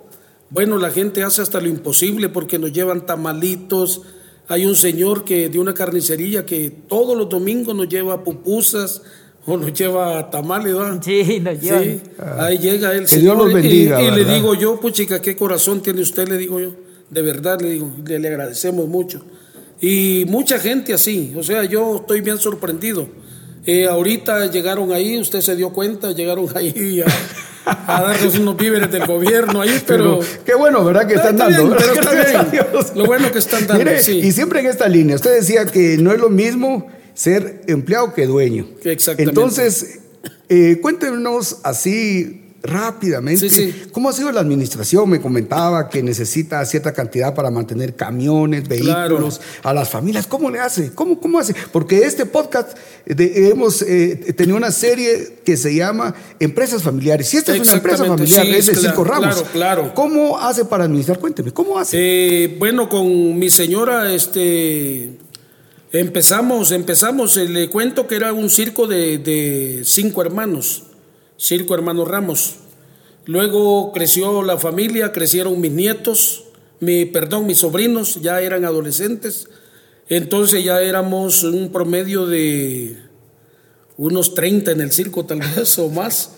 bueno, 0.50 0.78
la 0.78 0.90
gente 0.90 1.22
hace 1.22 1.42
hasta 1.42 1.60
lo 1.60 1.68
imposible 1.68 2.28
porque 2.28 2.58
nos 2.58 2.72
llevan 2.72 3.06
tamalitos. 3.06 4.02
Hay 4.48 4.66
un 4.66 4.76
señor 4.76 5.24
que 5.24 5.48
de 5.48 5.58
una 5.58 5.74
carnicería 5.74 6.46
que 6.46 6.70
todos 6.70 7.16
los 7.16 7.28
domingos 7.28 7.74
nos 7.74 7.88
lleva 7.88 8.22
pupusas 8.22 9.02
o 9.44 9.56
nos 9.56 9.72
lleva 9.72 10.30
tamales, 10.30 10.74
¿verdad? 10.74 11.00
Sí, 11.02 11.40
nos 11.40 11.60
lleva. 11.60 11.80
Sí, 11.80 12.00
ahí 12.38 12.58
llega 12.58 12.92
él. 12.92 13.06
Que 13.06 13.16
Dios 13.16 13.36
los 13.36 13.52
bendiga. 13.52 14.02
Y, 14.02 14.10
le 14.10 14.24
digo 14.24 14.54
yo, 14.54 14.80
pues 14.80 14.94
chica, 14.94 15.20
qué 15.20 15.36
corazón 15.36 15.82
tiene 15.82 16.00
usted, 16.00 16.28
le 16.28 16.38
digo 16.38 16.60
yo. 16.60 16.72
De 17.10 17.22
verdad, 17.22 17.60
le 17.60 17.70
digo, 17.70 17.92
le, 18.04 18.18
le 18.18 18.28
agradecemos 18.28 18.88
mucho. 18.88 19.24
Y 19.80 20.24
mucha 20.28 20.58
gente 20.58 20.94
así, 20.94 21.34
o 21.36 21.42
sea, 21.42 21.64
yo 21.64 21.96
estoy 21.96 22.20
bien 22.20 22.38
sorprendido 22.38 23.08
eh, 23.66 23.86
ahorita 23.86 24.46
llegaron 24.50 24.92
ahí, 24.92 25.18
usted 25.18 25.40
se 25.40 25.56
dio 25.56 25.70
cuenta, 25.70 26.12
llegaron 26.12 26.48
ahí 26.54 27.02
a, 27.66 28.02
darnos 28.02 28.38
unos 28.38 28.56
víveres 28.56 28.90
del 28.90 29.06
gobierno 29.06 29.60
ahí, 29.60 29.82
pero... 29.86 30.20
qué 30.44 30.54
bueno, 30.54 30.84
¿verdad? 30.84 31.06
Que 31.06 31.14
están 31.14 31.36
dando. 31.36 31.76
pero 31.76 31.92
está 31.92 32.12
bien. 32.12 32.66
Lo 32.94 33.06
bueno 33.06 33.32
que 33.32 33.38
están 33.38 33.66
dando, 33.66 33.90
sí. 34.00 34.20
Y 34.20 34.32
siempre 34.32 34.60
en 34.60 34.66
esta 34.66 34.88
línea, 34.88 35.16
usted 35.16 35.34
decía 35.34 35.66
que 35.66 35.98
no 35.98 36.12
es 36.12 36.20
lo 36.20 36.30
mismo 36.30 36.86
ser 37.14 37.62
empleado 37.66 38.14
que 38.14 38.26
dueño. 38.26 38.68
Exactamente. 38.84 39.30
Entonces, 39.30 39.98
eh, 40.48 40.78
cuéntenos 40.80 41.58
así 41.64 42.45
rápidamente. 42.62 43.88
¿Cómo 43.92 44.08
ha 44.08 44.12
sido 44.12 44.32
la 44.32 44.40
administración? 44.40 45.08
Me 45.08 45.20
comentaba 45.20 45.88
que 45.88 46.02
necesita 46.02 46.64
cierta 46.64 46.92
cantidad 46.92 47.34
para 47.34 47.50
mantener 47.50 47.94
camiones, 47.94 48.68
vehículos, 48.68 49.40
a 49.62 49.72
las 49.72 49.88
familias. 49.88 50.26
¿Cómo 50.26 50.50
le 50.50 50.58
hace? 50.58 50.92
¿Cómo, 50.92 51.20
cómo 51.20 51.38
hace? 51.38 51.54
Porque 51.72 51.98
este 52.00 52.26
podcast 52.26 52.76
hemos 53.06 53.82
eh, 53.82 54.34
tenido 54.36 54.56
una 54.56 54.70
serie 54.70 55.38
que 55.44 55.56
se 55.56 55.74
llama 55.74 56.14
Empresas 56.40 56.82
Familiares. 56.82 57.28
Si 57.28 57.36
esta 57.36 57.54
es 57.54 57.60
una 57.60 57.72
empresa 57.72 58.04
familiar, 58.04 58.46
es 58.46 58.66
de 58.66 58.76
Circo 58.76 59.04
Ramos. 59.04 59.44
Claro, 59.52 59.94
¿Cómo 59.94 60.38
hace 60.38 60.64
para 60.64 60.84
administrar? 60.84 61.18
Cuénteme, 61.18 61.52
¿cómo 61.52 61.78
hace? 61.78 61.96
Eh, 61.98 62.56
bueno, 62.58 62.88
con 62.88 63.38
mi 63.38 63.50
señora, 63.50 64.12
este... 64.12 65.18
Empezamos, 65.92 66.72
empezamos, 66.72 67.36
eh, 67.36 67.48
le 67.48 67.70
cuento 67.70 68.06
que 68.06 68.16
era 68.16 68.32
un 68.32 68.50
circo 68.50 68.86
de, 68.86 69.18
de 69.18 69.82
cinco 69.84 70.20
hermanos. 70.20 70.82
Circo 71.38 71.74
Hermano 71.74 72.04
Ramos. 72.04 72.56
Luego 73.24 73.92
creció 73.92 74.42
la 74.42 74.56
familia, 74.58 75.12
crecieron 75.12 75.60
mis 75.60 75.72
nietos, 75.72 76.44
mi, 76.80 77.06
perdón, 77.06 77.46
mis 77.46 77.58
sobrinos, 77.58 78.20
ya 78.22 78.40
eran 78.40 78.64
adolescentes. 78.64 79.48
Entonces 80.08 80.62
ya 80.62 80.80
éramos 80.80 81.42
un 81.42 81.72
promedio 81.72 82.26
de 82.26 82.96
unos 83.96 84.34
30 84.34 84.72
en 84.72 84.80
el 84.80 84.92
circo 84.92 85.24
tal 85.24 85.40
vez 85.40 85.78
o 85.78 85.88
más. 85.88 86.30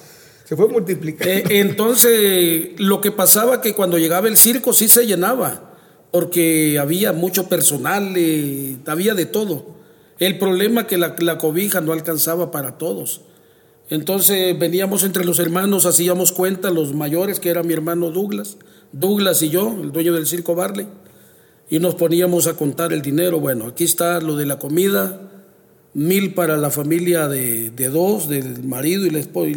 Se 0.44 0.56
fue 0.56 0.68
multiplicando. 0.68 1.30
Eh, 1.30 1.44
entonces 1.60 2.70
lo 2.78 3.02
que 3.02 3.12
pasaba 3.12 3.60
que 3.60 3.74
cuando 3.74 3.98
llegaba 3.98 4.28
el 4.28 4.38
circo 4.38 4.72
sí 4.72 4.88
se 4.88 5.06
llenaba, 5.06 5.76
porque 6.10 6.78
había 6.78 7.12
mucho 7.12 7.48
personal, 7.48 8.14
eh, 8.16 8.78
había 8.86 9.14
de 9.14 9.26
todo. 9.26 9.76
El 10.18 10.38
problema 10.38 10.86
que 10.86 10.96
la, 10.96 11.14
la 11.18 11.36
cobija 11.36 11.82
no 11.82 11.92
alcanzaba 11.92 12.50
para 12.50 12.78
todos. 12.78 13.20
Entonces 13.90 14.58
veníamos 14.58 15.02
entre 15.02 15.24
los 15.24 15.38
hermanos, 15.38 15.86
hacíamos 15.86 16.32
cuenta, 16.32 16.70
los 16.70 16.94
mayores, 16.94 17.40
que 17.40 17.48
era 17.48 17.62
mi 17.62 17.72
hermano 17.72 18.10
Douglas, 18.10 18.58
Douglas 18.92 19.42
y 19.42 19.48
yo, 19.48 19.76
el 19.82 19.92
dueño 19.92 20.12
del 20.14 20.26
circo 20.26 20.54
Barley, 20.54 20.86
y 21.70 21.78
nos 21.78 21.94
poníamos 21.94 22.46
a 22.46 22.54
contar 22.54 22.92
el 22.92 23.02
dinero. 23.02 23.40
Bueno, 23.40 23.66
aquí 23.66 23.84
está 23.84 24.20
lo 24.20 24.36
de 24.36 24.46
la 24.46 24.58
comida, 24.58 25.20
mil 25.94 26.34
para 26.34 26.56
la 26.56 26.70
familia 26.70 27.28
de, 27.28 27.70
dos, 27.90 28.28
del 28.28 28.62
marido 28.62 29.06
y 29.06 29.10
la 29.10 29.20
esposa 29.20 29.50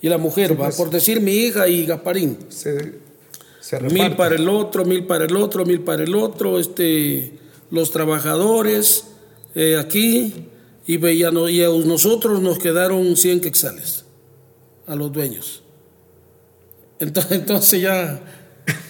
y 0.00 0.08
la, 0.08 0.18
mujer, 0.18 0.52
va, 0.52 0.66
pues. 0.66 0.76
por 0.76 0.90
decir 0.90 1.20
mi 1.20 1.32
hija 1.32 1.68
y 1.68 1.84
Gasparín. 1.84 2.38
mil 3.90 4.14
para 4.14 4.36
el 4.36 4.48
otro, 4.48 4.84
mil 4.84 5.04
para 5.04 5.24
el 5.24 5.36
otro, 5.36 5.64
mil 5.64 5.80
para 5.80 6.04
el 6.04 6.14
otro, 6.14 6.60
este, 6.60 7.32
los 7.72 7.90
trabajadores 7.90 9.04
eh, 9.56 9.76
aquí 9.76 10.32
y, 10.88 11.06
y 11.06 11.22
a 11.22 11.30
nosotros 11.30 12.40
nos 12.40 12.58
quedaron 12.58 13.14
100 13.14 13.42
quexales 13.42 14.06
a 14.86 14.96
los 14.96 15.12
dueños. 15.12 15.62
Entonces, 16.98 17.32
entonces 17.38 17.82
ya, 17.82 18.20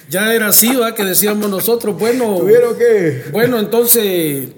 ya 0.08 0.32
era 0.32 0.46
así, 0.46 0.74
¿va? 0.76 0.94
que 0.94 1.04
decíamos 1.04 1.50
nosotros, 1.50 1.98
bueno, 1.98 2.38
¿tuvieron 2.38 2.78
qué? 2.78 3.24
Bueno, 3.32 3.58
entonces, 3.58 4.48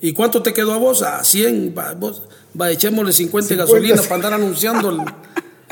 ¿y 0.00 0.12
cuánto 0.12 0.40
te 0.40 0.52
quedó 0.54 0.72
a 0.72 0.76
vos? 0.76 1.02
A 1.02 1.24
100, 1.24 1.74
va, 1.76 1.94
vos, 1.94 2.22
va 2.58 2.70
echémosle 2.70 3.12
50, 3.12 3.48
50 3.48 3.54
gasolina 3.56 4.02
para 4.02 4.14
andar 4.14 4.32
anunciando 4.34 4.90
el, 4.90 4.98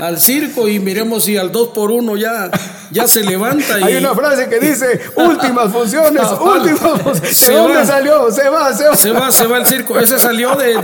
al 0.02 0.18
circo 0.20 0.66
y 0.66 0.80
miremos 0.80 1.24
si 1.24 1.36
al 1.36 1.52
2 1.52 1.68
por 1.68 1.92
1 1.92 2.16
ya, 2.16 2.50
ya 2.90 3.06
se 3.06 3.22
levanta. 3.22 3.76
Hay 3.76 3.94
una 3.94 4.12
frase 4.16 4.48
que 4.48 4.58
dice, 4.58 5.00
últimas 5.14 5.72
funciones, 5.72 6.22
últimas 6.40 7.00
funciones. 7.04 7.46
¿De 7.46 7.54
dónde 7.54 7.86
salió? 7.86 8.30
Se 8.32 8.48
va, 8.48 8.74
se 8.74 8.88
va. 8.88 8.96
Se 8.96 9.12
va, 9.12 9.30
se 9.30 9.46
va 9.46 9.58
el 9.58 9.66
circo. 9.66 9.96
Ese 10.00 10.18
salió 10.18 10.56
de, 10.56 10.74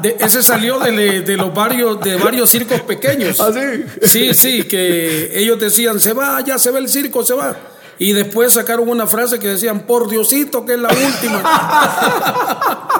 de, 0.00 0.16
ese 0.20 0.44
salió 0.44 0.78
de, 0.78 1.22
de, 1.22 1.36
los 1.36 1.52
varios, 1.52 2.00
de 2.02 2.14
varios 2.14 2.48
circos 2.50 2.82
pequeños. 2.82 3.40
¿Ah, 3.40 3.50
sí? 3.52 3.84
Sí, 4.02 4.34
sí, 4.34 4.62
que 4.62 5.36
ellos 5.36 5.58
decían, 5.58 5.98
se 5.98 6.12
va, 6.12 6.40
ya 6.40 6.56
se 6.56 6.70
va 6.70 6.78
el 6.78 6.88
circo, 6.88 7.24
se 7.24 7.34
va. 7.34 7.56
Y 7.98 8.12
después 8.12 8.52
sacaron 8.52 8.88
una 8.88 9.06
frase 9.06 9.38
que 9.38 9.48
decían, 9.48 9.80
por 9.80 10.08
Diosito, 10.08 10.66
que 10.66 10.74
es 10.74 10.78
la 10.78 10.88
última. 10.88 11.42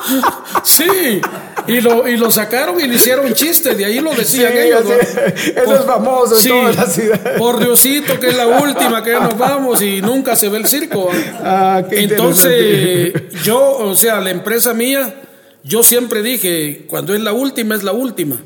sí, 0.62 1.20
y 1.66 1.80
lo, 1.80 2.06
y 2.06 2.16
lo 2.16 2.30
sacaron 2.30 2.80
y 2.80 2.86
le 2.86 2.94
hicieron 2.94 3.32
chiste, 3.34 3.74
de 3.74 3.84
ahí 3.84 4.00
lo 4.00 4.14
decían 4.14 4.52
ellos. 4.56 4.84
Eso 4.84 5.74
es 5.74 5.84
famoso 5.84 6.38
en 6.38 6.48
toda 6.48 6.72
la 6.72 6.86
ciudad. 6.86 7.36
Por 7.36 7.58
Diosito, 7.58 8.20
que 8.20 8.28
es 8.28 8.36
la 8.36 8.46
última, 8.46 9.02
que 9.02 9.12
nos 9.14 9.36
vamos 9.36 9.82
y 9.82 10.00
nunca 10.00 10.36
se 10.36 10.48
ve 10.48 10.58
el 10.58 10.66
circo. 10.66 11.10
Ah, 11.42 11.82
Entonces, 11.90 13.12
yo, 13.42 13.78
o 13.78 13.96
sea, 13.96 14.20
la 14.20 14.30
empresa 14.30 14.74
mía, 14.74 15.22
yo 15.64 15.82
siempre 15.82 16.22
dije, 16.22 16.86
cuando 16.88 17.14
es 17.14 17.20
la 17.20 17.32
última, 17.32 17.74
es 17.74 17.82
la 17.82 17.92
última. 17.92 18.36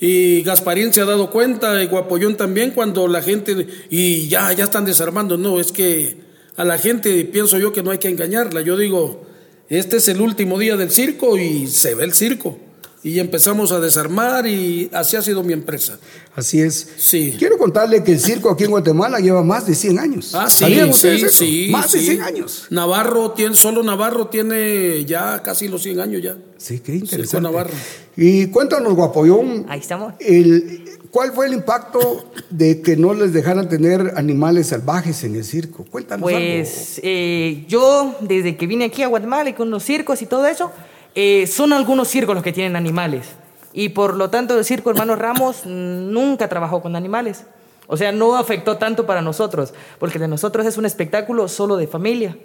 Y 0.00 0.42
Gasparín 0.42 0.94
se 0.94 1.02
ha 1.02 1.04
dado 1.04 1.30
cuenta, 1.30 1.82
y 1.82 1.86
Guapollón 1.86 2.36
también, 2.36 2.70
cuando 2.70 3.06
la 3.06 3.22
gente, 3.22 3.66
y 3.90 4.28
ya, 4.28 4.50
ya 4.52 4.64
están 4.64 4.86
desarmando. 4.86 5.36
No, 5.36 5.60
es 5.60 5.72
que 5.72 6.16
a 6.56 6.64
la 6.64 6.78
gente 6.78 7.24
pienso 7.26 7.58
yo 7.58 7.72
que 7.72 7.82
no 7.82 7.90
hay 7.90 7.98
que 7.98 8.08
engañarla. 8.08 8.62
Yo 8.62 8.78
digo, 8.78 9.26
este 9.68 9.98
es 9.98 10.08
el 10.08 10.20
último 10.20 10.58
día 10.58 10.76
del 10.76 10.90
circo 10.90 11.38
y 11.38 11.66
se 11.66 11.94
ve 11.94 12.04
el 12.04 12.14
circo. 12.14 12.58
Y 13.02 13.18
empezamos 13.18 13.72
a 13.72 13.80
desarmar 13.80 14.46
y 14.46 14.90
así 14.92 15.16
ha 15.16 15.22
sido 15.22 15.42
mi 15.42 15.54
empresa. 15.54 15.98
Así 16.36 16.60
es. 16.60 16.86
Sí. 16.98 17.34
Quiero 17.38 17.56
contarle 17.56 18.04
que 18.04 18.12
el 18.12 18.20
circo 18.20 18.50
aquí 18.50 18.64
en 18.64 18.70
Guatemala 18.70 19.20
lleva 19.20 19.42
más 19.42 19.66
de 19.66 19.74
100 19.74 19.98
años. 19.98 20.34
Ah, 20.34 20.50
sí, 20.50 20.66
sí, 20.92 21.28
sí. 21.30 21.68
Más 21.70 21.92
de 21.92 22.00
100 22.00 22.22
años. 22.22 22.66
Navarro 22.68 23.30
tiene, 23.30 23.54
solo 23.54 23.82
Navarro 23.82 24.26
tiene 24.26 25.04
ya 25.06 25.42
casi 25.42 25.68
los 25.68 25.82
100 25.82 26.00
años 26.00 26.22
ya. 26.22 26.36
Sí, 26.58 26.80
qué 26.80 26.94
interesante. 26.94 27.40
Navarro. 27.40 27.70
Y 28.16 28.48
cuéntanos, 28.48 28.94
Guapollón. 28.94 29.64
Ahí 29.68 29.80
estamos. 29.80 30.12
El, 30.20 30.84
¿Cuál 31.10 31.32
fue 31.32 31.46
el 31.46 31.54
impacto 31.54 32.30
de 32.50 32.82
que 32.82 32.96
no 32.96 33.14
les 33.14 33.32
dejaran 33.32 33.68
tener 33.68 34.12
animales 34.16 34.68
salvajes 34.68 35.24
en 35.24 35.34
el 35.34 35.44
circo? 35.44 35.84
Cuéntanos 35.90 36.22
pues, 36.22 37.00
eh, 37.02 37.64
yo, 37.66 38.16
desde 38.20 38.56
que 38.56 38.66
vine 38.68 38.84
aquí 38.84 39.02
a 39.02 39.08
Guatemala 39.08 39.50
y 39.50 39.54
con 39.54 39.70
los 39.70 39.82
circos 39.82 40.22
y 40.22 40.26
todo 40.26 40.46
eso, 40.46 40.70
eh, 41.14 41.46
son 41.46 41.72
algunos 41.72 42.08
circos 42.08 42.34
los 42.34 42.44
que 42.44 42.52
tienen 42.52 42.76
animales. 42.76 43.26
Y 43.72 43.90
por 43.90 44.16
lo 44.16 44.30
tanto, 44.30 44.58
el 44.58 44.64
circo 44.64 44.90
Hermanos 44.90 45.18
Ramos 45.18 45.62
nunca 45.66 46.48
trabajó 46.48 46.82
con 46.82 46.96
animales. 46.96 47.44
O 47.86 47.96
sea, 47.96 48.12
no 48.12 48.36
afectó 48.36 48.76
tanto 48.76 49.04
para 49.04 49.20
nosotros, 49.20 49.74
porque 49.98 50.20
de 50.20 50.28
nosotros 50.28 50.64
es 50.64 50.76
un 50.76 50.86
espectáculo 50.86 51.48
solo 51.48 51.76
de 51.76 51.88
familia, 51.88 52.36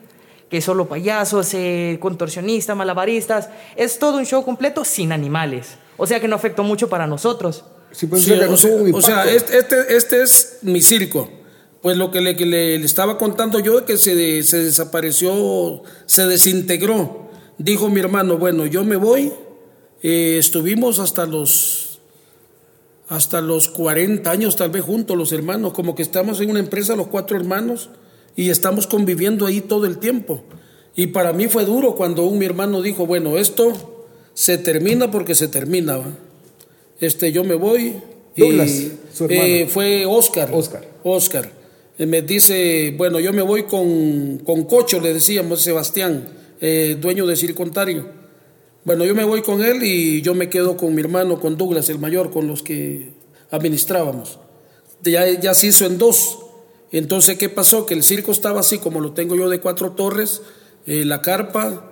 que 0.49 0.59
solo 0.59 0.87
payasos, 0.87 1.53
eh, 1.53 1.99
contorsionistas, 2.01 2.75
malabaristas, 2.75 3.49
es 3.75 3.99
todo 3.99 4.17
un 4.17 4.25
show 4.25 4.43
completo 4.43 4.83
sin 4.83 5.11
animales. 5.11 5.77
O 5.97 6.07
sea 6.07 6.19
que 6.19 6.27
no 6.27 6.35
afectó 6.35 6.63
mucho 6.63 6.89
para 6.89 7.05
nosotros. 7.05 7.63
Pues, 8.09 8.27
o, 8.93 9.01
sea, 9.01 9.25
este, 9.25 9.59
este, 9.59 9.95
este, 9.95 10.21
es 10.21 10.59
mi 10.63 10.81
circo. 10.81 11.29
Pues 11.81 11.95
lo 11.95 12.09
que 12.11 12.19
le, 12.19 12.33
le, 12.33 12.75
estaba 12.83 13.17
contando 13.17 13.59
yo 13.59 13.77
es 13.77 13.85
que 13.85 13.97
se, 13.97 14.43
se, 14.43 14.63
desapareció, 14.63 15.83
se 16.05 16.25
desintegró. 16.25 17.24
Dijo 17.57 17.89
mi 17.89 17.99
hermano, 17.99 18.37
bueno, 18.37 18.65
yo 18.65 18.83
me 18.83 18.95
voy. 18.95 19.31
Eh, 20.03 20.37
estuvimos 20.39 20.99
hasta 20.99 21.25
los 21.25 21.99
hasta 23.07 23.39
los 23.39 23.67
40 23.67 24.29
años 24.29 24.55
tal 24.55 24.71
vez 24.71 24.83
juntos 24.83 25.15
los 25.15 25.31
hermanos, 25.31 25.73
como 25.73 25.93
que 25.93 26.01
estamos 26.01 26.41
en 26.41 26.49
una 26.49 26.59
empresa 26.59 26.95
los 26.95 27.07
cuatro 27.07 27.37
hermanos 27.37 27.89
y 28.35 28.49
estamos 28.49 28.87
conviviendo 28.87 29.45
ahí 29.45 29.61
todo 29.61 29.85
el 29.85 29.99
tiempo. 29.99 30.43
Y 30.95 31.07
para 31.07 31.33
mí 31.33 31.47
fue 31.47 31.65
duro 31.65 31.95
cuando 31.95 32.23
un 32.23 32.39
mi 32.39 32.45
hermano 32.45 32.81
dijo, 32.81 33.05
bueno, 33.05 33.37
esto 33.37 34.05
se 34.33 34.57
termina 34.57 35.11
porque 35.11 35.35
se 35.35 35.47
termina. 35.47 36.01
Este, 36.99 37.31
yo 37.31 37.43
me 37.43 37.55
voy. 37.55 37.95
Douglas, 38.35 38.69
y, 38.69 38.91
su 39.13 39.25
hermano. 39.25 39.43
eh, 39.43 39.67
fue 39.69 40.05
Oscar. 40.05 40.49
Oscar. 40.53 40.87
Oscar. 41.03 41.51
Eh, 41.97 42.05
me 42.05 42.21
dice, 42.21 42.93
bueno, 42.97 43.19
yo 43.19 43.33
me 43.33 43.41
voy 43.41 43.63
con, 43.63 44.39
con 44.39 44.63
Cocho, 44.63 44.99
le 44.99 45.13
decíamos, 45.13 45.61
Sebastián, 45.61 46.27
eh, 46.61 46.97
dueño 46.99 47.25
de 47.25 47.35
Circontario. 47.35 48.05
Bueno, 48.83 49.03
yo 49.05 49.15
me 49.15 49.23
voy 49.23 49.41
con 49.41 49.63
él 49.63 49.83
y 49.83 50.21
yo 50.21 50.35
me 50.35 50.49
quedo 50.49 50.77
con 50.77 50.93
mi 50.93 51.01
hermano, 51.01 51.39
con 51.39 51.57
Douglas, 51.57 51.89
el 51.89 51.99
mayor, 51.99 52.31
con 52.31 52.47
los 52.47 52.61
que 52.61 53.13
administrábamos. 53.49 54.39
Ya, 55.01 55.27
ya 55.27 55.53
se 55.53 55.67
hizo 55.67 55.85
en 55.85 55.97
dos. 55.97 56.39
Entonces, 56.91 57.37
¿qué 57.37 57.49
pasó? 57.49 57.85
Que 57.85 57.93
el 57.93 58.03
circo 58.03 58.31
estaba 58.31 58.59
así 58.59 58.77
como 58.77 58.99
lo 58.99 59.13
tengo 59.13 59.35
yo 59.35 59.49
de 59.49 59.59
cuatro 59.59 59.93
torres, 59.93 60.41
eh, 60.85 61.03
la 61.03 61.21
carpa, 61.21 61.91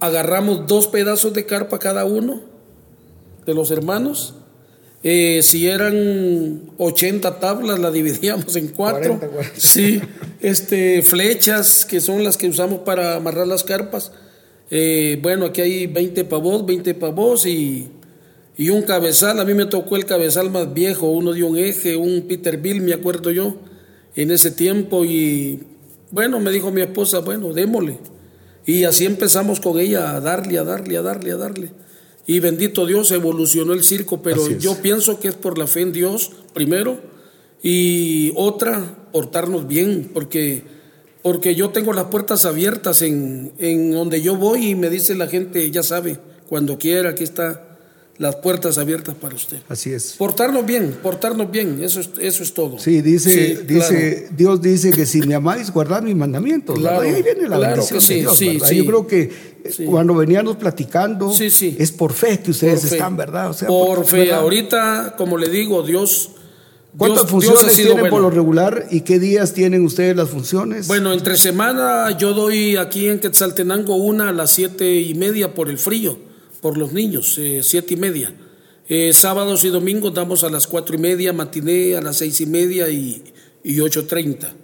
agarramos 0.00 0.66
dos 0.66 0.86
pedazos 0.86 1.32
de 1.32 1.46
carpa 1.46 1.78
cada 1.78 2.04
uno 2.04 2.42
de 3.46 3.54
los 3.54 3.70
hermanos. 3.70 4.34
Eh, 5.04 5.40
si 5.42 5.66
eran 5.66 6.62
80 6.78 7.40
tablas, 7.40 7.78
la 7.78 7.90
dividíamos 7.90 8.54
en 8.56 8.68
cuatro. 8.68 9.18
40, 9.18 9.28
40. 9.28 9.54
Sí, 9.60 10.00
este, 10.40 11.02
flechas, 11.02 11.84
que 11.84 12.00
son 12.00 12.22
las 12.22 12.36
que 12.36 12.48
usamos 12.48 12.80
para 12.80 13.16
amarrar 13.16 13.46
las 13.48 13.64
carpas. 13.64 14.12
Eh, 14.70 15.18
bueno, 15.20 15.46
aquí 15.46 15.60
hay 15.60 15.86
20 15.86 16.24
pavos, 16.24 16.64
20 16.64 16.94
pavos 16.94 17.46
y, 17.46 17.88
y 18.56 18.70
un 18.70 18.82
cabezal. 18.82 19.40
A 19.40 19.44
mí 19.44 19.54
me 19.54 19.66
tocó 19.66 19.96
el 19.96 20.06
cabezal 20.06 20.50
más 20.50 20.72
viejo, 20.72 21.10
uno 21.10 21.32
de 21.32 21.42
un 21.42 21.58
eje, 21.58 21.96
un 21.96 22.22
Peterbilt, 22.22 22.82
me 22.82 22.94
acuerdo 22.94 23.30
yo, 23.32 23.56
en 24.14 24.30
ese 24.30 24.52
tiempo. 24.52 25.04
Y 25.04 25.60
bueno, 26.12 26.38
me 26.38 26.52
dijo 26.52 26.70
mi 26.70 26.80
esposa, 26.80 27.18
bueno, 27.18 27.52
démosle. 27.52 27.98
Y 28.64 28.84
así 28.84 29.04
empezamos 29.04 29.58
con 29.58 29.80
ella 29.80 30.14
a 30.14 30.20
darle, 30.20 30.58
a 30.58 30.64
darle, 30.64 30.96
a 30.96 31.02
darle, 31.02 31.32
a 31.32 31.36
darle. 31.36 31.70
Y 32.26 32.40
bendito 32.40 32.86
Dios, 32.86 33.10
evolucionó 33.10 33.72
el 33.72 33.82
circo, 33.82 34.22
pero 34.22 34.48
yo 34.48 34.80
pienso 34.80 35.18
que 35.18 35.28
es 35.28 35.34
por 35.34 35.58
la 35.58 35.66
fe 35.66 35.80
en 35.80 35.92
Dios, 35.92 36.30
primero, 36.54 37.00
y 37.62 38.32
otra, 38.36 39.08
portarnos 39.12 39.66
bien, 39.66 40.10
porque, 40.14 40.62
porque 41.22 41.54
yo 41.54 41.70
tengo 41.70 41.92
las 41.92 42.04
puertas 42.04 42.44
abiertas 42.44 43.02
en, 43.02 43.52
en 43.58 43.90
donde 43.92 44.22
yo 44.22 44.36
voy 44.36 44.70
y 44.70 44.74
me 44.74 44.88
dice 44.88 45.14
la 45.14 45.26
gente, 45.26 45.68
ya 45.70 45.82
sabe, 45.82 46.18
cuando 46.48 46.78
quiera, 46.78 47.10
aquí 47.10 47.24
está 47.24 47.71
las 48.22 48.36
puertas 48.36 48.78
abiertas 48.78 49.14
para 49.14 49.34
usted. 49.34 49.58
Así 49.68 49.92
es. 49.92 50.14
Portarnos 50.16 50.64
bien, 50.64 50.96
portarnos 51.02 51.50
bien, 51.50 51.82
eso 51.82 52.00
es, 52.00 52.08
eso 52.20 52.42
es 52.42 52.54
todo. 52.54 52.78
Sí, 52.78 53.02
dice, 53.02 53.56
Sí, 53.58 53.62
dice, 53.66 54.28
Dios 54.34 54.62
dice 54.62 54.90
que 54.92 55.04
si 55.04 55.20
me 55.22 55.34
amáis, 55.34 55.70
guardad 55.70 56.00
mis 56.02 56.16
mandamientos. 56.16 56.78
Claro, 56.78 57.00
ahí 57.02 57.20
viene 57.22 57.48
la 57.48 57.56
claro 57.56 57.72
bendición 57.76 57.98
que 58.00 58.06
sí, 58.06 58.14
de 58.14 58.20
Dios, 58.20 58.38
sí. 58.38 58.58
Yo 58.76 58.86
creo 58.86 59.06
que 59.06 59.20
eh, 59.64 59.84
cuando 59.84 60.14
veníamos 60.14 60.56
platicando, 60.56 61.32
Sí, 61.32 61.50
sí. 61.50 61.76
es 61.78 61.92
por 61.92 62.12
fe 62.14 62.40
que 62.40 62.52
ustedes 62.52 62.80
Por 62.80 62.88
fe. 62.88 62.94
están, 62.96 63.16
¿verdad? 63.16 63.50
O 63.50 63.52
sea, 63.52 63.68
por 63.68 64.04
fe, 64.06 64.18
¿verdad? 64.20 64.38
ahorita, 64.38 65.14
como 65.18 65.36
le 65.36 65.48
digo, 65.50 65.82
Dios... 65.82 66.30
¿Cuántas 66.96 67.26
Dios- 67.26 67.40
Dios 67.42 67.52
funciones 67.52 67.74
sido 67.74 67.86
tienen 67.94 68.00
bueno. 68.02 68.16
por 68.16 68.22
lo 68.22 68.30
regular 68.30 68.86
y 68.90 69.00
qué 69.00 69.18
días 69.18 69.54
tienen 69.54 69.82
ustedes 69.84 70.14
las 70.14 70.28
funciones? 70.28 70.86
Bueno, 70.88 71.14
entre 71.14 71.36
semana 71.38 72.16
yo 72.18 72.34
doy 72.34 72.76
aquí 72.76 73.08
en 73.08 73.18
Quetzaltenango 73.18 73.96
una 73.96 74.28
a 74.28 74.32
las 74.32 74.50
siete 74.50 75.00
y 75.00 75.14
media 75.14 75.54
por 75.54 75.70
el 75.70 75.78
frío, 75.78 76.18
por 76.62 76.78
los 76.78 76.94
niños, 76.94 77.36
eh, 77.38 77.60
siete 77.62 77.92
y 77.94 77.96
media. 77.98 78.34
Eh, 78.88 79.12
sábados 79.12 79.64
y 79.64 79.68
domingos 79.68 80.14
damos 80.14 80.44
a 80.44 80.48
las 80.48 80.66
cuatro 80.66 80.94
y 80.96 80.98
media, 80.98 81.34
matiné 81.34 81.96
a 81.96 82.00
las 82.00 82.16
seis 82.16 82.40
y 82.40 82.46
media 82.46 82.88
y, 82.88 83.22
y 83.62 83.80
ocho 83.80 84.06
treinta. 84.06 84.54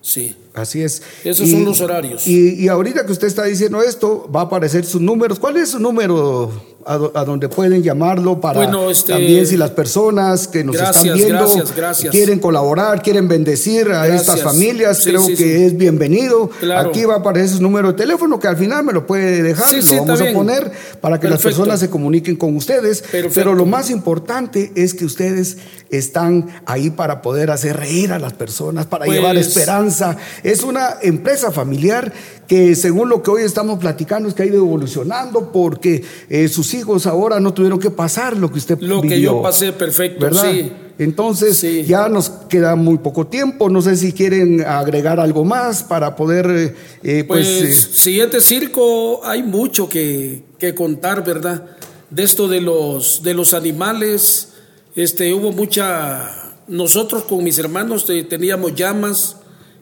Sí. 0.00 0.36
Así 0.56 0.82
es. 0.82 1.02
Esos 1.22 1.48
son 1.50 1.64
los 1.64 1.80
horarios. 1.80 2.26
Y, 2.26 2.54
y 2.64 2.68
ahorita 2.68 3.06
que 3.06 3.12
usted 3.12 3.26
está 3.28 3.44
diciendo 3.44 3.82
esto, 3.82 4.28
va 4.34 4.40
a 4.40 4.44
aparecer 4.44 4.84
sus 4.84 5.00
números. 5.00 5.38
¿Cuál 5.38 5.58
es 5.58 5.70
su 5.70 5.78
número 5.78 6.50
a, 6.86 6.94
a 7.14 7.24
donde 7.24 7.48
pueden 7.48 7.82
llamarlo 7.82 8.40
para 8.40 8.60
Bueno, 8.60 8.88
este- 8.90 9.12
también 9.12 9.44
si 9.46 9.56
las 9.56 9.70
personas 9.72 10.46
que 10.48 10.62
nos 10.64 10.76
Gracias, 10.76 11.04
están 11.04 11.18
viendo 11.18 11.38
gracias, 11.44 11.76
gracias. 11.76 12.10
quieren 12.12 12.38
colaborar, 12.38 13.02
quieren 13.02 13.26
bendecir 13.28 13.88
a 13.90 14.06
estas 14.06 14.40
familias, 14.40 14.98
Sí, 15.02 15.10
creo 15.10 15.22
sí, 15.26 15.32
que 15.34 15.56
sí. 15.58 15.64
es 15.64 15.76
bienvenido. 15.76 16.48
Claro. 16.60 16.88
Aquí 16.90 17.04
va 17.04 17.14
a 17.14 17.18
aparecer 17.18 17.56
su 17.56 17.62
número 17.62 17.88
de 17.88 17.94
teléfono 17.94 18.38
que 18.38 18.46
al 18.48 18.56
final 18.56 18.84
me 18.84 18.92
lo 18.92 19.04
puede 19.06 19.42
dejar, 19.42 19.68
Sí, 19.68 19.82
lo 19.94 20.04
vamos 20.06 20.20
a 20.22 20.32
poner 20.32 20.70
para 21.00 21.18
que 21.20 21.28
las 21.28 21.42
personas 21.42 21.80
se 21.80 21.90
comuniquen 21.90 22.36
con 22.36 22.56
ustedes. 22.56 23.02
Perfecto. 23.02 23.30
Pero 23.34 23.54
lo 23.54 23.66
más 23.66 23.90
importante 23.90 24.72
es 24.76 24.94
que 24.94 25.04
ustedes 25.04 25.58
están 25.90 26.46
ahí 26.66 26.90
para 26.90 27.20
poder 27.22 27.50
hacer 27.50 27.76
reír 27.76 28.12
a 28.12 28.18
las 28.20 28.32
personas, 28.32 28.86
para 28.86 29.04
Pues- 29.06 29.18
llevar 29.18 29.36
esperanza. 29.36 30.16
Es 30.46 30.62
una 30.62 30.98
empresa 31.02 31.50
familiar 31.50 32.12
que 32.46 32.76
según 32.76 33.08
lo 33.08 33.20
que 33.20 33.30
hoy 33.32 33.42
estamos 33.42 33.80
platicando 33.80 34.28
es 34.28 34.34
que 34.34 34.44
ha 34.44 34.46
ido 34.46 34.58
evolucionando 34.58 35.50
porque 35.50 36.04
eh, 36.30 36.46
sus 36.46 36.72
hijos 36.74 37.06
ahora 37.08 37.40
no 37.40 37.52
tuvieron 37.52 37.80
que 37.80 37.90
pasar 37.90 38.36
lo 38.36 38.52
que 38.52 38.58
usted 38.58 38.78
Lo 38.80 39.02
que 39.02 39.20
yo 39.20 39.42
pasé, 39.42 39.72
perfecto, 39.72 40.20
¿verdad? 40.20 40.48
sí. 40.48 40.72
Entonces 40.98 41.58
Sí. 41.58 41.82
ya 41.84 42.08
nos 42.08 42.30
queda 42.48 42.76
muy 42.76 42.98
poco 42.98 43.26
tiempo. 43.26 43.68
No 43.68 43.82
sé 43.82 43.96
si 43.96 44.12
quieren 44.12 44.64
agregar 44.64 45.18
algo 45.18 45.44
más 45.44 45.82
para 45.82 46.14
poder, 46.14 46.46
eh, 46.48 46.74
eh, 47.02 47.24
Pues, 47.26 47.46
pues, 47.48 47.62
eh, 47.62 47.88
siguiente 47.92 48.40
circo 48.40 49.26
hay 49.26 49.42
mucho 49.42 49.88
que, 49.88 50.44
que 50.60 50.76
contar, 50.76 51.24
¿verdad? 51.24 51.64
De 52.10 52.22
esto 52.22 52.46
de 52.46 52.60
los, 52.60 53.20
de 53.24 53.34
los 53.34 53.52
animales, 53.52 54.50
este, 54.94 55.34
hubo 55.34 55.50
mucha... 55.50 56.54
Nosotros 56.68 57.24
con 57.24 57.42
mis 57.42 57.58
hermanos 57.58 58.08
eh, 58.08 58.22
teníamos 58.22 58.74
llamas 58.76 59.36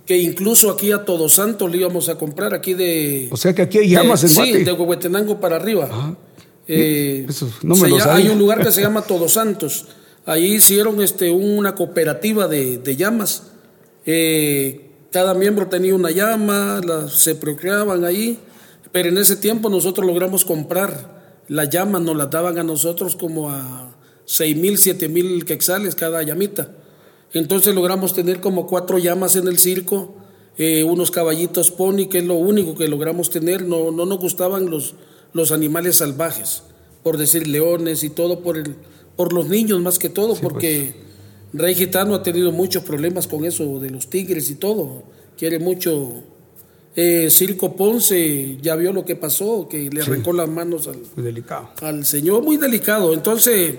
que 0.07 0.19
incluso 0.19 0.71
aquí 0.71 0.93
a 0.93 1.05
Todos 1.05 1.35
Santos 1.35 1.71
le 1.71 1.79
íbamos 1.79 2.09
a 2.09 2.17
comprar, 2.17 2.53
aquí 2.55 2.75
de... 2.75 3.29
o 3.31 3.37
sea 3.37 3.55
que 3.55 3.63
aquí 3.63 3.79
hay 3.79 3.89
llamas 3.91 4.21
de- 4.21 4.27
en 4.29 4.33
Sí, 4.35 4.51
Guate. 4.51 4.65
de 4.65 4.73
Huehuetenango 4.73 5.41
para 5.41 5.57
arriba. 5.57 6.17
Eh, 6.69 7.27
Eso 7.29 7.51
no 7.63 7.75
me 7.77 7.89
lo 7.89 7.99
llama-. 7.99 8.15
Hay 8.17 8.29
un 8.29 8.39
lugar 8.39 8.63
que 8.63 8.71
se 8.73 8.81
llama 8.83 9.03
Todos 9.03 9.33
Santos. 9.33 9.87
Ahí 10.27 10.55
hicieron 10.55 11.03
este, 11.03 11.31
una 11.31 11.75
cooperativa 11.75 12.49
de, 12.49 12.79
de 12.79 12.97
llamas. 12.97 13.45
Eh, 14.07 14.91
cada 15.11 15.35
miembro 15.35 15.69
tenía 15.69 15.95
una 15.95 16.11
llama, 16.11 16.81
se 17.11 17.35
procreaban 17.35 18.05
ahí. 18.05 18.39
Pero 18.93 19.09
en 19.09 19.19
ese 19.19 19.37
tiempo 19.37 19.69
nosotros 19.71 20.07
logramos 20.07 20.45
comprar 20.45 21.43
las 21.49 21.69
llamas, 21.71 22.03
nos 22.03 22.17
las 22.17 22.31
daban 22.31 22.59
a 22.59 22.63
nosotros 22.63 23.17
como 23.17 23.51
a 23.51 23.95
seis 24.25 24.57
mil, 24.57 24.79
siete 24.79 25.09
mil 25.09 25.45
quexales 25.45 25.95
cada 25.95 26.23
llamita. 26.23 26.69
Entonces 27.35 27.75
logramos 27.75 28.15
tener 28.15 28.41
como 28.41 28.67
cuatro 28.67 28.99
llamas 28.99 29.37
en 29.37 29.49
el 29.49 29.59
circo, 29.59 30.15
eh, 30.57 30.85
unos 30.85 31.11
caballitos 31.11 31.73
pony, 31.73 32.07
que 32.09 32.19
es 32.19 32.25
lo 32.25 32.37
único 32.37 32.77
que 32.77 32.87
logramos 32.89 33.29
tener. 33.29 33.65
No, 33.65 33.91
no 33.91 34.07
nos 34.07 34.19
gustaban 34.19 34.71
los, 34.71 34.95
los 35.33 35.51
animales 35.51 35.97
salvajes, 35.97 36.63
por 37.03 37.19
decir 37.19 37.49
leones 37.49 38.05
y 38.05 38.11
todo, 38.11 38.41
por, 38.41 38.57
el, 38.57 38.77
por 39.17 39.33
los 39.33 39.49
niños 39.49 39.81
más 39.81 39.99
que 39.99 40.09
todo, 40.09 40.37
porque 40.37 40.95
Rey 41.53 41.75
Gitano 41.75 42.15
ha 42.15 42.23
tenido 42.23 42.53
muchos 42.53 42.85
problemas 42.85 43.27
con 43.27 43.45
eso 43.45 43.81
de 43.81 43.91
los 43.91 44.09
tigres 44.09 44.49
y 44.51 44.55
todo. 44.55 45.03
Quiere 45.37 45.59
mucho. 45.59 46.23
Eh, 46.97 47.29
Circo 47.29 47.75
Ponce 47.75 48.57
ya 48.63 48.77
vio 48.77 48.93
lo 48.93 49.05
que 49.05 49.17
pasó, 49.17 49.69
que 49.69 49.91
le 49.91 50.03
arrancó 50.03 50.33
las 50.33 50.49
manos 50.49 50.87
al, 50.87 50.99
Muy 51.17 51.25
delicado. 51.25 51.71
al 51.81 52.07
señor, 52.07 52.45
muy 52.45 52.57
delicado. 52.57 53.13
Entonces, 53.13 53.79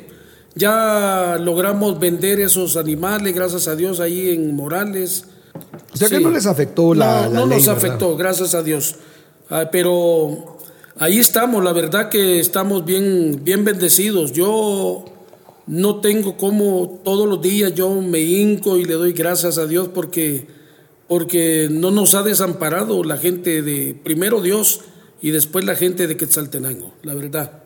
ya 0.55 1.37
logramos 1.39 1.99
vender 1.99 2.39
esos 2.39 2.77
animales, 2.77 3.35
gracias 3.35 3.67
a 3.67 3.75
Dios, 3.75 3.99
ahí 3.99 4.29
en 4.29 4.55
Morales. 4.55 5.25
O 5.93 5.97
sea 5.97 6.09
que 6.09 6.19
no 6.19 6.31
les 6.31 6.45
afectó 6.45 6.93
la, 6.93 7.23
no, 7.27 7.29
la 7.33 7.39
no 7.41 7.45
ley, 7.47 7.57
nos 7.57 7.67
¿verdad? 7.67 7.77
afectó, 7.77 8.15
gracias 8.15 8.55
a 8.55 8.63
Dios. 8.63 8.95
Ah, 9.49 9.69
pero 9.71 10.57
ahí 10.97 11.19
estamos, 11.19 11.63
la 11.63 11.73
verdad 11.73 12.09
que 12.09 12.39
estamos 12.39 12.85
bien, 12.85 13.41
bien 13.43 13.63
bendecidos. 13.63 14.31
Yo 14.31 15.05
no 15.67 15.99
tengo 15.99 16.37
como 16.37 17.01
todos 17.03 17.27
los 17.27 17.41
días 17.41 17.73
yo 17.73 17.89
me 18.01 18.19
hinco 18.19 18.77
y 18.77 18.85
le 18.85 18.93
doy 18.93 19.13
gracias 19.13 19.57
a 19.57 19.65
Dios 19.65 19.89
porque, 19.93 20.47
porque 21.07 21.67
no 21.71 21.91
nos 21.91 22.15
ha 22.15 22.23
desamparado 22.23 23.03
la 23.03 23.17
gente 23.17 23.61
de, 23.61 23.99
primero 24.03 24.41
Dios 24.41 24.81
y 25.21 25.31
después 25.31 25.65
la 25.65 25.75
gente 25.75 26.07
de 26.07 26.17
Quetzaltenango, 26.17 26.93
la 27.03 27.13
verdad. 27.13 27.64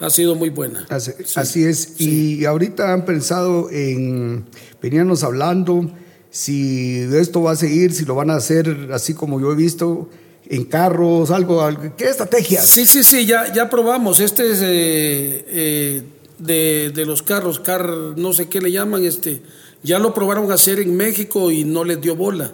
Ha 0.00 0.10
sido 0.10 0.34
muy 0.34 0.50
buena. 0.50 0.86
Así, 0.88 1.12
Sí. 1.24 1.40
así 1.40 1.64
es. 1.64 2.00
Y 2.00 2.44
ahorita 2.44 2.92
han 2.92 3.04
pensado 3.04 3.70
en, 3.70 4.44
veníamos 4.82 5.22
hablando, 5.22 5.90
si 6.30 6.98
esto 7.12 7.42
va 7.42 7.52
a 7.52 7.56
seguir, 7.56 7.92
si 7.92 8.04
lo 8.04 8.14
van 8.16 8.30
a 8.30 8.34
hacer 8.34 8.88
así 8.92 9.14
como 9.14 9.40
yo 9.40 9.52
he 9.52 9.54
visto, 9.54 10.10
en 10.46 10.64
carros, 10.64 11.30
algo, 11.30 11.62
algo 11.62 11.94
¿qué 11.96 12.04
estrategias? 12.06 12.66
Sí, 12.66 12.84
sí, 12.86 13.02
sí, 13.04 13.24
ya, 13.24 13.52
ya 13.52 13.70
probamos. 13.70 14.20
Este 14.20 14.50
es 14.50 14.58
eh, 14.62 15.44
eh, 15.48 16.02
de, 16.38 16.90
de 16.94 17.06
los 17.06 17.22
carros, 17.22 17.60
car, 17.60 17.88
no 18.16 18.32
sé 18.32 18.48
qué 18.48 18.60
le 18.60 18.70
llaman, 18.72 19.04
este, 19.04 19.42
ya 19.82 19.98
lo 19.98 20.12
probaron 20.12 20.50
a 20.50 20.54
hacer 20.54 20.80
en 20.80 20.96
México 20.96 21.50
y 21.50 21.64
no 21.64 21.84
les 21.84 22.00
dio 22.00 22.16
bola. 22.16 22.52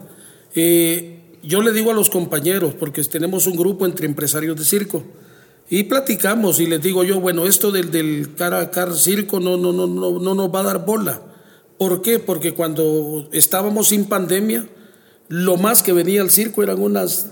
Eh, 0.55 1.16
yo 1.43 1.62
le 1.62 1.72
digo 1.72 1.91
a 1.91 1.95
los 1.95 2.11
compañeros, 2.11 2.74
porque 2.78 3.03
tenemos 3.05 3.47
un 3.47 3.57
grupo 3.57 3.86
entre 3.86 4.07
empresarios 4.07 4.57
de 4.59 4.64
circo, 4.64 5.03
Y 5.70 5.84
platicamos 5.84 6.58
y 6.58 6.66
les 6.66 6.82
digo 6.82 7.04
yo, 7.04 7.20
bueno, 7.20 7.46
esto 7.46 7.70
del, 7.70 7.92
del 7.92 8.34
cara 8.34 8.60
a 8.60 8.70
cara 8.72 8.92
circo 8.92 9.38
no, 9.38 9.56
no, 9.56 9.72
no, 9.72 9.86
no, 9.86 10.18
no 10.18 10.34
nos 10.34 10.52
va 10.52 10.60
a 10.60 10.64
dar 10.64 10.84
bola. 10.84 11.22
¿Por 11.78 12.02
qué? 12.02 12.18
Porque 12.18 12.54
cuando 12.54 13.28
estábamos 13.32 13.88
sin 13.88 14.06
pandemia, 14.06 14.68
lo 15.28 15.56
más 15.56 15.82
que 15.84 15.92
venía 15.92 16.22
al 16.22 16.30
circo 16.30 16.64
eran 16.64 16.82
unas, 16.82 17.28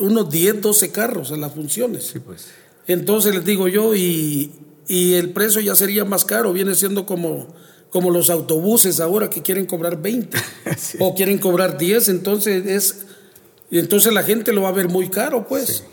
unos 0.00 0.28
10, 0.30 0.60
12 0.60 0.90
carros 0.90 1.30
en 1.30 1.40
las 1.40 1.52
funciones. 1.54 2.08
Sí, 2.08 2.18
pues. 2.18 2.48
Entonces 2.88 3.34
les 3.36 3.44
digo 3.44 3.68
yo, 3.68 3.94
y, 3.94 4.50
y 4.88 5.14
el 5.14 5.30
precio 5.30 5.60
ya 5.60 5.76
sería 5.76 6.04
más 6.04 6.24
caro, 6.24 6.52
viene 6.52 6.74
siendo 6.74 7.06
como, 7.06 7.54
como 7.90 8.10
los 8.10 8.30
autobuses 8.30 8.98
ahora 8.98 9.30
que 9.30 9.42
quieren 9.42 9.64
cobrar 9.66 10.02
20 10.02 10.36
Sí. 10.76 10.98
o 11.00 11.14
quieren 11.14 11.38
cobrar 11.38 11.78
10, 11.78 12.08
entonces 12.08 12.66
es 12.66 13.06
entonces 13.70 14.12
la 14.12 14.24
gente 14.24 14.52
lo 14.52 14.62
va 14.62 14.70
a 14.70 14.72
ver 14.72 14.88
muy 14.88 15.08
caro, 15.08 15.46
pues. 15.46 15.84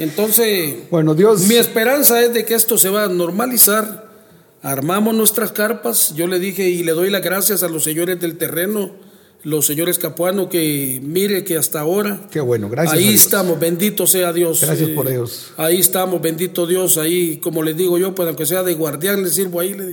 Entonces, 0.00 0.74
Bueno, 0.90 1.14
Dios. 1.14 1.42
mi 1.46 1.56
esperanza 1.56 2.20
es 2.22 2.32
de 2.32 2.44
que 2.44 2.54
esto 2.54 2.78
se 2.78 2.88
va 2.88 3.04
a 3.04 3.08
normalizar. 3.08 4.08
Armamos 4.62 5.14
nuestras 5.14 5.52
carpas. 5.52 6.14
Yo 6.16 6.26
le 6.26 6.38
dije 6.38 6.68
y 6.68 6.82
le 6.82 6.92
doy 6.92 7.10
las 7.10 7.22
gracias 7.22 7.62
a 7.62 7.68
los 7.68 7.84
señores 7.84 8.18
del 8.20 8.36
terreno, 8.36 8.92
los 9.42 9.64
señores 9.66 9.98
Capuano, 9.98 10.48
que 10.50 11.00
mire 11.02 11.44
que 11.44 11.56
hasta 11.56 11.80
ahora 11.80 12.20
Qué 12.30 12.40
bueno, 12.40 12.68
gracias. 12.68 12.98
ahí 12.98 13.14
estamos, 13.14 13.58
bendito 13.58 14.06
sea 14.06 14.32
Dios. 14.34 14.60
Gracias 14.60 14.88
Eh, 14.90 14.92
por 14.94 15.08
ellos. 15.08 15.52
Ahí 15.56 15.80
estamos, 15.80 16.20
bendito 16.20 16.66
Dios. 16.66 16.96
Ahí, 16.98 17.38
como 17.38 17.62
les 17.62 17.76
digo 17.76 17.96
yo, 17.98 18.14
pues 18.14 18.26
aunque 18.28 18.44
sea 18.46 18.62
de 18.62 18.74
guardián, 18.74 19.22
le 19.22 19.30
sirvo 19.30 19.60
ahí, 19.60 19.72
le, 19.74 19.84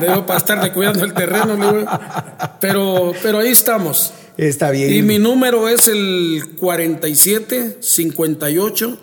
le 0.00 0.08
digo 0.08 0.26
para 0.26 0.38
estarle 0.38 0.72
cuidando 0.72 1.04
el 1.04 1.12
terreno. 1.14 1.54
digo. 1.56 1.86
pero, 2.60 3.12
pero 3.22 3.38
ahí 3.38 3.50
estamos. 3.50 4.12
Está 4.36 4.70
bien. 4.70 4.92
Y 4.92 5.02
mi 5.02 5.18
número 5.18 5.68
es 5.68 5.86
el 5.88 6.42
47 6.58 7.76
58 7.80 8.98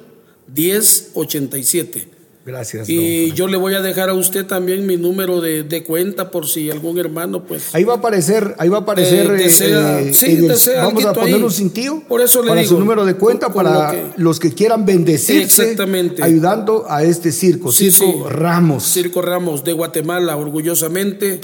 10 0.54 1.12
87. 1.14 2.08
Gracias. 2.46 2.88
Y 2.88 3.34
yo 3.34 3.50
le 3.50 3.58
voy 3.58 3.74
a 3.74 3.82
dejar 3.82 4.08
a 4.08 4.14
usted 4.14 4.46
también 4.46 4.88
mi 4.88 4.96
número 4.96 5.42
de, 5.42 5.64
de 5.64 5.84
cuenta 5.84 6.32
por 6.32 6.48
si 6.48 6.72
algún 6.72 6.98
hermano, 6.98 7.44
pues. 7.44 7.76
Ahí 7.76 7.84
va 7.84 7.96
a 7.96 7.98
aparecer, 7.98 8.56
ahí 8.58 8.70
va 8.70 8.78
a 8.78 8.82
aparecer. 8.82 9.30
Eh, 9.32 9.36
eh, 9.36 9.48
desea- 9.50 10.00
eh, 10.02 10.14
sí, 10.14 10.26
el- 10.28 10.48
desea 10.48 10.86
vamos 10.86 11.04
a 11.04 11.12
poner 11.12 11.44
un 11.44 11.52
cintillo. 11.52 12.04
Por 12.08 12.22
eso 12.22 12.42
le 12.42 12.48
para 12.48 12.62
digo, 12.62 12.72
su 12.74 12.80
número 12.80 13.04
de 13.06 13.16
cuenta 13.16 13.52
para 13.52 13.92
lo 13.92 13.92
que- 14.16 14.22
los 14.22 14.40
que 14.40 14.54
quieran 14.54 14.86
bendecirse. 14.86 15.42
Exactamente. 15.64 16.24
Ayudando 16.24 16.86
a 16.88 17.04
este 17.04 17.34
circo, 17.34 17.74
Sí, 17.74 17.92
Circo 17.92 18.30
sí. 18.30 18.34
Ramos. 18.34 18.84
Circo 18.94 19.22
Ramos 19.22 19.66
de 19.66 19.74
Guatemala, 19.74 20.38
orgullosamente. 20.38 21.42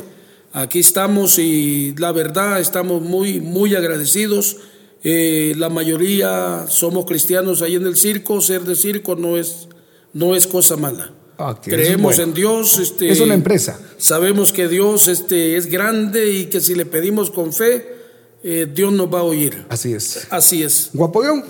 Aquí 0.54 0.80
estamos 0.80 1.38
y 1.38 1.96
la 1.98 2.14
verdad 2.14 2.62
estamos 2.62 3.02
muy, 3.02 3.42
muy 3.42 3.76
agradecidos. 3.76 4.56
Eh, 5.04 5.54
la 5.58 5.70
mayoría 5.70 6.66
somos 6.70 7.06
cristianos 7.06 7.62
ahí 7.62 7.76
en 7.76 7.86
el 7.86 7.98
circo. 7.98 8.40
Ser 8.42 8.62
de 8.62 8.76
circo 8.76 9.16
no 9.16 9.38
es, 9.38 9.68
no 10.14 10.36
es 10.36 10.48
cosa 10.48 10.78
mala. 10.78 11.12
Ah, 11.38 11.58
Creemos 11.62 12.16
bueno. 12.18 12.24
en 12.24 12.34
Dios. 12.34 12.80
Este, 12.80 13.10
Es 13.10 13.20
una 13.20 13.34
empresa. 13.34 13.80
Sabemos 13.98 14.54
que 14.54 14.68
Dios 14.68 15.08
este, 15.08 15.58
es 15.58 15.66
grande 15.66 16.32
y 16.32 16.46
que 16.46 16.62
si 16.62 16.76
le 16.76 16.86
pedimos 16.86 17.32
con 17.32 17.52
fe, 17.52 17.96
eh, 18.44 18.68
Dios 18.72 18.94
nos 18.94 19.14
va 19.14 19.20
a 19.20 19.24
oír. 19.24 19.66
Así 19.70 19.94
es. 19.94 20.28
Así 20.30 20.64
es. 20.64 20.90
Guapogueón. 20.94 21.44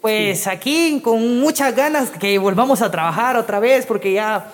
Pues 0.00 0.46
aquí 0.46 1.00
con 1.02 1.40
muchas 1.40 1.74
ganas 1.74 2.10
que 2.10 2.38
volvamos 2.38 2.82
a 2.82 2.90
trabajar 2.90 3.36
otra 3.38 3.58
vez 3.58 3.86
porque 3.86 4.12
ya 4.12 4.52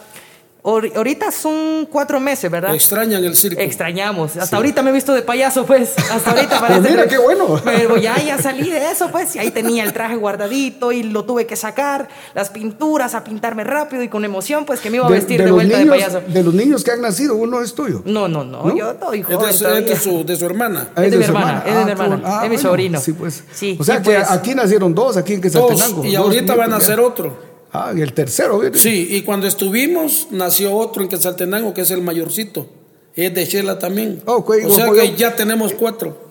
ahorita 0.62 1.30
son 1.30 1.86
cuatro 1.90 2.20
meses, 2.20 2.50
¿verdad? 2.50 2.74
Extrañan 2.74 3.24
el 3.24 3.34
circo. 3.36 3.60
Extrañamos. 3.60 4.36
Hasta 4.36 4.56
ahorita 4.56 4.82
me 4.82 4.90
he 4.90 4.92
visto 4.92 5.14
de 5.14 5.22
payaso, 5.22 5.64
pues. 5.64 5.94
Hasta 6.10 6.30
ahorita 6.32 6.60
parece. 6.60 6.80
Pues 6.80 6.90
mira, 6.90 7.02
que- 7.04 7.08
qué 7.10 7.18
bueno. 7.18 7.60
Pero 7.64 7.96
ya, 7.96 8.16
ya 8.22 8.36
salí 8.38 8.68
de 8.70 8.90
eso, 8.90 9.08
pues. 9.10 9.34
Y 9.36 9.38
ahí 9.38 9.50
tenía 9.50 9.84
el 9.84 9.92
traje 9.92 10.16
guardadito 10.16 10.92
y 10.92 11.02
lo 11.02 11.24
tuve 11.24 11.46
que 11.46 11.56
sacar. 11.56 12.08
Las 12.34 12.50
pinturas, 12.50 13.14
a 13.14 13.24
pintarme 13.24 13.64
rápido 13.64 14.02
y 14.02 14.08
con 14.08 14.24
emoción, 14.24 14.64
pues 14.64 14.80
que 14.80 14.90
me 14.90 14.96
iba 14.98 15.06
a 15.06 15.10
vestir 15.10 15.42
de, 15.42 15.50
vuelta 15.50 15.78
niños, 15.78 15.96
de 15.96 16.02
payaso. 16.04 16.22
de 16.26 16.42
los 16.42 16.54
niños 16.54 16.84
que 16.84 16.90
han 16.90 17.00
nacido, 17.00 17.34
uno 17.36 17.62
es 17.62 17.74
tuyo. 17.74 18.02
No, 18.04 18.28
no, 18.28 18.44
no, 18.44 18.64
¿No? 18.64 18.76
Yo 18.76 18.90
estoy 18.90 19.20
Es 19.20 19.26
joven 19.26 19.46
de, 19.46 19.52
su- 19.54 19.66
es 19.66 19.86
de 19.86 19.96
su, 19.96 20.24
de 20.24 20.36
su 20.36 20.46
hermana. 20.46 20.88
Ah, 20.94 21.04
Es 21.04 21.10
de 21.10 21.16
mi 21.18 21.24
hermana, 21.24 21.62
es 21.66 21.72
de 21.74 21.80
mi 21.80 21.84
qué 21.86 21.90
hermana, 21.92 22.44
es 22.44 22.50
mi 22.50 22.58
sobrino. 22.58 23.00
Sí, 23.00 23.12
pues. 23.12 23.44
Sí, 23.52 23.76
o 23.80 23.84
sea 23.84 24.02
que 24.02 24.14
pues. 24.14 24.30
aquí 24.30 24.54
nacieron 24.54 24.94
dos, 24.94 25.16
aquí 25.16 25.34
en 25.34 25.40
Dos, 25.40 25.52
Quetzaltenango. 25.52 26.04
y 26.04 26.12
dos 26.14 26.24
ahorita 26.26 26.54
van 26.54 26.72
a 26.72 26.76
hacer 26.76 27.00
otro. 27.00 27.49
Ah, 27.72 27.92
y 27.96 28.00
el 28.00 28.12
tercero, 28.12 28.58
viene. 28.58 28.78
Sí, 28.78 29.08
y 29.10 29.22
cuando 29.22 29.46
estuvimos, 29.46 30.28
nació 30.30 30.74
otro 30.76 31.02
en 31.02 31.08
Quetzaltenango, 31.08 31.72
que 31.74 31.82
es 31.82 31.90
el 31.90 32.02
mayorcito. 32.02 32.66
Es 33.14 33.34
de 33.34 33.44
Shela 33.44 33.78
también. 33.78 34.22
Ok, 34.26 34.50
o 34.66 34.70
sea 34.74 34.90
que 34.90 35.08
yo- 35.08 35.16
ya 35.16 35.36
tenemos 35.36 35.74
cuatro. 35.74 36.28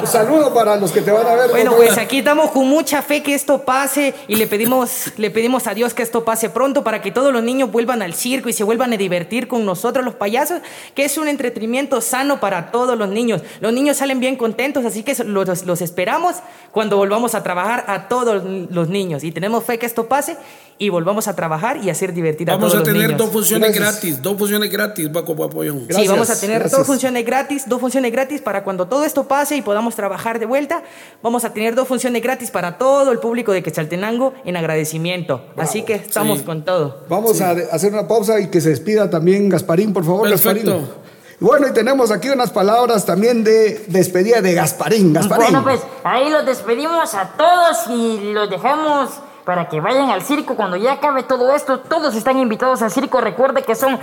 Un 0.00 0.06
saludo 0.06 0.52
para 0.52 0.76
los 0.76 0.90
que 0.92 1.00
te 1.00 1.10
van 1.10 1.26
a 1.26 1.34
ver. 1.34 1.50
Bueno, 1.50 1.72
¿no? 1.72 1.76
pues 1.76 1.96
aquí 1.98 2.18
estamos 2.18 2.50
con 2.50 2.66
mucha 2.68 3.02
fe 3.02 3.22
que 3.22 3.34
esto 3.34 3.62
pase 3.62 4.14
y 4.28 4.36
le 4.36 4.46
pedimos, 4.46 5.12
le 5.16 5.30
pedimos 5.30 5.66
a 5.66 5.74
Dios 5.74 5.94
que 5.94 6.02
esto 6.02 6.24
pase 6.24 6.50
pronto 6.50 6.82
para 6.84 7.00
que 7.02 7.10
todos 7.10 7.32
los 7.32 7.42
niños 7.42 7.70
vuelvan 7.70 8.02
al 8.02 8.14
circo 8.14 8.48
y 8.48 8.52
se 8.52 8.64
vuelvan 8.64 8.92
a 8.92 8.96
divertir 8.96 9.48
con 9.48 9.64
nosotros 9.64 10.04
los 10.04 10.14
payasos, 10.14 10.60
que 10.94 11.04
es 11.04 11.16
un 11.18 11.28
entretenimiento 11.28 12.00
sano 12.00 12.40
para 12.40 12.70
todos 12.70 12.98
los 12.98 13.08
niños. 13.08 13.42
Los 13.60 13.72
niños 13.72 13.96
salen 13.96 14.20
bien 14.20 14.36
contentos, 14.36 14.84
así 14.84 15.02
que 15.02 15.14
los, 15.24 15.64
los 15.64 15.80
esperamos 15.82 16.36
cuando 16.72 16.96
volvamos 16.96 17.34
a 17.34 17.42
trabajar 17.42 17.84
a 17.86 18.08
todos 18.08 18.42
los 18.70 18.88
niños 18.88 19.24
y 19.24 19.32
tenemos 19.32 19.64
fe 19.64 19.78
que 19.78 19.86
esto 19.86 20.06
pase 20.08 20.36
y 20.78 20.88
volvamos 20.88 21.28
a 21.28 21.36
trabajar 21.36 21.76
y 21.76 21.90
hacer 21.90 22.12
divertir 22.12 22.50
a 22.50 22.54
Vamos 22.54 22.72
todos 22.72 22.74
a 22.74 22.78
los 22.78 22.88
tener 22.88 23.02
niños. 23.10 23.18
dos 23.18 23.30
funciones 23.30 23.72
Gracias. 23.72 23.94
gratis, 24.02 24.22
dos 24.22 24.36
funciones 24.36 24.70
gratis, 24.72 25.12
Baco 25.12 25.36
Papoyón. 25.36 25.86
Sí, 25.88 26.08
vamos 26.08 26.28
a 26.30 26.40
tener 26.40 26.58
gracias. 26.58 26.78
dos 26.78 26.86
funciones 26.86 27.24
gratis, 27.24 27.68
dos 27.68 27.80
funciones 27.80 28.10
gratis 28.10 28.40
para 28.40 28.64
cuando 28.64 28.86
todo 28.88 29.04
esto 29.04 29.28
pase 29.28 29.51
y 29.56 29.62
podamos 29.62 29.94
trabajar 29.94 30.38
de 30.38 30.46
vuelta. 30.46 30.82
Vamos 31.22 31.44
a 31.44 31.52
tener 31.52 31.74
dos 31.74 31.88
funciones 31.88 32.22
gratis 32.22 32.50
para 32.50 32.78
todo 32.78 33.12
el 33.12 33.18
público 33.18 33.52
de 33.52 33.62
Quetzaltenango 33.62 34.34
en 34.44 34.56
agradecimiento. 34.56 35.42
Así 35.56 35.82
que 35.82 35.94
estamos 35.94 36.38
Sí. 36.40 36.44
con 36.44 36.64
todo. 36.64 37.04
Vamos 37.08 37.40
a 37.40 37.50
hacer 37.50 37.92
una 37.92 38.06
pausa 38.08 38.40
y 38.40 38.48
que 38.48 38.60
se 38.60 38.70
despida 38.70 39.10
también 39.10 39.48
Gasparín, 39.48 39.92
por 39.92 40.04
favor, 40.04 40.28
Perfecto. 40.28 40.70
Gasparín. 40.70 41.02
Bueno, 41.40 41.66
y 41.66 41.72
tenemos 41.72 42.12
aquí 42.12 42.28
unas 42.28 42.50
palabras 42.50 43.04
también 43.04 43.42
de 43.42 43.84
despedida 43.88 44.40
de 44.40 44.54
Gasparín. 44.54 45.12
Gasparín. 45.12 45.44
Bueno, 45.50 45.62
pues 45.64 45.80
ahí 46.04 46.30
los 46.30 46.46
despedimos 46.46 47.14
a 47.14 47.30
todos 47.36 47.78
y 47.88 48.32
los 48.32 48.48
dejamos 48.48 49.10
para 49.44 49.68
que 49.68 49.80
vayan 49.80 50.08
al 50.10 50.22
circo 50.22 50.54
cuando 50.54 50.76
ya 50.76 50.92
acabe 50.92 51.24
todo 51.24 51.52
esto. 51.52 51.80
Todos 51.80 52.14
están 52.14 52.38
invitados 52.38 52.80
al 52.82 52.92
circo. 52.92 53.20
Recuerde 53.20 53.62
que 53.64 53.74
son 53.74 53.98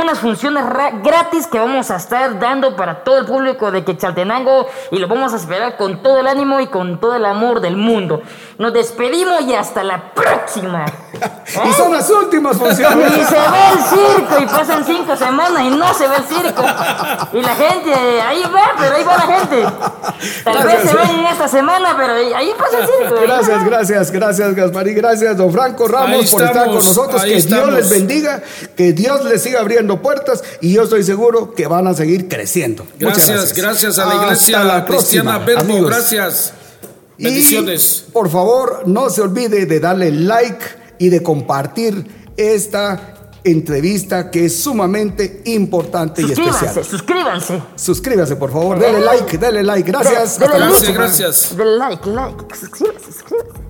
unas 0.00 0.18
funciones 0.18 0.64
ra- 0.66 0.90
gratis 1.02 1.46
que 1.46 1.58
vamos 1.58 1.90
a 1.90 1.96
estar 1.96 2.38
dando 2.38 2.76
para 2.76 3.04
todo 3.04 3.18
el 3.18 3.26
público 3.26 3.70
de 3.70 3.84
Quetzaltenango 3.84 4.66
y 4.90 4.98
lo 4.98 5.08
vamos 5.08 5.32
a 5.32 5.36
esperar 5.36 5.76
con 5.76 6.02
todo 6.02 6.18
el 6.20 6.26
ánimo 6.26 6.60
y 6.60 6.66
con 6.68 7.00
todo 7.00 7.14
el 7.16 7.24
amor 7.24 7.60
del 7.60 7.76
mundo. 7.76 8.22
Nos 8.58 8.72
despedimos 8.72 9.42
y 9.42 9.54
hasta 9.54 9.82
la 9.82 10.12
próxima. 10.12 10.84
Y 11.64 11.72
son 11.74 11.92
las 11.92 12.08
últimas 12.10 12.56
funciones. 12.56 13.12
Y 13.16 13.24
se 13.24 13.34
ve 13.34 13.64
el 13.72 13.78
circo 13.84 14.42
y 14.42 14.46
pasan 14.46 14.84
cinco 14.84 15.14
semanas 15.14 15.62
y 15.62 15.70
no 15.70 15.92
se 15.94 16.08
ve 16.08 16.16
el 16.16 16.24
circo. 16.24 16.62
Y 17.32 17.40
la 17.42 17.54
gente, 17.54 17.92
ahí 18.22 18.42
va, 18.52 18.72
pero 18.78 18.96
ahí 18.96 19.04
va 19.04 19.16
la 19.16 19.22
gente. 19.22 19.66
Tal 20.42 20.66
vez 20.66 20.90
se 20.90 20.96
ven 20.96 21.10
en 21.20 21.26
esta 21.26 21.46
semana, 21.46 21.94
pero 21.96 22.14
ahí 22.14 22.32
ahí 22.32 22.52
pasa 22.58 22.78
el 22.78 22.86
circo. 22.86 23.20
Gracias, 23.22 23.64
gracias, 23.64 24.10
gracias 24.10 24.54
Gasparín, 24.54 24.96
gracias 24.96 25.36
don 25.36 25.52
Franco 25.52 25.86
Ramos 25.86 26.22
Ahí 26.24 26.28
por 26.28 26.42
estar 26.42 26.66
con 26.66 26.76
estamos, 26.78 26.84
nosotros, 26.86 27.22
que 27.24 27.36
estamos. 27.36 27.66
Dios 27.66 27.76
les 27.76 27.90
bendiga, 27.90 28.42
que 28.76 28.92
Dios 28.92 29.24
les 29.24 29.42
siga 29.42 29.60
abriendo 29.60 29.83
puertas 29.86 30.42
y 30.60 30.72
yo 30.72 30.82
estoy 30.82 31.02
seguro 31.04 31.52
que 31.52 31.66
van 31.66 31.86
a 31.86 31.94
seguir 31.94 32.28
creciendo. 32.28 32.86
Gracias, 32.98 33.52
gracias, 33.54 33.98
a 33.98 34.06
la 34.06 34.12
Hasta 34.12 34.24
iglesia 34.24 34.64
la 34.64 34.84
cristiana 34.84 35.34
próxima, 35.34 35.38
Verbo. 35.38 35.60
amigos. 35.60 35.90
Gracias. 35.90 36.52
Y, 37.16 37.24
Bendiciones. 37.24 38.06
por 38.12 38.28
favor, 38.28 38.82
no 38.86 39.08
se 39.10 39.20
olvide 39.22 39.66
de 39.66 39.80
darle 39.80 40.10
like 40.10 40.64
y 40.98 41.10
de 41.10 41.22
compartir 41.22 42.04
esta 42.36 43.10
entrevista 43.44 44.30
que 44.30 44.46
es 44.46 44.58
sumamente 44.62 45.42
importante 45.44 46.22
y 46.22 46.26
Suscríbanse, 46.28 46.64
especial. 46.64 46.84
suscríbanse. 46.84 47.62
Suscríbase, 47.76 48.36
por 48.36 48.50
favor, 48.50 48.80
dale 48.80 49.00
like, 49.00 49.38
dale 49.38 49.62
like. 49.62 49.90
Gracias. 49.90 50.40
Hasta 50.40 50.58
like. 50.58 50.66
Gracias, 50.66 50.94
gracias. 50.94 51.56
Dale 51.56 51.76
like, 51.78 52.08
like. 52.08 52.56
Suscríbanse, 52.56 53.12
suscríbanse. 53.12 53.64